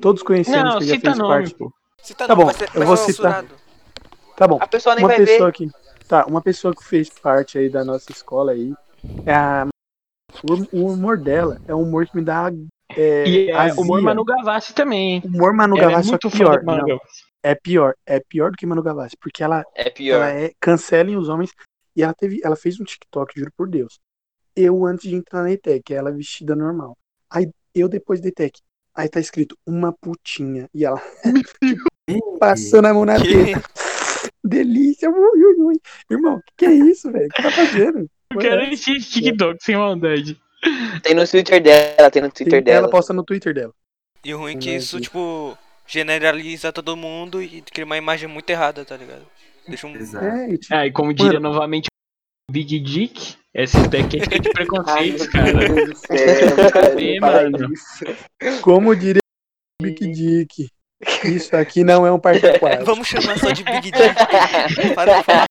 [0.00, 1.54] Todos conhecemos Não, que já fez nome, parte.
[1.54, 1.70] pô.
[2.02, 3.44] Cita Tá bom, vai ser, eu vou citar.
[4.34, 4.58] Tá bom.
[4.60, 5.52] A pessoa nem uma vai pessoa ver.
[5.52, 5.70] que
[6.08, 8.72] tá uma pessoa que fez parte aí da nossa escola aí
[9.26, 9.68] é a
[10.42, 12.50] o, o humor dela é um humor que me dá
[12.96, 13.80] é, E é azia.
[13.80, 15.22] humor Manu Gavassi também, hein?
[15.24, 17.24] humor Manu Ela é Gavassi só muito pior Manu não, Gavassi.
[17.42, 20.16] é pior é pior do que Manu Gavassi porque ela É pior.
[20.16, 21.50] ela é cancelem os homens
[21.96, 23.98] e ela teve ela fez um TikTok juro por Deus
[24.56, 26.96] eu antes de entrar na ETEC ela vestida normal
[27.30, 28.60] aí eu depois da ETEC
[28.94, 31.00] aí tá escrito uma putinha e ela
[32.38, 33.62] passando a mão na teta
[34.44, 35.74] delícia ui, ui, ui.
[36.10, 39.76] irmão que que é isso velho o que tá fazendo Eu quero esse TikTok sem
[39.76, 40.40] maldade.
[41.02, 42.90] Tem no Twitter dela, tem no Twitter ela dela.
[42.90, 43.72] posta no Twitter dela
[44.24, 45.00] E o ruim é que isso, isso.
[45.00, 45.56] tipo,
[45.86, 49.26] generaliza todo mundo e cria uma imagem muito errada, tá ligado?
[49.66, 49.94] Deixa um.
[49.94, 50.24] Exato.
[50.24, 51.50] é, e tipo, Ah, e como diria Mano.
[51.52, 51.86] novamente
[52.48, 55.52] o Big Dick, esse daqui é de preconceitos, cara.
[57.20, 57.68] Fala mano.
[58.62, 59.20] como diria
[59.80, 60.68] o Big Dick
[61.24, 64.94] isso aqui não é um parque aquático Vamos chamar só de Big Dick.
[64.94, 65.44] Para de falar.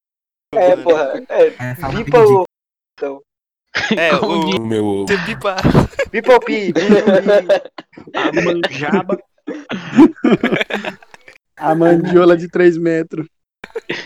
[0.56, 1.24] É, porra.
[1.30, 2.46] É, É, bipa o.
[3.98, 4.58] É, o.
[4.58, 5.06] O meu.
[5.08, 5.56] Você pipa.
[6.12, 6.74] Bipa o pi.
[6.74, 8.12] bipa o pi.
[8.18, 9.18] a manjaba.
[11.58, 13.28] a mandiola de 3 metros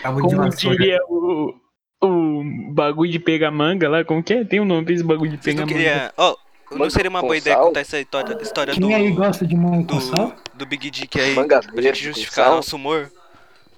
[0.02, 1.54] Como diria o,
[2.02, 4.44] o bagulho de pegar manga lá, como que é?
[4.44, 5.74] Tem um nome pra esse bagulho de pegar não manga.
[5.78, 6.12] queria.
[6.16, 6.36] Ó,
[6.72, 8.86] não seria uma boa ideia contar essa história, história do.
[8.86, 10.28] Quem aí gosta de manga com sal?
[10.54, 13.10] do, do Big Dick aí, Manga pra gente justificar nosso humor.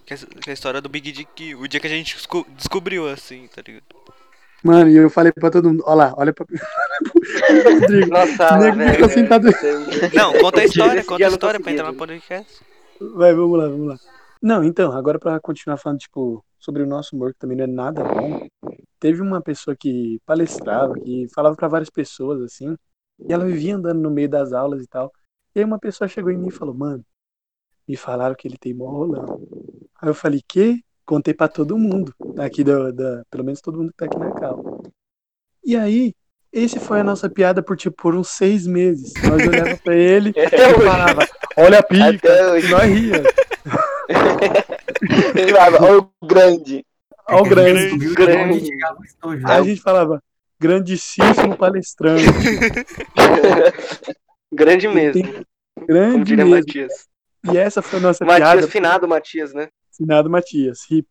[0.04, 2.46] Que é, que é a história do Big Dick, o dia que a gente desco-
[2.56, 3.82] descobriu, assim, tá ligado?
[4.64, 6.44] Mano, e eu falei pra todo mundo, olha lá, olha pra.
[7.64, 9.08] Rodrigo, Nossa, o nego velho.
[9.08, 9.48] sentado.
[10.14, 12.64] Não, conta a história, conta a história pra entrar no podcast.
[13.14, 13.96] Vai, vamos lá, vamos lá.
[14.42, 17.68] Não, então, agora pra continuar falando, tipo, sobre o nosso humor, que também não é
[17.68, 18.46] nada bom.
[18.98, 22.76] Teve uma pessoa que palestrava, que falava pra várias pessoas, assim,
[23.20, 25.12] e ela vivia andando no meio das aulas e tal.
[25.54, 27.04] E aí uma pessoa chegou em mim e falou, mano,
[27.86, 29.40] me falaram que ele tem mó rolão.
[30.00, 30.82] Aí eu falei, que?
[31.08, 34.30] Contei pra todo mundo, aqui da, da, pelo menos todo mundo que tá aqui na
[34.32, 34.82] cal.
[35.64, 36.12] E aí,
[36.52, 39.14] esse foi a nossa piada por, tipo, por uns seis meses.
[39.22, 41.26] Nós olhava pra ele Até e falava,
[41.56, 43.22] olha a pica, e nós ria.
[45.34, 46.84] Ele falava, olha o grande.
[47.26, 48.14] Olha o É grande.
[48.14, 48.70] grande.
[49.46, 50.22] Aí a gente falava,
[50.60, 52.24] grandíssimo palestrante.
[54.52, 55.46] Grande mesmo.
[55.86, 56.54] Grande mesmo.
[56.54, 57.06] Matias.
[57.50, 58.68] E essa foi a nossa Matias, piada.
[58.68, 59.68] finado Matias, né?
[59.98, 61.08] Finado Matias, hip.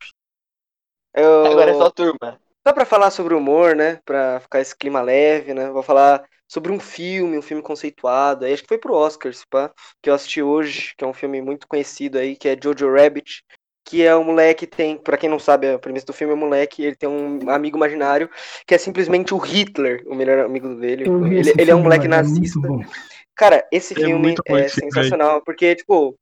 [1.13, 1.45] Eu...
[1.45, 2.39] Agora é só turma.
[2.65, 3.99] Só pra falar sobre o humor, né?
[4.05, 5.69] Pra ficar esse clima leve, né?
[5.69, 8.45] Vou falar sobre um filme, um filme conceituado.
[8.45, 11.13] Aí acho que foi pro Oscar, se pá, que eu assisti hoje, que é um
[11.13, 13.43] filme muito conhecido aí, que é Jojo Rabbit.
[13.85, 16.35] Que é um moleque que tem, pra quem não sabe, a premissa do filme é
[16.35, 18.29] um moleque, ele tem um amigo imaginário
[18.65, 21.05] que é simplesmente o Hitler, o melhor amigo dele.
[21.05, 22.59] Ele, ele é um moleque é nazista.
[22.59, 22.81] bom.
[23.33, 26.17] Cara, esse É filme é sensacional, porque, tipo,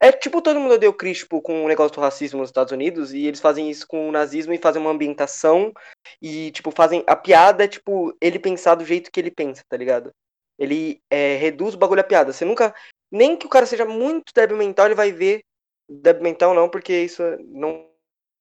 [0.00, 2.72] é tipo todo mundo odeia o Chris, tipo, com o negócio do racismo nos Estados
[2.72, 5.72] Unidos, e eles fazem isso com o nazismo e fazem uma ambientação,
[6.20, 7.04] e, tipo, fazem.
[7.06, 10.12] A piada é, tipo, ele pensar do jeito que ele pensa, tá ligado?
[10.58, 12.32] Ele é, reduz o bagulho à piada.
[12.32, 12.74] Você nunca.
[13.10, 15.42] Nem que o cara seja muito débil mental, ele vai ver.
[15.88, 17.92] Débil mental não, porque isso não.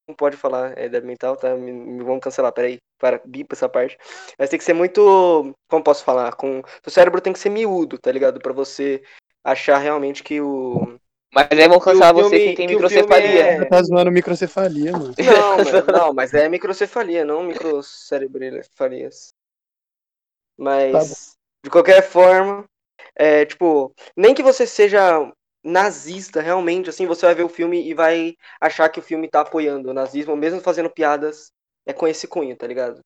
[0.05, 1.55] Não pode falar, é débil mental, tá?
[1.55, 2.77] Me, me vão cancelar, peraí.
[2.99, 3.97] Para, bipa essa parte.
[4.37, 5.55] Mas tem que ser muito.
[5.69, 6.33] Como posso falar?
[6.33, 6.61] Com.
[6.83, 8.39] Seu cérebro tem que ser miúdo, tá ligado?
[8.39, 9.01] Pra você
[9.43, 10.99] achar realmente que o.
[11.33, 13.43] Mas aí vão cancelar você filme- que tem que microcefalia.
[13.43, 15.13] é- Tá zoando microcefalia, mano.
[15.17, 19.33] Não, mano, não, mas é microcefalia, não microcerebrefalias.
[20.57, 22.65] Mas, de qualquer forma,
[23.15, 25.31] é, tipo, nem que você seja
[25.63, 29.41] nazista realmente, assim, você vai ver o filme e vai achar que o filme tá
[29.41, 31.51] apoiando o nazismo, mesmo fazendo piadas
[31.85, 32.99] é com esse cunho, tá ligado?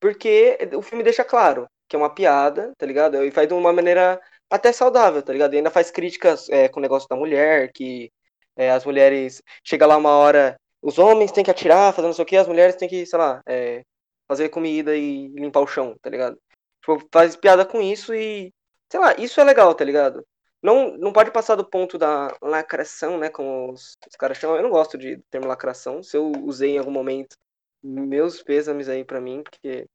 [0.00, 3.22] Porque o filme deixa claro que é uma piada, tá ligado?
[3.24, 4.20] E faz de uma maneira
[4.50, 5.54] até saudável, tá ligado?
[5.54, 8.10] E ainda faz críticas é, com o negócio da mulher, que
[8.56, 9.42] é, as mulheres.
[9.64, 12.48] Chega lá uma hora, os homens têm que atirar, fazer não sei o que, as
[12.48, 13.82] mulheres têm que, sei lá, é,
[14.28, 16.38] fazer comida e limpar o chão, tá ligado?
[16.80, 18.52] Tipo, faz piada com isso e.
[18.90, 20.24] Sei lá, isso é legal, tá ligado?
[20.62, 23.30] Não, não pode passar do ponto da lacração, né?
[23.30, 24.56] Como os, os caras chamam.
[24.56, 26.02] Eu não gosto de termo lacração.
[26.02, 27.36] Se eu usei em algum momento,
[27.82, 29.86] meus pêsames aí pra mim, porque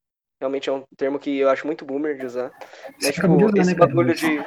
[0.45, 2.51] realmente é um termo que eu acho muito boomer de usar.
[3.01, 4.45] Mas, de tipo, usar, esse né, bagulho de.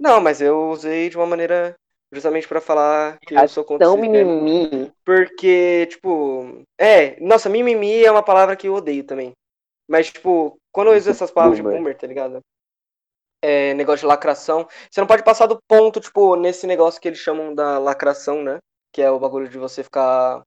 [0.00, 1.74] Não, mas eu usei de uma maneira
[2.12, 4.42] justamente pra falar que eu sou contra Tão termo.
[4.42, 4.92] mimimi.
[5.04, 6.62] Porque, tipo.
[6.78, 9.32] É, nossa, mimimi é uma palavra que eu odeio também.
[9.88, 11.78] Mas, tipo, quando eu uso essas palavras de Boomer.
[11.78, 12.40] boomer, tá ligado?
[13.42, 14.66] É, negócio de lacração.
[14.90, 18.58] Você não pode passar do ponto, tipo, nesse negócio que eles chamam da lacração, né?
[18.92, 20.42] Que é o bagulho de você ficar.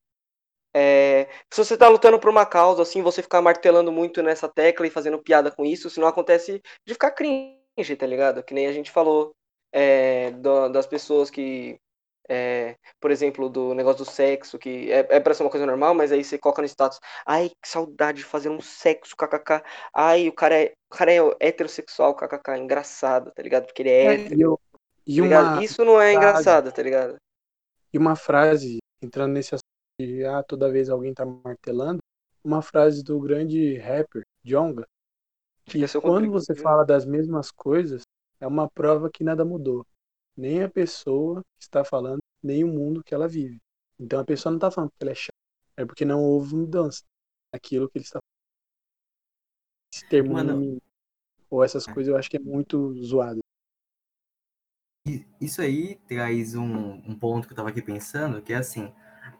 [0.75, 4.85] É, se você tá lutando por uma causa, assim, você ficar martelando muito nessa tecla
[4.87, 8.43] e fazendo piada com isso, senão acontece de ficar cringe, tá ligado?
[8.43, 9.33] Que nem a gente falou
[9.71, 11.77] é, do- das pessoas que
[12.29, 15.93] é, por exemplo, do negócio do sexo, que é, é pra ser uma coisa normal,
[15.95, 19.61] mas aí você coloca no status, ai, que saudade de fazer um sexo, kkk.
[19.93, 23.65] Ai, o cara é, o cara é heterossexual, kkk, engraçado, tá ligado?
[23.65, 24.59] Porque ele é, hétero,
[25.05, 27.15] e, eu- tá Isso não é frase- engraçado, tá ligado?
[27.93, 31.99] E uma frase, entrando nesse assunto de ah, toda vez alguém tá martelando,
[32.43, 34.87] uma frase do grande rapper, Jonga,
[35.65, 38.03] que é quando você fala das mesmas coisas,
[38.39, 39.85] é uma prova que nada mudou.
[40.35, 43.57] Nem a pessoa que está falando, nem o mundo que ela vive.
[43.99, 45.31] Então a pessoa não tá falando porque ela é chata,
[45.75, 47.03] é porque não houve mudança
[47.51, 48.37] naquilo que ele está falando.
[49.93, 50.77] Esse termo Mano.
[51.49, 53.39] ou essas coisas eu acho que é muito zoado.
[55.41, 58.93] Isso aí traz um, um ponto que eu tava aqui pensando, que é assim,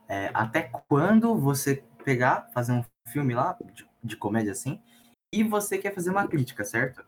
[0.08, 4.80] é, até quando você pegar, fazer um filme lá, de, de comédia assim,
[5.34, 7.06] e você quer fazer uma crítica, certo?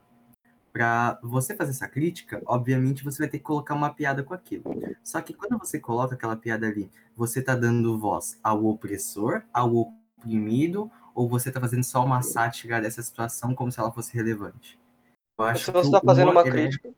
[0.71, 4.63] Pra você fazer essa crítica, obviamente você vai ter que colocar uma piada com aquilo.
[5.03, 9.73] Só que quando você coloca aquela piada ali, você tá dando voz ao opressor, ao
[10.17, 14.79] oprimido, ou você tá fazendo só uma sátira dessa situação como se ela fosse relevante?
[15.37, 16.93] Eu acho Se que você o tá fazendo uma é- crítica,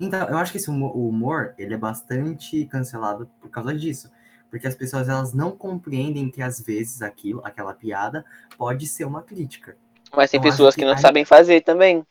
[0.00, 4.10] então, eu acho que esse humor, o humor, ele é bastante cancelado por causa disso.
[4.52, 8.22] Porque as pessoas, elas não compreendem que às vezes aquilo, aquela piada,
[8.58, 9.78] pode ser uma crítica.
[10.14, 12.04] Mas tem acho pessoas que que não aí- sabem fazer também.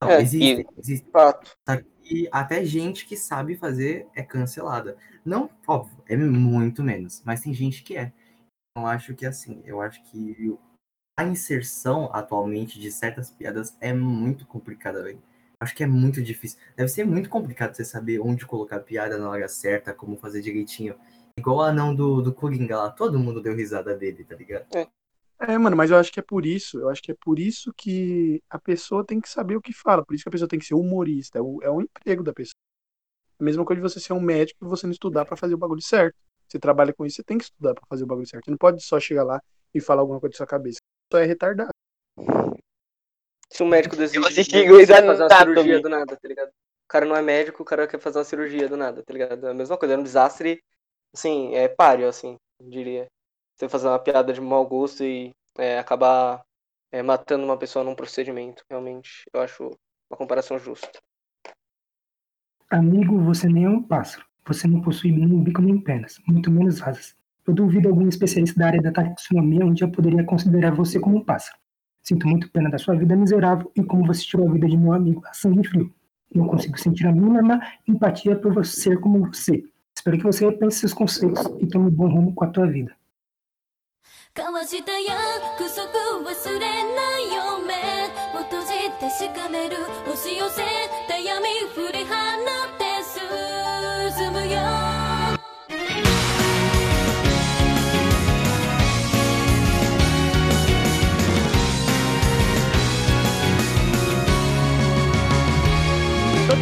[0.00, 0.64] Não, É, existem.
[1.12, 1.50] fato.
[1.68, 4.96] Só que até gente que sabe fazer é cancelada.
[5.24, 8.12] Não, óbvio, é muito menos, mas tem gente que é.
[8.78, 10.56] Eu acho que assim, eu acho que
[11.18, 15.20] a inserção atualmente de certas piadas é muito complicada, velho.
[15.60, 16.58] Acho que é muito difícil.
[16.76, 20.40] Deve ser muito complicado você saber onde colocar a piada na hora certa, como fazer
[20.40, 20.94] direitinho.
[21.40, 24.66] Igual o anão do, do Coringa lá, todo mundo deu risada dele, tá ligado?
[25.40, 27.72] É, mano, mas eu acho que é por isso, eu acho que é por isso
[27.74, 30.58] que a pessoa tem que saber o que fala, por isso que a pessoa tem
[30.58, 32.54] que ser humorista, é o, é o emprego da pessoa.
[33.40, 35.58] A mesma coisa de você ser um médico e você não estudar pra fazer o
[35.58, 36.14] bagulho certo.
[36.46, 38.44] Você trabalha com isso, você tem que estudar pra fazer o bagulho certo.
[38.44, 39.40] Você não pode só chegar lá
[39.74, 40.78] e falar alguma coisa da sua cabeça.
[41.10, 41.70] Só é retardado.
[43.48, 44.20] Se um médico decide,
[44.64, 46.48] Grey's fazer uma cirurgia do nada, tá ligado?
[46.48, 49.46] O cara não é médico, o cara quer fazer uma cirurgia do nada, tá ligado?
[49.46, 50.62] É a mesma coisa, é um desastre,
[51.14, 53.06] assim, é páreo, assim, diria.
[53.56, 56.42] Você fazer uma piada de mau gosto e é, acabar
[56.92, 59.70] é, matando uma pessoa num procedimento, realmente, eu acho
[60.10, 60.98] uma comparação justa.
[62.70, 64.24] Amigo, você nem é um pássaro.
[64.46, 67.14] Você não possui nem bico nem pernas, muito menos asas.
[67.46, 71.24] Eu duvido algum especialista da área da taxonomia um dia poderia considerar você como um
[71.24, 71.58] pássaro.
[72.02, 74.92] Sinto muito pena da sua vida miserável e como você tirou a vida de meu
[74.92, 75.92] amigo a sangue frio.
[76.34, 79.64] Não consigo sentir a mínima empatia por você ser como você.
[79.99, 82.95] Espero que você repense seus conceitos e tome um bom rumo com a tua vida.
[84.37, 85.87] 交わした約束
[86.29, 87.73] 忘れないよ目
[88.37, 88.67] を閉じ
[88.99, 90.61] て確かめる押し寄せ
[91.07, 92.83] た闇振り放って
[94.19, 94.98] 進むよ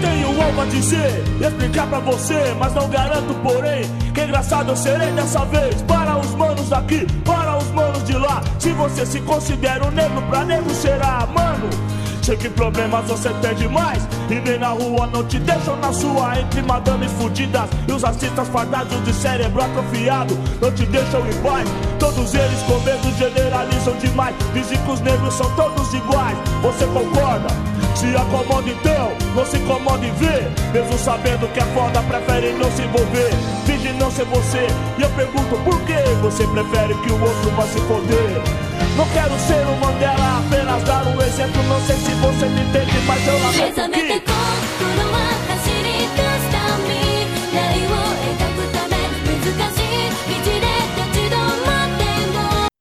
[0.00, 3.82] Tenho algo a dizer e explicar pra você, mas não garanto, porém,
[4.14, 5.82] que engraçado eu serei dessa vez.
[5.82, 8.42] Para os manos daqui, para os manos de lá.
[8.58, 11.68] Se você se considera um negro, pra negro será, mano.
[12.28, 14.06] Sei que problemas você tem demais.
[14.28, 17.70] E nem na rua não te deixam na sua Entre madames fudidas.
[17.88, 21.66] E os racistas fardados de cérebro atrofiado Não te deixam em paz.
[21.98, 24.36] Todos eles com medo generalizam demais.
[24.52, 26.36] Dizem que os negros são todos iguais.
[26.60, 27.48] Você concorda?
[27.94, 30.52] Se acomoda então, não se incomoda em ver.
[30.74, 33.30] Mesmo sabendo que é foda, prefere não se envolver.
[33.64, 34.66] Finge não ser você.
[34.98, 39.38] E eu pergunto por que você prefere que o outro vá se foder não quero
[39.38, 41.62] ser o Mandela, apenas dar um exemplo.
[41.64, 44.28] Não sei se você me entende, mas eu lamento que.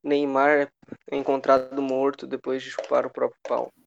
[0.04, 0.70] Neymar
[1.12, 3.70] é encontrado morto depois de chupar o próprio pau.